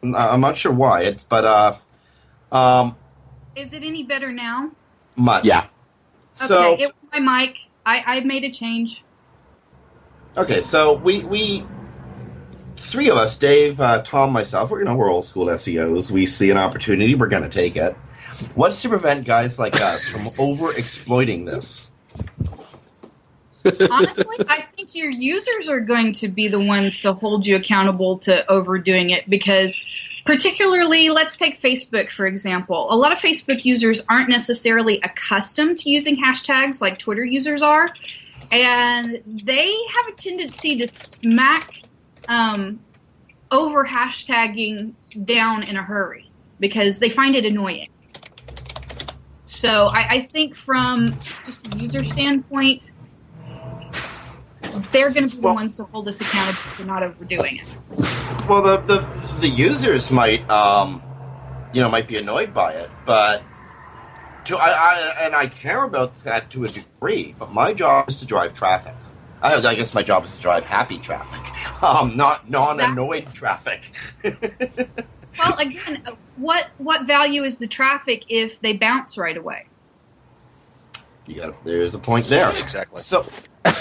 I'm 0.00 0.40
not 0.40 0.56
sure 0.56 0.70
why. 0.70 1.02
It's 1.02 1.24
but 1.24 1.44
uh, 1.44 2.56
um, 2.56 2.96
Is 3.56 3.72
it 3.72 3.82
any 3.82 4.04
better 4.04 4.30
now? 4.30 4.70
much. 5.16 5.44
Yeah. 5.44 5.66
So 6.34 6.74
okay, 6.74 6.84
it 6.84 6.92
was 6.92 7.04
my 7.12 7.18
mic. 7.18 7.56
I, 7.84 8.18
I 8.18 8.20
made 8.20 8.44
a 8.44 8.50
change. 8.52 9.02
Okay, 10.36 10.62
so 10.62 10.92
we 10.92 11.24
we 11.24 11.66
three 12.76 13.10
of 13.10 13.16
us, 13.16 13.36
Dave, 13.36 13.80
uh, 13.80 14.02
Tom, 14.02 14.30
myself, 14.30 14.70
we're 14.70 14.78
you 14.78 14.84
know 14.84 14.94
we're 14.94 15.10
old 15.10 15.24
school 15.24 15.46
SEOs. 15.46 16.12
We 16.12 16.26
see 16.26 16.50
an 16.50 16.58
opportunity, 16.58 17.16
we're 17.16 17.26
going 17.26 17.42
to 17.42 17.48
take 17.48 17.74
it. 17.74 17.96
What's 18.54 18.80
to 18.82 18.88
prevent 18.88 19.26
guys 19.26 19.58
like 19.58 19.74
us 19.80 20.08
from 20.08 20.30
over 20.38 20.72
exploiting 20.76 21.44
this? 21.44 21.87
Honestly, 23.90 24.36
I 24.48 24.62
think 24.62 24.94
your 24.94 25.10
users 25.10 25.68
are 25.68 25.80
going 25.80 26.12
to 26.14 26.28
be 26.28 26.48
the 26.48 26.60
ones 26.60 26.98
to 27.00 27.12
hold 27.12 27.46
you 27.46 27.56
accountable 27.56 28.18
to 28.18 28.50
overdoing 28.50 29.10
it 29.10 29.28
because, 29.28 29.78
particularly, 30.24 31.10
let's 31.10 31.36
take 31.36 31.60
Facebook 31.60 32.10
for 32.10 32.26
example. 32.26 32.88
A 32.90 32.96
lot 32.96 33.12
of 33.12 33.18
Facebook 33.18 33.64
users 33.64 34.04
aren't 34.08 34.28
necessarily 34.28 35.00
accustomed 35.02 35.78
to 35.78 35.90
using 35.90 36.16
hashtags 36.16 36.80
like 36.80 36.98
Twitter 36.98 37.24
users 37.24 37.62
are, 37.62 37.90
and 38.50 39.22
they 39.26 39.76
have 39.96 40.12
a 40.12 40.16
tendency 40.16 40.76
to 40.78 40.86
smack 40.86 41.82
um, 42.28 42.80
over 43.50 43.84
hashtagging 43.84 44.92
down 45.24 45.62
in 45.62 45.76
a 45.76 45.82
hurry 45.82 46.30
because 46.60 46.98
they 46.98 47.08
find 47.08 47.34
it 47.34 47.44
annoying. 47.44 47.88
So 49.46 49.86
I, 49.86 50.08
I 50.10 50.20
think 50.20 50.54
from 50.54 51.18
just 51.44 51.72
a 51.72 51.76
user 51.76 52.02
standpoint, 52.02 52.90
they're 54.92 55.10
going 55.10 55.28
to 55.28 55.36
be 55.36 55.42
the 55.42 55.52
ones 55.52 55.76
to 55.76 55.84
hold 55.84 56.08
us 56.08 56.20
accountable 56.20 56.74
to 56.76 56.84
not 56.84 57.02
overdoing 57.02 57.58
it. 57.58 57.66
Well, 58.48 58.62
the 58.62 58.78
the, 58.78 59.40
the 59.40 59.48
users 59.48 60.10
might, 60.10 60.48
um, 60.50 61.02
you 61.72 61.80
know, 61.80 61.88
might 61.88 62.08
be 62.08 62.16
annoyed 62.16 62.54
by 62.54 62.72
it, 62.72 62.90
but 63.06 63.42
to 64.46 64.56
I, 64.56 64.70
I 64.70 65.14
and 65.26 65.34
I 65.34 65.46
care 65.46 65.84
about 65.84 66.14
that 66.24 66.50
to 66.50 66.64
a 66.64 66.68
degree. 66.68 67.34
But 67.38 67.52
my 67.52 67.72
job 67.72 68.08
is 68.08 68.16
to 68.16 68.26
drive 68.26 68.54
traffic. 68.54 68.94
I, 69.42 69.54
I 69.54 69.74
guess 69.74 69.94
my 69.94 70.02
job 70.02 70.24
is 70.24 70.34
to 70.36 70.42
drive 70.42 70.64
happy 70.64 70.98
traffic, 70.98 71.82
um, 71.82 72.16
not 72.16 72.50
non-annoyed 72.50 73.32
traffic. 73.32 73.92
Well, 75.38 75.58
again, 75.58 76.02
what 76.36 76.68
what 76.78 77.06
value 77.06 77.44
is 77.44 77.58
the 77.58 77.66
traffic 77.66 78.24
if 78.28 78.60
they 78.60 78.76
bounce 78.76 79.16
right 79.16 79.36
away? 79.36 79.66
You 81.26 81.36
got 81.36 81.64
there's 81.64 81.94
a 81.94 81.98
point 81.98 82.28
there. 82.28 82.50
Exactly. 82.58 83.00
So, 83.02 83.26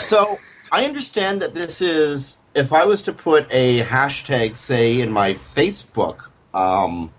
so 0.02 0.38
I 0.72 0.86
understand 0.86 1.42
that 1.42 1.54
this 1.54 1.82
is 1.82 2.38
if 2.54 2.74
I 2.74 2.86
was 2.86 3.02
to 3.04 3.14
put 3.14 3.48
a 3.52 3.82
hashtag, 3.84 4.58
say, 4.58 5.00
in 5.00 5.12
my 5.12 5.34
Facebook, 5.34 6.30
um, 6.54 7.12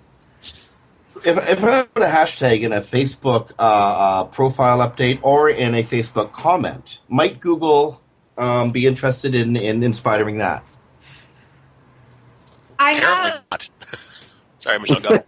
if, 1.25 1.37
if 1.37 1.63
I 1.63 1.83
put 1.85 2.03
a 2.03 2.07
hashtag 2.07 2.63
in 2.63 2.73
a 2.73 2.81
Facebook 2.81 3.53
uh, 3.59 3.63
uh, 3.63 4.25
profile 4.25 4.79
update 4.79 5.21
or 5.23 5.49
in 5.49 5.75
a 5.75 5.83
Facebook 5.83 6.33
comment, 6.33 7.01
might 7.09 7.41
Google 7.41 8.03
um, 8.37 8.73
be 8.73 8.87
interested 8.87 9.35
in, 9.35 9.57
in 9.57 9.83
inspiring 9.83 10.39
that? 10.39 10.65
I 12.79 12.93
have. 12.95 13.43
Sorry, 14.59 14.79
Michelle. 14.79 15.01
Go. 15.01 15.23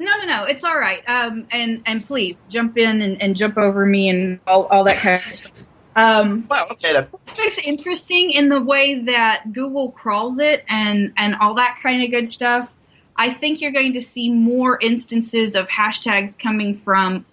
No, 0.00 0.18
no, 0.18 0.26
no. 0.26 0.44
It's 0.44 0.64
all 0.64 0.78
right. 0.78 1.02
Um, 1.08 1.46
and 1.50 1.82
and 1.86 2.02
please 2.02 2.44
jump 2.48 2.76
in 2.76 3.00
and, 3.02 3.20
and 3.22 3.36
jump 3.36 3.56
over 3.56 3.86
me 3.86 4.08
and 4.08 4.40
all, 4.46 4.64
all 4.66 4.84
that 4.84 4.98
kind 4.98 5.22
of 5.24 5.34
stuff. 5.34 5.52
Um, 5.96 6.46
well, 6.50 6.66
okay. 6.72 6.92
Then. 6.92 7.06
It's 7.38 7.58
interesting 7.58 8.30
in 8.30 8.48
the 8.48 8.60
way 8.60 9.00
that 9.00 9.52
Google 9.52 9.92
crawls 9.92 10.38
it 10.38 10.64
and 10.68 11.12
and 11.16 11.36
all 11.36 11.54
that 11.54 11.78
kind 11.82 12.02
of 12.02 12.10
good 12.10 12.28
stuff. 12.28 12.72
I 13.16 13.30
think 13.30 13.60
you're 13.60 13.72
going 13.72 13.92
to 13.92 14.02
see 14.02 14.30
more 14.30 14.78
instances 14.80 15.54
of 15.54 15.68
hashtags 15.68 16.36
coming 16.36 16.74
from 16.74 17.24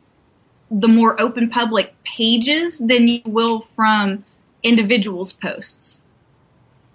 the 0.69 0.87
more 0.87 1.19
open 1.19 1.49
public 1.49 1.93
pages 2.03 2.77
than 2.79 3.07
you 3.07 3.21
will 3.25 3.59
from 3.59 4.23
individuals' 4.63 5.33
posts. 5.33 6.01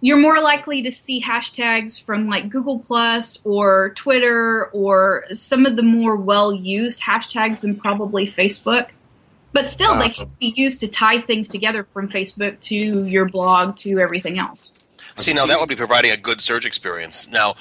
You're 0.00 0.18
more 0.18 0.40
likely 0.40 0.82
to 0.82 0.92
see 0.92 1.20
hashtags 1.20 2.00
from 2.00 2.28
like 2.28 2.48
Google 2.48 2.78
Plus 2.78 3.40
or 3.44 3.90
Twitter 3.94 4.66
or 4.66 5.24
some 5.32 5.66
of 5.66 5.76
the 5.76 5.82
more 5.82 6.16
well 6.16 6.52
used 6.54 7.00
hashtags 7.00 7.62
than 7.62 7.76
probably 7.76 8.26
Facebook. 8.26 8.90
But 9.52 9.70
still, 9.70 9.92
Uh, 9.92 10.00
they 10.00 10.10
can 10.10 10.30
be 10.38 10.52
used 10.56 10.80
to 10.80 10.88
tie 10.88 11.18
things 11.20 11.48
together 11.48 11.82
from 11.82 12.08
Facebook 12.08 12.60
to 12.60 13.04
your 13.06 13.26
blog 13.26 13.76
to 13.78 13.98
everything 13.98 14.38
else. 14.38 14.74
See, 15.16 15.32
now 15.32 15.46
that 15.46 15.58
would 15.58 15.68
be 15.68 15.76
providing 15.76 16.10
a 16.10 16.16
good 16.16 16.40
search 16.42 16.66
experience. 16.66 17.26
Now, 17.28 17.54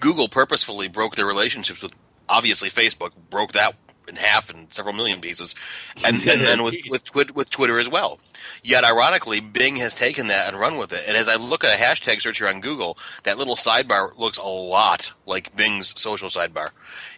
Google 0.00 0.28
purposefully 0.28 0.88
broke 0.88 1.16
their 1.16 1.26
relationships 1.26 1.82
with, 1.82 1.92
obviously, 2.28 2.70
Facebook 2.70 3.10
broke 3.28 3.52
that 3.52 3.74
in 4.08 4.16
half 4.16 4.50
and 4.50 4.72
several 4.72 4.94
million 4.94 5.20
pieces, 5.20 5.54
and, 6.04 6.16
and 6.26 6.40
then 6.40 6.62
with 6.62 6.76
with, 6.88 7.04
Twit- 7.04 7.34
with 7.34 7.50
Twitter 7.50 7.78
as 7.78 7.88
well. 7.88 8.18
Yet, 8.62 8.84
ironically, 8.84 9.40
Bing 9.40 9.76
has 9.76 9.94
taken 9.94 10.26
that 10.28 10.48
and 10.48 10.58
run 10.58 10.78
with 10.78 10.92
it. 10.92 11.04
And 11.06 11.16
as 11.16 11.28
I 11.28 11.36
look 11.36 11.64
at 11.64 11.78
a 11.78 11.82
hashtag 11.82 12.20
search 12.20 12.38
here 12.38 12.48
on 12.48 12.60
Google, 12.60 12.96
that 13.24 13.38
little 13.38 13.56
sidebar 13.56 14.16
looks 14.18 14.38
a 14.38 14.46
lot 14.46 15.12
like 15.26 15.54
Bing's 15.56 15.98
social 16.00 16.28
sidebar. 16.28 16.68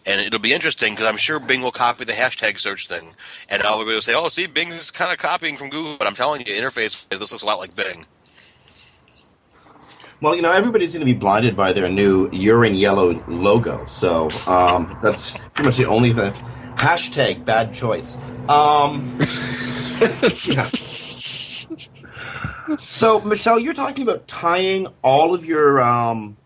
And 0.06 0.20
it'll 0.20 0.40
be 0.40 0.52
interesting 0.52 0.94
because 0.94 1.06
I'm 1.06 1.16
sure 1.16 1.38
Bing 1.38 1.60
will 1.62 1.70
copy 1.72 2.04
the 2.04 2.12
hashtag 2.12 2.58
search 2.58 2.88
thing, 2.88 3.10
and 3.48 3.62
I'll 3.62 3.78
be 3.78 3.90
able 3.90 3.92
to 3.94 4.02
say, 4.02 4.14
"Oh, 4.14 4.28
see, 4.28 4.46
Bing's 4.46 4.90
kind 4.90 5.12
of 5.12 5.18
copying 5.18 5.56
from 5.56 5.70
Google." 5.70 5.96
But 5.98 6.06
I'm 6.06 6.14
telling 6.14 6.46
you, 6.46 6.52
interface 6.52 7.08
this 7.08 7.20
looks 7.20 7.42
a 7.42 7.46
lot 7.46 7.58
like 7.58 7.76
Bing. 7.76 8.06
Well, 10.20 10.34
you 10.34 10.42
know, 10.42 10.50
everybody's 10.50 10.92
going 10.92 11.06
to 11.06 11.12
be 11.12 11.16
blinded 11.16 11.56
by 11.56 11.72
their 11.72 11.88
new 11.88 12.28
urine 12.32 12.74
yellow 12.74 13.22
logo. 13.28 13.84
So 13.84 14.30
um, 14.48 14.98
that's 15.00 15.36
pretty 15.54 15.68
much 15.68 15.76
the 15.76 15.86
only 15.86 16.12
thing. 16.12 16.34
Hashtag 16.78 17.44
bad 17.44 17.74
choice. 17.74 18.16
Um, 18.48 19.18
yeah. 20.44 20.70
So, 22.86 23.20
Michelle, 23.22 23.58
you're 23.58 23.74
talking 23.74 24.02
about 24.02 24.28
tying 24.28 24.86
all 25.02 25.34
of 25.34 25.44
your, 25.44 25.82
um, 25.82 26.36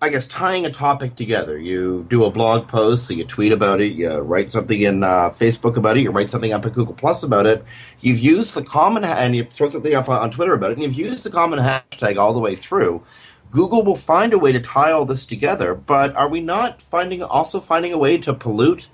I 0.00 0.10
guess, 0.10 0.28
tying 0.28 0.64
a 0.64 0.70
topic 0.70 1.16
together. 1.16 1.58
You 1.58 2.06
do 2.08 2.24
a 2.24 2.30
blog 2.30 2.68
post, 2.68 3.08
so 3.08 3.14
you 3.14 3.24
tweet 3.24 3.50
about 3.50 3.80
it, 3.80 3.94
you 3.94 4.10
write 4.18 4.52
something 4.52 4.80
in 4.80 5.02
uh, 5.02 5.30
Facebook 5.30 5.76
about 5.76 5.96
it, 5.96 6.02
you 6.02 6.12
write 6.12 6.30
something 6.30 6.52
up 6.52 6.64
at 6.64 6.74
Google 6.74 6.94
Plus 6.94 7.24
about 7.24 7.46
it. 7.46 7.64
You've 8.00 8.20
used 8.20 8.54
the 8.54 8.62
common, 8.62 9.02
ha- 9.02 9.16
and 9.18 9.34
you 9.34 9.44
throw 9.44 9.70
something 9.70 9.94
up 9.94 10.08
on, 10.08 10.30
Twitter 10.30 10.52
about 10.54 10.70
it, 10.70 10.74
and 10.74 10.84
you've 10.84 10.94
used 10.94 11.24
the 11.24 11.30
common 11.30 11.58
hashtag 11.58 12.16
all 12.16 12.32
the 12.32 12.40
way 12.40 12.54
through. 12.54 13.02
Google 13.50 13.82
will 13.82 13.96
find 13.96 14.32
a 14.32 14.38
way 14.38 14.52
to 14.52 14.60
tie 14.60 14.92
all 14.92 15.04
this 15.04 15.24
together, 15.24 15.74
but 15.74 16.14
are 16.14 16.28
we 16.28 16.40
not 16.40 16.80
finding 16.80 17.22
also 17.22 17.58
finding 17.58 17.92
a 17.92 17.98
way 17.98 18.18
to 18.18 18.34
pollute 18.34 18.88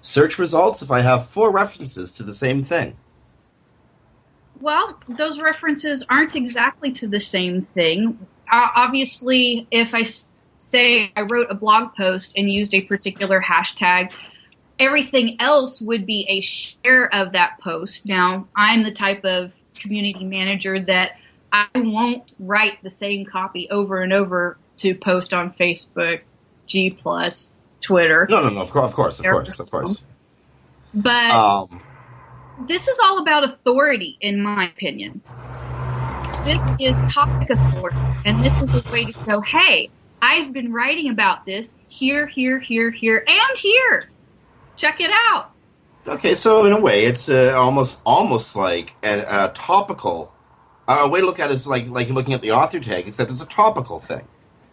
search 0.00 0.38
results 0.38 0.82
if 0.82 0.90
I 0.90 1.00
have 1.00 1.26
four 1.26 1.50
references 1.50 2.10
to 2.12 2.22
the 2.22 2.34
same 2.34 2.64
thing? 2.64 2.96
Well, 4.60 5.00
those 5.08 5.40
references 5.40 6.04
aren't 6.08 6.36
exactly 6.36 6.92
to 6.92 7.08
the 7.08 7.20
same 7.20 7.62
thing. 7.62 8.26
Uh, 8.50 8.68
obviously, 8.74 9.66
if 9.70 9.94
I 9.94 10.00
s- 10.00 10.28
say 10.58 11.10
I 11.16 11.22
wrote 11.22 11.46
a 11.50 11.54
blog 11.54 11.94
post 11.94 12.36
and 12.36 12.50
used 12.50 12.74
a 12.74 12.82
particular 12.82 13.40
hashtag, 13.40 14.12
everything 14.78 15.40
else 15.40 15.80
would 15.80 16.04
be 16.04 16.26
a 16.28 16.40
share 16.40 17.14
of 17.14 17.32
that 17.32 17.58
post. 17.60 18.06
Now, 18.06 18.48
I'm 18.54 18.82
the 18.82 18.92
type 18.92 19.24
of 19.24 19.54
community 19.74 20.24
manager 20.24 20.78
that 20.80 21.12
I 21.52 21.66
won't 21.74 22.34
write 22.38 22.82
the 22.82 22.90
same 22.90 23.24
copy 23.24 23.68
over 23.70 24.00
and 24.02 24.12
over 24.12 24.58
to 24.78 24.94
post 24.94 25.32
on 25.32 25.52
Facebook, 25.54 26.20
G 26.66 26.90
plus, 26.90 27.54
Twitter. 27.80 28.26
No, 28.30 28.42
no, 28.42 28.50
no. 28.50 28.60
Of 28.60 28.70
course, 28.70 28.92
of 28.92 28.96
course, 28.96 29.18
of 29.18 29.24
course, 29.24 29.58
of 29.60 29.70
course. 29.70 30.02
But 30.94 31.30
Um, 31.30 31.80
this 32.66 32.88
is 32.88 32.98
all 33.02 33.18
about 33.18 33.44
authority, 33.44 34.18
in 34.20 34.42
my 34.42 34.66
opinion. 34.68 35.22
This 36.44 36.62
is 36.80 37.02
topic 37.12 37.50
authority, 37.50 37.98
and 38.24 38.42
this 38.42 38.62
is 38.62 38.74
a 38.74 38.82
way 38.90 39.04
to 39.04 39.12
show, 39.12 39.40
hey, 39.40 39.90
I've 40.22 40.52
been 40.52 40.72
writing 40.72 41.10
about 41.10 41.44
this 41.44 41.74
here, 41.88 42.26
here, 42.26 42.58
here, 42.58 42.90
here, 42.90 43.24
and 43.26 43.58
here. 43.58 44.10
Check 44.76 45.00
it 45.00 45.10
out. 45.28 45.50
Okay, 46.08 46.34
so 46.34 46.64
in 46.64 46.72
a 46.72 46.80
way, 46.80 47.04
it's 47.04 47.28
uh, 47.28 47.52
almost 47.54 48.00
almost 48.06 48.56
like 48.56 48.96
a, 49.02 49.20
a 49.20 49.52
topical. 49.54 50.32
Uh, 50.88 51.00
a 51.02 51.08
way 51.08 51.20
to 51.20 51.26
look 51.26 51.38
at 51.38 51.50
it 51.50 51.54
is 51.54 51.66
like 51.66 51.86
like 51.88 52.06
you're 52.08 52.16
looking 52.16 52.32
at 52.34 52.40
the 52.40 52.52
author 52.52 52.80
tag, 52.80 53.06
except 53.06 53.30
it's 53.30 53.42
a 53.42 53.46
topical 53.46 53.98
thing. 53.98 54.26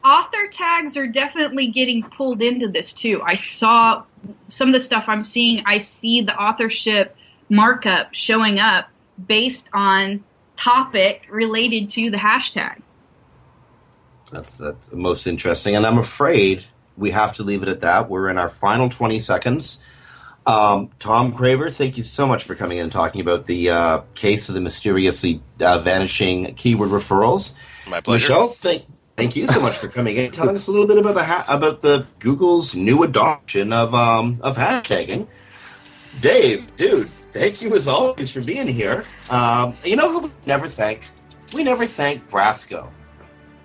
Author 0.03 0.47
tags 0.51 0.95
are 0.95 1.07
definitely 1.07 1.67
getting 1.67 2.03
pulled 2.03 2.41
into 2.41 2.67
this 2.67 2.93
too. 2.93 3.21
I 3.23 3.35
saw 3.35 4.03
some 4.49 4.69
of 4.69 4.73
the 4.73 4.79
stuff 4.79 5.05
I'm 5.07 5.23
seeing. 5.23 5.63
I 5.65 5.79
see 5.79 6.21
the 6.21 6.39
authorship 6.39 7.15
markup 7.49 8.13
showing 8.13 8.59
up 8.59 8.89
based 9.25 9.69
on 9.73 10.23
topic 10.55 11.23
related 11.29 11.89
to 11.91 12.09
the 12.09 12.17
hashtag. 12.17 12.81
That's 14.31 14.57
that's 14.57 14.91
most 14.91 15.25
interesting, 15.25 15.75
and 15.75 15.85
I'm 15.85 15.97
afraid 15.97 16.65
we 16.97 17.11
have 17.11 17.33
to 17.33 17.43
leave 17.43 17.63
it 17.63 17.69
at 17.69 17.81
that. 17.81 18.09
We're 18.09 18.29
in 18.29 18.37
our 18.37 18.49
final 18.49 18.89
20 18.89 19.19
seconds. 19.19 19.79
Um, 20.45 20.89
Tom 20.99 21.33
Craver, 21.33 21.71
thank 21.71 21.97
you 21.97 22.03
so 22.03 22.25
much 22.25 22.43
for 22.43 22.55
coming 22.55 22.77
in 22.77 22.83
and 22.83 22.91
talking 22.91 23.21
about 23.21 23.45
the 23.45 23.69
uh, 23.69 23.99
case 24.15 24.47
of 24.49 24.55
the 24.55 24.61
mysteriously 24.61 25.41
uh, 25.59 25.79
vanishing 25.79 26.55
keyword 26.55 26.89
referrals. 26.89 27.53
My 27.87 28.01
pleasure. 28.01 28.29
Michelle, 28.29 28.47
thank 28.47 28.85
thank 29.17 29.35
you 29.35 29.47
so 29.47 29.59
much 29.59 29.77
for 29.77 29.89
coming 29.89 30.15
in, 30.15 30.25
and 30.25 30.33
telling 30.33 30.55
us 30.55 30.67
a 30.67 30.71
little 30.71 30.87
bit 30.87 30.97
about 30.97 31.15
the 31.15 31.23
ha- 31.23 31.45
about 31.49 31.81
the 31.81 32.05
Google's 32.19 32.75
new 32.75 33.03
adoption 33.03 33.73
of 33.73 33.93
um, 33.93 34.39
of 34.41 34.55
hashtagging. 34.55 35.27
Dave, 36.21 36.73
dude, 36.77 37.09
thank 37.31 37.61
you 37.61 37.75
as 37.75 37.87
always 37.87 38.31
for 38.31 38.41
being 38.41 38.67
here. 38.67 39.03
Um, 39.29 39.75
you 39.83 39.95
know 39.95 40.11
who 40.11 40.27
we 40.27 40.31
never 40.45 40.67
thank? 40.67 41.09
We 41.53 41.63
never 41.63 41.85
thank 41.85 42.29
Brasco. 42.29 42.89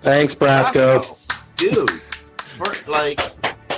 Thanks, 0.01 0.35
Brasco. 0.35 1.17
dude, 1.55 1.89
for 2.57 2.75
like 2.87 3.19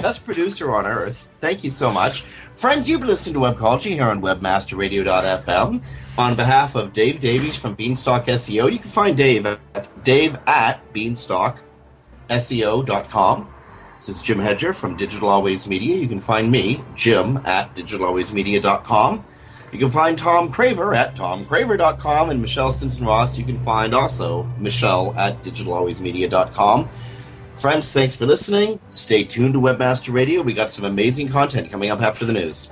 best 0.01 0.26
producer 0.26 0.73
on 0.73 0.86
earth. 0.86 1.28
Thank 1.41 1.63
you 1.63 1.69
so 1.69 1.91
much. 1.91 2.21
Friends, 2.21 2.89
you've 2.89 3.01
been 3.01 3.09
listening 3.09 3.34
to 3.36 3.39
Webcology 3.41 3.93
here 3.93 4.05
on 4.05 4.21
webmasterradio.fm. 4.21 5.84
On 6.17 6.36
behalf 6.36 6.76
of 6.76 6.93
Dave 6.93 7.19
Davies 7.19 7.57
from 7.57 7.76
Beanstalk 7.76 8.26
SEO, 8.26 8.71
you 8.71 8.80
can 8.80 8.89
find 8.89 9.17
Dave 9.17 9.45
at 9.45 9.59
dave 10.05 10.38
at 10.47 10.82
beanstalkseo.com. 12.28 13.51
This 13.99 14.09
is 14.09 14.21
Jim 14.21 14.39
Hedger 14.39 14.73
from 14.73 14.97
Digital 14.97 15.30
Always 15.30 15.67
Media. 15.67 15.95
You 15.95 16.07
can 16.07 16.19
find 16.19 16.51
me, 16.51 16.84
Jim, 16.95 17.38
at 17.45 17.73
digitalalwaysmedia.com. 17.76 19.26
You 19.71 19.80
can 19.80 19.89
find 19.89 20.17
Tom 20.17 20.53
Craver 20.53 20.95
at 20.95 21.15
tomcraver.com 21.15 22.30
and 22.30 22.41
Michelle 22.41 22.71
Stinson 22.71 23.05
Ross. 23.05 23.38
You 23.38 23.43
can 23.43 23.59
find 23.65 23.95
also 23.95 24.43
Michelle 24.59 25.13
at 25.17 25.41
digitalalwaysmedia.com. 25.43 26.88
Friends, 27.55 27.91
thanks 27.91 28.15
for 28.15 28.26
listening. 28.26 28.80
Stay 28.89 29.23
tuned 29.23 29.53
to 29.53 29.61
Webmaster 29.61 30.13
Radio. 30.13 30.41
We 30.41 30.53
got 30.53 30.69
some 30.69 30.86
amazing 30.86 31.30
content 31.30 31.71
coming 31.71 31.89
up 31.89 32.01
after 32.01 32.26
the 32.26 32.34
news. 32.34 32.71